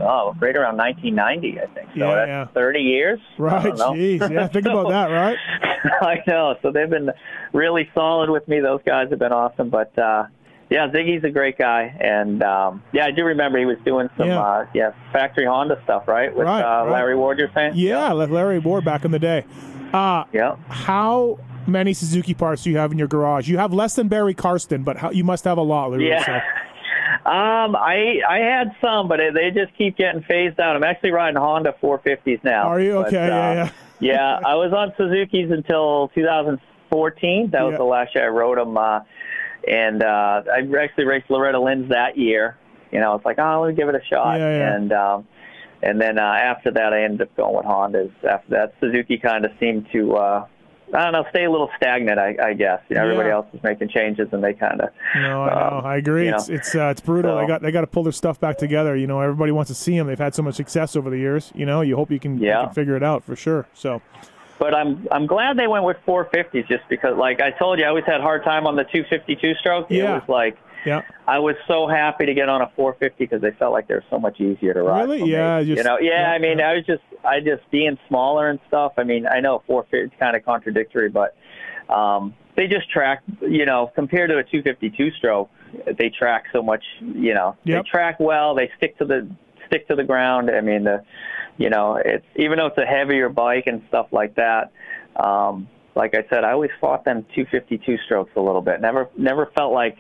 oh, 0.02 0.36
right 0.39 0.56
around 0.56 0.78
1990, 0.78 1.60
I 1.60 1.66
think. 1.74 1.89
So 1.93 2.00
Yeah, 2.00 2.16
that's 2.16 2.28
yeah. 2.30 2.45
30 2.54 2.80
years. 2.80 3.20
Right. 3.38 3.74
Jeez. 3.74 4.30
Yeah. 4.32 4.48
Think 4.48 4.66
about 4.66 4.89
that. 4.89 5.08
Right. 5.08 5.38
I 6.02 6.24
know. 6.28 6.56
So 6.62 6.72
they've 6.72 6.89
been 6.89 7.12
really 7.54 7.89
solid 7.93 8.30
with 8.30 8.48
me. 8.48 8.60
Those 8.60 8.82
guys 8.86 9.10
have 9.10 9.20
been 9.20 9.32
awesome. 9.32 9.70
But 9.70 9.98
uh, 9.98 10.26
yeah, 10.70 10.88
Ziggy's 10.89 11.24
a 11.24 11.30
great 11.30 11.58
guy, 11.58 11.95
and 12.02 12.43
um, 12.43 12.84
yeah, 12.91 13.06
I 13.06 13.12
do 13.12 13.24
remember 13.24 13.58
he 13.58 13.66
was 13.66 13.78
doing 13.86 14.10
some 14.18 14.28
Yeah. 14.28 14.39
uh, 14.41 14.66
yeah 14.74 14.91
factory 15.14 15.45
Honda 15.45 15.80
stuff, 15.86 16.08
right? 16.08 16.36
With 16.36 16.45
Right, 16.45 16.62
uh, 16.62 16.84
right. 16.86 16.91
Larry 16.91 17.16
Ward, 17.16 17.39
you're 17.39 17.52
saying? 17.54 17.74
Yeah, 17.76 18.12
like 18.12 18.30
Larry 18.30 18.60
Ward 18.60 18.84
back 18.84 19.06
in 19.06 19.12
the 19.12 19.20
day. 19.20 19.45
Uh, 19.93 20.26
Yeah. 20.34 20.58
how 20.68 21.39
many 21.68 21.93
Suzuki 21.93 22.34
parts 22.34 22.64
do 22.64 22.70
you 22.70 22.78
have 22.78 22.91
in 22.91 22.98
your 22.98 23.08
garage? 23.08 23.48
You 23.48 23.58
have 23.60 23.74
less 23.74 23.95
than 23.95 24.10
Barry 24.10 24.34
Karsten, 24.34 24.84
but 24.84 24.98
how, 24.98 25.12
you 25.12 25.24
must 25.24 25.45
have 25.45 25.58
a 25.58 25.62
lot, 25.62 25.91
Larry. 25.91 26.10
Yeah. 26.10 26.26
So- 26.26 26.39
Um, 27.26 27.76
I 27.76 28.22
I 28.28 28.38
had 28.39 28.76
some, 28.82 29.08
but 29.08 29.20
they 29.34 29.51
just 29.51 29.76
keep 29.78 29.97
getting 29.97 30.22
phased 30.24 30.60
out. 30.60 30.76
I'm 30.76 30.84
actually 30.84 31.12
riding 31.12 31.38
Honda 31.39 31.74
450s 31.82 32.43
now. 32.43 32.68
Are 32.68 32.80
you 32.80 32.93
But, 32.95 33.08
okay? 33.08 33.26
uh, 33.26 33.28
yeah, 33.28 33.53
yeah. 33.53 33.70
yeah, 33.99 34.39
I 34.45 34.55
was 34.55 34.74
on 34.74 34.93
Suzuki's 34.97 35.51
until 35.51 36.10
2014. 36.16 37.49
That 37.51 37.64
was 37.64 37.72
Yeah. 37.74 37.78
the 37.78 37.84
last 37.84 38.16
year 38.16 38.26
I 38.26 38.28
rode 38.30 38.58
them. 38.58 38.78
Uh, 38.78 39.01
and 39.68 40.03
uh, 40.03 40.43
I 40.51 40.60
actually 40.82 41.05
raced 41.05 41.30
Loretta 41.30 41.60
Lynn's 41.60 41.89
that 41.89 42.18
year. 42.18 42.58
You 42.91 42.99
know, 42.99 43.12
I 43.12 43.16
was 43.16 43.26
like, 43.26 43.38
oh, 43.39 43.62
let 43.62 43.70
me 43.70 43.76
give 43.76 43.89
it 43.89 43.95
a 43.95 44.03
shot. 44.05 44.39
Yeah, 44.39 44.58
yeah. 44.58 44.76
And 44.76 44.93
um, 44.93 45.28
and 45.84 45.99
then 46.01 46.18
uh, 46.18 46.22
after 46.24 46.72
that, 46.72 46.93
I 46.93 47.03
ended 47.03 47.22
up 47.24 47.36
going 47.36 47.55
with 47.55 47.66
Hondas. 47.66 48.12
After 48.24 48.49
that, 48.51 48.74
Suzuki 48.80 49.18
kind 49.18 49.45
of 49.45 49.51
seemed 49.60 49.88
to, 49.91 50.16
uh, 50.16 50.45
I 50.94 51.04
don't 51.04 51.14
know, 51.14 51.26
stay 51.32 51.44
a 51.46 51.52
little 51.52 51.70
stagnant. 51.76 52.18
I, 52.18 52.36
I 52.42 52.54
guess. 52.54 52.80
You 52.90 52.96
know, 52.96 53.04
everybody 53.04 53.28
Yeah. 53.30 53.36
else 53.36 53.48
is 53.54 53.62
making 53.62 53.90
changes, 53.90 54.30
and 54.32 54.44
they 54.44 54.54
kind 54.54 54.80
of. 54.82 54.90
No, 55.16 55.44
I 55.44 55.70
know. 55.72 55.78
Um, 55.80 55.86
I 55.86 55.96
agree. 55.98 56.26
you 56.26 56.32
know, 56.32 56.38
it's 56.38 56.50
it's 56.50 56.76
uh, 56.76 56.88
it's 56.92 57.02
brutal. 57.02 57.34
so- 57.36 57.42
they 57.42 57.48
got 57.48 57.62
they 57.62 57.72
got 57.72 57.82
to 57.82 57.88
pull 57.88 58.04
their 58.04 58.12
stuff 58.14 58.40
back 58.40 58.58
together. 58.58 58.96
You 58.96 59.06
know, 59.08 59.20
everybody 59.20 59.52
wants 59.52 59.70
to 59.70 59.76
see 59.76 59.98
them. 59.98 60.08
They've 60.08 60.18
had 60.18 60.34
so 60.34 60.44
much 60.44 60.56
success 60.56 60.96
over 60.96 61.10
the 61.10 61.18
years. 61.18 61.52
You 61.56 61.66
know, 61.66 61.82
you 61.82 61.96
hope 61.96 62.10
you 62.12 62.20
can, 62.20 62.40
you 62.40 62.50
can 62.52 62.70
figure 62.74 62.96
it 62.96 63.04
out 63.04 63.24
for 63.24 63.36
sure. 63.36 63.68
So 63.74 64.02
But 64.60 64.74
I'm 64.74 65.08
I'm 65.12 65.28
glad 65.28 65.58
they 65.58 65.68
went 65.68 65.84
with 65.84 65.98
450s 66.08 66.68
just 66.68 66.84
because, 66.90 67.18
like 67.18 67.42
I 67.42 67.52
told 67.52 67.80
you, 67.80 67.86
I 67.86 67.90
always 67.90 68.06
had 68.06 68.22
a 68.22 68.24
hard 68.24 68.44
time 68.44 68.66
on 68.66 68.76
the 68.76 68.84
252 68.86 69.56
stroke. 69.56 69.88
Yeah. 69.90 70.12
It 70.18 70.20
was 70.22 70.30
like 70.30 70.58
yeah, 70.86 71.02
I 71.28 71.40
was 71.40 71.56
so 71.68 71.88
happy 71.88 72.26
to 72.28 72.34
get 72.34 72.48
on 72.48 72.62
a 72.62 72.72
450 72.78 73.18
because 73.26 73.42
they 73.42 73.52
felt 73.52 73.74
like 73.74 73.88
they 73.90 73.96
were 73.96 74.06
so 74.10 74.20
much 74.20 74.40
easier 74.40 74.74
to 74.74 74.84
ride. 74.84 75.02
Really? 75.10 75.30
Yeah, 75.30 75.60
you 75.60 75.84
know, 75.84 75.98
yeah. 76.00 76.22
yeah, 76.22 76.32
I 76.32 76.38
mean, 76.40 76.60
yeah. 76.60 76.70
I 76.70 76.76
was 76.76 76.86
just 76.86 77.02
I 77.28 77.40
just 77.40 77.70
being 77.72 77.98
smaller 78.08 78.50
and 78.50 78.60
stuff. 78.68 78.94
I 78.98 79.04
mean, 79.04 79.28
I 79.28 79.40
know 79.40 79.62
450 79.68 80.16
is 80.16 80.20
kind 80.20 80.36
of 80.36 80.46
contradictory, 80.46 81.10
but 81.10 81.36
um, 81.94 82.34
they 82.56 82.68
just 82.68 82.90
track. 82.90 83.24
You 83.42 83.66
know, 83.66 83.92
compared 83.96 84.30
to 84.30 84.38
a 84.38 84.44
252 84.44 85.12
stroke, 85.18 85.50
they 85.98 86.10
track 86.10 86.46
so 86.54 86.62
much. 86.64 86.84
You 87.02 87.34
know, 87.34 87.56
Yep. 87.66 87.84
they 87.84 87.90
track 87.90 88.20
well. 88.20 88.56
They 88.56 88.72
stick 88.78 88.98
to 89.00 89.06
the 89.06 89.28
stick 89.68 89.88
to 89.90 89.96
the 89.96 90.04
ground. 90.04 90.50
I 90.50 90.62
mean, 90.62 90.84
the 90.86 91.04
you 91.58 91.70
know, 91.70 91.96
it's 92.04 92.26
even 92.36 92.58
though 92.58 92.68
it's 92.68 92.78
a 92.78 92.86
heavier 92.86 93.30
bike 93.30 93.66
and 93.68 93.82
stuff 93.90 94.08
like 94.12 94.36
that. 94.36 94.72
Um, 95.16 95.68
like 95.96 96.14
I 96.14 96.24
said, 96.30 96.44
I 96.44 96.52
always 96.52 96.70
fought 96.80 97.04
them 97.06 97.26
252 97.34 97.98
strokes 98.06 98.30
a 98.36 98.40
little 98.40 98.62
bit. 98.62 98.80
Never, 98.82 99.10
never 99.18 99.48
felt 99.58 99.74
like 99.74 99.98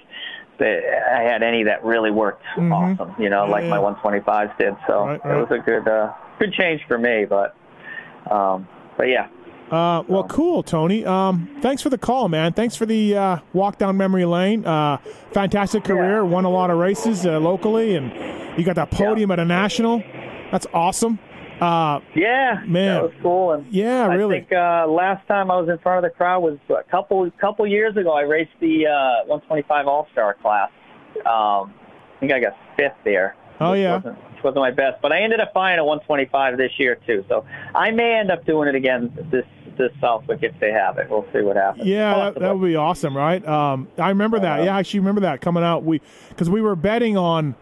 that 0.59 0.79
I 1.11 1.23
had 1.23 1.41
any 1.41 1.63
that 1.63 1.83
really 1.83 2.11
worked 2.11 2.43
Mhm. 2.55 2.71
awesome. 2.71 3.15
You 3.17 3.31
know, 3.31 3.45
Yeah, 3.45 3.51
like 3.51 3.67
my 3.67 3.79
125s 3.79 4.55
did. 4.59 4.75
So 4.85 5.05
Right, 5.07 5.15
it 5.25 5.35
was 5.35 5.47
a 5.49 5.57
good, 5.57 5.87
uh, 5.87 6.11
good 6.39 6.53
change 6.53 6.81
for 6.87 6.97
me. 6.97 7.25
But, 7.25 7.55
um, 8.31 8.67
but 8.97 9.05
yeah, 9.05 9.27
Uh, 9.71 10.03
well, 10.07 10.23
cool, 10.25 10.63
Tony. 10.63 11.05
Um, 11.05 11.49
thanks 11.61 11.81
for 11.81 11.89
the 11.89 11.97
call, 11.97 12.29
man. 12.29 12.53
Thanks 12.53 12.75
for 12.75 12.85
the 12.85 13.15
uh, 13.17 13.37
walk 13.53 13.77
down 13.77 13.97
memory 13.97 14.25
lane. 14.25 14.65
Uh, 14.65 14.97
fantastic 15.33 15.83
career. 15.83 16.23
Won 16.25 16.45
a 16.45 16.49
lot 16.49 16.69
of 16.69 16.77
races 16.77 17.25
uh, 17.25 17.39
locally, 17.39 17.95
and 17.95 18.11
you 18.57 18.63
got 18.63 18.75
that 18.75 18.91
podium 18.91 19.29
at 19.31 19.39
a 19.39 19.45
national. 19.45 20.01
That's 20.51 20.67
awesome. 20.73 21.19
Uh, 21.59 21.99
yeah, 22.15 22.61
Man. 22.67 22.93
that 22.93 23.03
was 23.03 23.11
cool. 23.23 23.51
And 23.53 23.65
yeah, 23.73 24.07
I 24.07 24.13
really. 24.13 24.37
I 24.37 24.39
think 24.41 24.51
uh, 24.53 24.85
last 24.87 25.27
time 25.27 25.49
I 25.49 25.59
was 25.59 25.67
in 25.69 25.79
front 25.79 26.05
of 26.05 26.09
the 26.11 26.15
crowd 26.15 26.41
was 26.43 26.57
a 26.69 26.83
couple 26.89 27.29
couple 27.41 27.65
years 27.65 27.97
ago. 27.97 28.13
I 28.13 28.21
raced 28.21 28.51
the 28.61 28.85
uh, 28.85 29.25
125 29.27 29.87
All 29.87 30.07
Star 30.11 30.35
class. 30.35 30.69
Um, 31.25 31.73
I 32.15 32.19
think 32.19 32.31
I 32.31 32.39
got 32.39 32.53
fifth 32.77 32.93
there. 33.03 33.35
Oh, 33.59 33.73
yeah. 33.73 33.95
wasn't, 33.95 34.17
wasn't 34.43 34.61
my 34.61 34.71
best, 34.71 35.01
but 35.01 35.11
I 35.11 35.21
ended 35.21 35.39
up 35.39 35.53
finding 35.53 35.79
a 35.79 35.85
125 35.85 36.57
this 36.57 36.71
year 36.77 36.97
too. 37.07 37.23
So 37.29 37.45
I 37.75 37.91
may 37.91 38.15
end 38.15 38.31
up 38.31 38.45
doing 38.45 38.67
it 38.69 38.75
again 38.75 39.11
this 39.31 39.45
this 39.77 39.91
Southwick 40.01 40.39
if 40.41 40.59
they 40.59 40.71
have 40.71 40.97
it. 40.97 41.07
We'll 41.09 41.25
see 41.31 41.41
what 41.41 41.55
happens. 41.55 41.85
Yeah, 41.85 42.09
that, 42.09 42.15
Possibly. 42.15 42.41
that 42.47 42.57
would 42.57 42.67
be 42.67 42.75
awesome, 42.75 43.15
right? 43.15 43.47
Um, 43.47 43.87
I 43.99 44.09
remember 44.09 44.39
that. 44.39 44.61
Uh, 44.61 44.63
Yeah, 44.63 44.75
I 44.75 44.79
actually 44.79 45.01
remember 45.01 45.21
that 45.21 45.39
coming 45.41 45.63
out. 45.63 45.83
We 45.83 46.01
because 46.29 46.49
we 46.49 46.61
were 46.61 46.75
betting 46.75 47.15
on, 47.15 47.53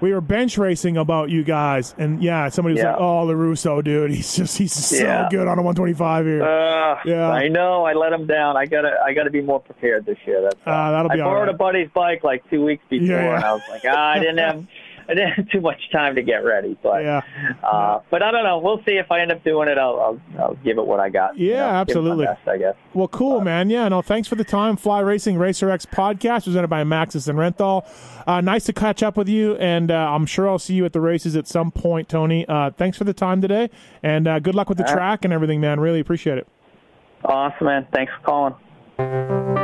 we 0.00 0.12
were 0.12 0.20
bench 0.20 0.58
racing 0.58 0.96
about 0.96 1.30
you 1.30 1.44
guys, 1.44 1.94
and 1.96 2.20
yeah, 2.20 2.48
somebody 2.48 2.74
was 2.74 2.82
Yeah. 2.82 2.92
like, 2.94 3.00
"Oh, 3.00 3.26
Lorusso, 3.28 3.84
dude, 3.84 4.10
he's 4.10 4.34
just 4.34 4.58
he's 4.58 4.72
so 4.72 5.04
Yeah. 5.04 5.28
good 5.30 5.46
on 5.46 5.58
a 5.58 5.62
125 5.62 6.26
here." 6.26 6.42
Uh, 6.42 6.98
Yeah. 7.04 7.30
I 7.30 7.46
know. 7.46 7.84
I 7.84 7.92
let 7.92 8.12
him 8.12 8.26
down. 8.26 8.56
I 8.56 8.66
gotta. 8.66 8.98
I 9.04 9.12
gotta 9.14 9.30
be 9.30 9.40
more 9.40 9.60
prepared 9.60 10.06
this 10.06 10.18
year. 10.26 10.42
That's. 10.42 10.56
Ah, 10.66 10.90
that'll 10.90 11.08
be 11.10 11.20
I 11.20 11.24
borrowed 11.24 11.46
right. 11.46 11.54
a 11.54 11.56
buddy's 11.58 11.88
bike 11.94 12.24
like 12.24 12.42
two 12.50 12.64
weeks 12.64 12.82
before, 12.88 13.06
yeah. 13.16 13.36
and 13.36 13.44
I 13.44 13.52
was 13.52 13.62
like, 13.70 13.82
ah, 13.88 14.10
I 14.14 14.18
didn't 14.18 14.38
have. 14.38 14.64
I 15.08 15.14
didn't 15.14 15.32
have 15.32 15.48
too 15.50 15.60
much 15.60 15.78
time 15.92 16.14
to 16.16 16.22
get 16.22 16.44
ready. 16.44 16.76
But 16.82 17.02
Yeah. 17.02 17.20
uh, 17.62 18.00
but 18.10 18.22
I 18.22 18.30
don't 18.30 18.44
know. 18.44 18.58
We'll 18.58 18.82
see 18.84 18.92
if 18.92 19.10
I 19.12 19.20
end 19.20 19.32
up 19.32 19.44
doing 19.44 19.68
it. 19.68 19.76
I'll 19.78 20.00
I'll, 20.00 20.20
I'll 20.42 20.54
give 20.64 20.78
it 20.78 20.86
what 20.86 21.00
I 21.00 21.08
got. 21.10 21.36
you 21.38 21.50
Yeah, 21.50 21.56
know, 21.56 21.68
it 21.68 21.72
my 21.72 21.80
absolutely. 21.80 22.26
best, 22.26 22.48
I 22.48 22.58
guess. 22.58 22.74
Well, 22.94 23.08
cool, 23.08 23.40
man. 23.40 23.70
Yeah, 23.70 23.88
no, 23.88 24.02
thanks 24.02 24.28
for 24.28 24.34
the 24.36 24.44
time. 24.44 24.76
Fly 24.76 25.00
Racing 25.00 25.36
Racer 25.38 25.70
X 25.70 25.84
podcast 25.86 26.44
presented 26.44 26.68
by 26.68 26.84
Maxxis 26.84 27.28
and 27.28 27.38
Renthal. 27.38 27.86
Uh, 28.26 28.40
nice 28.40 28.64
to 28.64 28.72
catch 28.72 29.02
up 29.02 29.16
with 29.16 29.28
you, 29.28 29.56
and 29.56 29.90
uh, 29.90 29.94
I'm 29.94 30.24
sure 30.26 30.48
I'll 30.48 30.58
see 30.58 30.74
you 30.74 30.84
at 30.86 30.92
the 30.94 31.00
races 31.00 31.36
at 31.36 31.46
some 31.46 31.70
point, 31.70 32.08
Tony. 32.08 32.46
Uh, 32.48 32.70
thanks 32.70 32.96
for 32.96 33.04
the 33.04 33.12
time 33.12 33.42
today, 33.42 33.68
and 34.02 34.26
uh, 34.26 34.38
good 34.38 34.54
luck 34.54 34.68
with 34.68 34.78
the 34.78 34.84
All 34.84 34.94
right. 34.94 34.98
track 34.98 35.24
and 35.24 35.32
everything, 35.34 35.60
man. 35.60 35.78
Really 35.80 36.00
appreciate 36.00 36.38
it. 36.38 36.48
Awesome, 37.24 37.66
man. 37.66 37.86
Thanks 37.92 38.12
for 38.22 38.54
calling. 38.98 39.63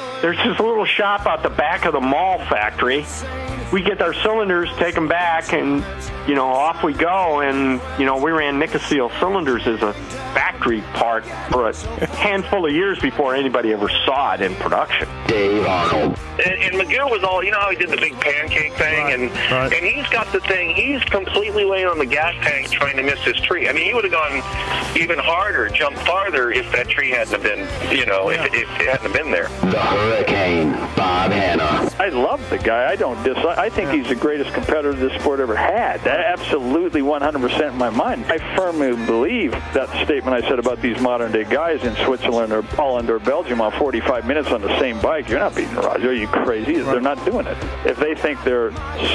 There's 0.21 0.37
this 0.37 0.59
little 0.59 0.85
shop 0.85 1.25
out 1.25 1.41
the 1.41 1.49
back 1.49 1.85
of 1.85 1.93
the 1.93 1.99
Mahle 1.99 2.47
factory. 2.47 3.05
We 3.73 3.81
get 3.81 4.01
our 4.01 4.13
cylinders, 4.13 4.69
take 4.77 4.93
them 4.93 5.07
back, 5.07 5.53
and 5.53 5.83
you 6.27 6.35
know 6.35 6.47
off 6.47 6.83
we 6.83 6.93
go. 6.93 7.39
And 7.39 7.81
you 7.99 8.05
know 8.05 8.17
we 8.17 8.31
ran 8.31 8.59
Nikasil 8.59 9.17
cylinders 9.19 9.65
as 9.65 9.81
a 9.81 9.93
factory 10.33 10.81
part 10.93 11.25
for 11.49 11.69
a 11.69 11.75
handful 12.07 12.65
of 12.65 12.71
years 12.71 12.99
before 12.99 13.35
anybody 13.35 13.73
ever 13.73 13.89
saw 14.05 14.33
it 14.33 14.41
in 14.41 14.55
production. 14.55 15.07
Dave 15.27 15.65
Arnold. 15.65 16.17
And, 16.45 16.53
and 16.61 16.75
McGill 16.75 17.09
was 17.09 17.23
all, 17.23 17.43
you 17.43 17.51
know 17.51 17.59
how 17.59 17.69
he 17.69 17.75
did 17.75 17.89
the 17.89 17.97
big 17.97 18.13
pancake 18.19 18.73
thing, 18.73 19.11
and 19.11 19.31
right. 19.51 19.73
and 19.73 19.85
he's 19.85 20.07
got 20.09 20.31
the 20.31 20.39
thing. 20.41 20.75
He's 20.75 21.03
completely 21.05 21.65
laying 21.65 21.87
on 21.87 21.97
the 21.97 22.05
gas 22.05 22.35
tank 22.43 22.69
trying 22.69 22.97
to 22.97 23.03
miss 23.03 23.19
his 23.19 23.37
tree. 23.37 23.67
I 23.67 23.73
mean, 23.73 23.85
he 23.85 23.93
would 23.93 24.03
have 24.03 24.13
gone 24.13 24.97
even 24.99 25.17
harder, 25.17 25.69
jumped 25.69 25.99
farther 25.99 26.51
if 26.51 26.71
that 26.71 26.89
tree 26.89 27.09
hadn't 27.09 27.33
have 27.33 27.43
been, 27.43 27.67
you 27.95 28.05
know, 28.05 28.29
if, 28.29 28.41
if 28.53 28.69
it 28.79 28.87
hadn't 28.87 29.11
have 29.11 29.13
been 29.13 29.31
there. 29.31 29.47
The 29.71 29.79
Hurricane, 30.11 30.71
Bob 30.97 31.31
Hannah. 31.31 31.89
I 31.97 32.09
love 32.09 32.47
the 32.49 32.57
guy. 32.57 32.91
I 32.91 32.97
don't 32.97 33.23
dislike. 33.23 33.57
I 33.57 33.69
think 33.69 33.91
he's 33.91 34.09
the 34.09 34.15
greatest 34.15 34.53
competitor 34.53 34.91
this 34.91 35.13
sport 35.21 35.39
ever 35.39 35.55
had. 35.55 36.05
Absolutely 36.05 36.99
100% 36.99 37.71
in 37.71 37.77
my 37.77 37.89
mind. 37.89 38.25
I 38.25 38.37
firmly 38.57 38.93
believe 39.05 39.51
that 39.51 39.87
statement 40.03 40.35
I 40.35 40.45
said 40.49 40.59
about 40.59 40.81
these 40.81 40.99
modern 40.99 41.31
day 41.31 41.45
guys 41.45 41.83
in 41.83 41.95
Switzerland 42.05 42.51
or 42.51 42.61
Holland 42.61 43.09
or 43.09 43.19
Belgium 43.19 43.61
on 43.61 43.71
45 43.79 44.27
minutes 44.27 44.49
on 44.49 44.61
the 44.61 44.77
same 44.79 44.99
bike. 44.99 45.29
You're 45.29 45.39
not 45.39 45.55
beating 45.55 45.75
Roger. 45.75 46.09
Are 46.09 46.13
you 46.13 46.27
crazy? 46.27 46.73
They're 46.73 46.99
not 46.99 47.23
doing 47.23 47.47
it. 47.47 47.57
If 47.85 47.95
they 47.95 48.13
think 48.13 48.43
they're 48.43 48.73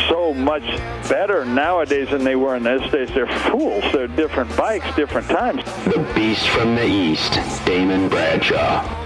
so 0.09 0.32
much 0.32 0.64
better 1.11 1.44
nowadays 1.44 2.09
than 2.09 2.24
they 2.24 2.36
were 2.36 2.57
in 2.57 2.62
those 2.62 2.90
days, 2.90 3.11
they're 3.11 3.26
fools. 3.51 3.84
They're 3.92 4.09
different 4.09 4.57
bikes, 4.57 4.97
different 4.97 5.28
times. 5.28 5.62
The 5.84 6.11
beast 6.14 6.49
from 6.49 6.74
the 6.74 6.86
east, 6.86 7.38
Damon 7.66 8.09
Bradshaw. 8.09 9.05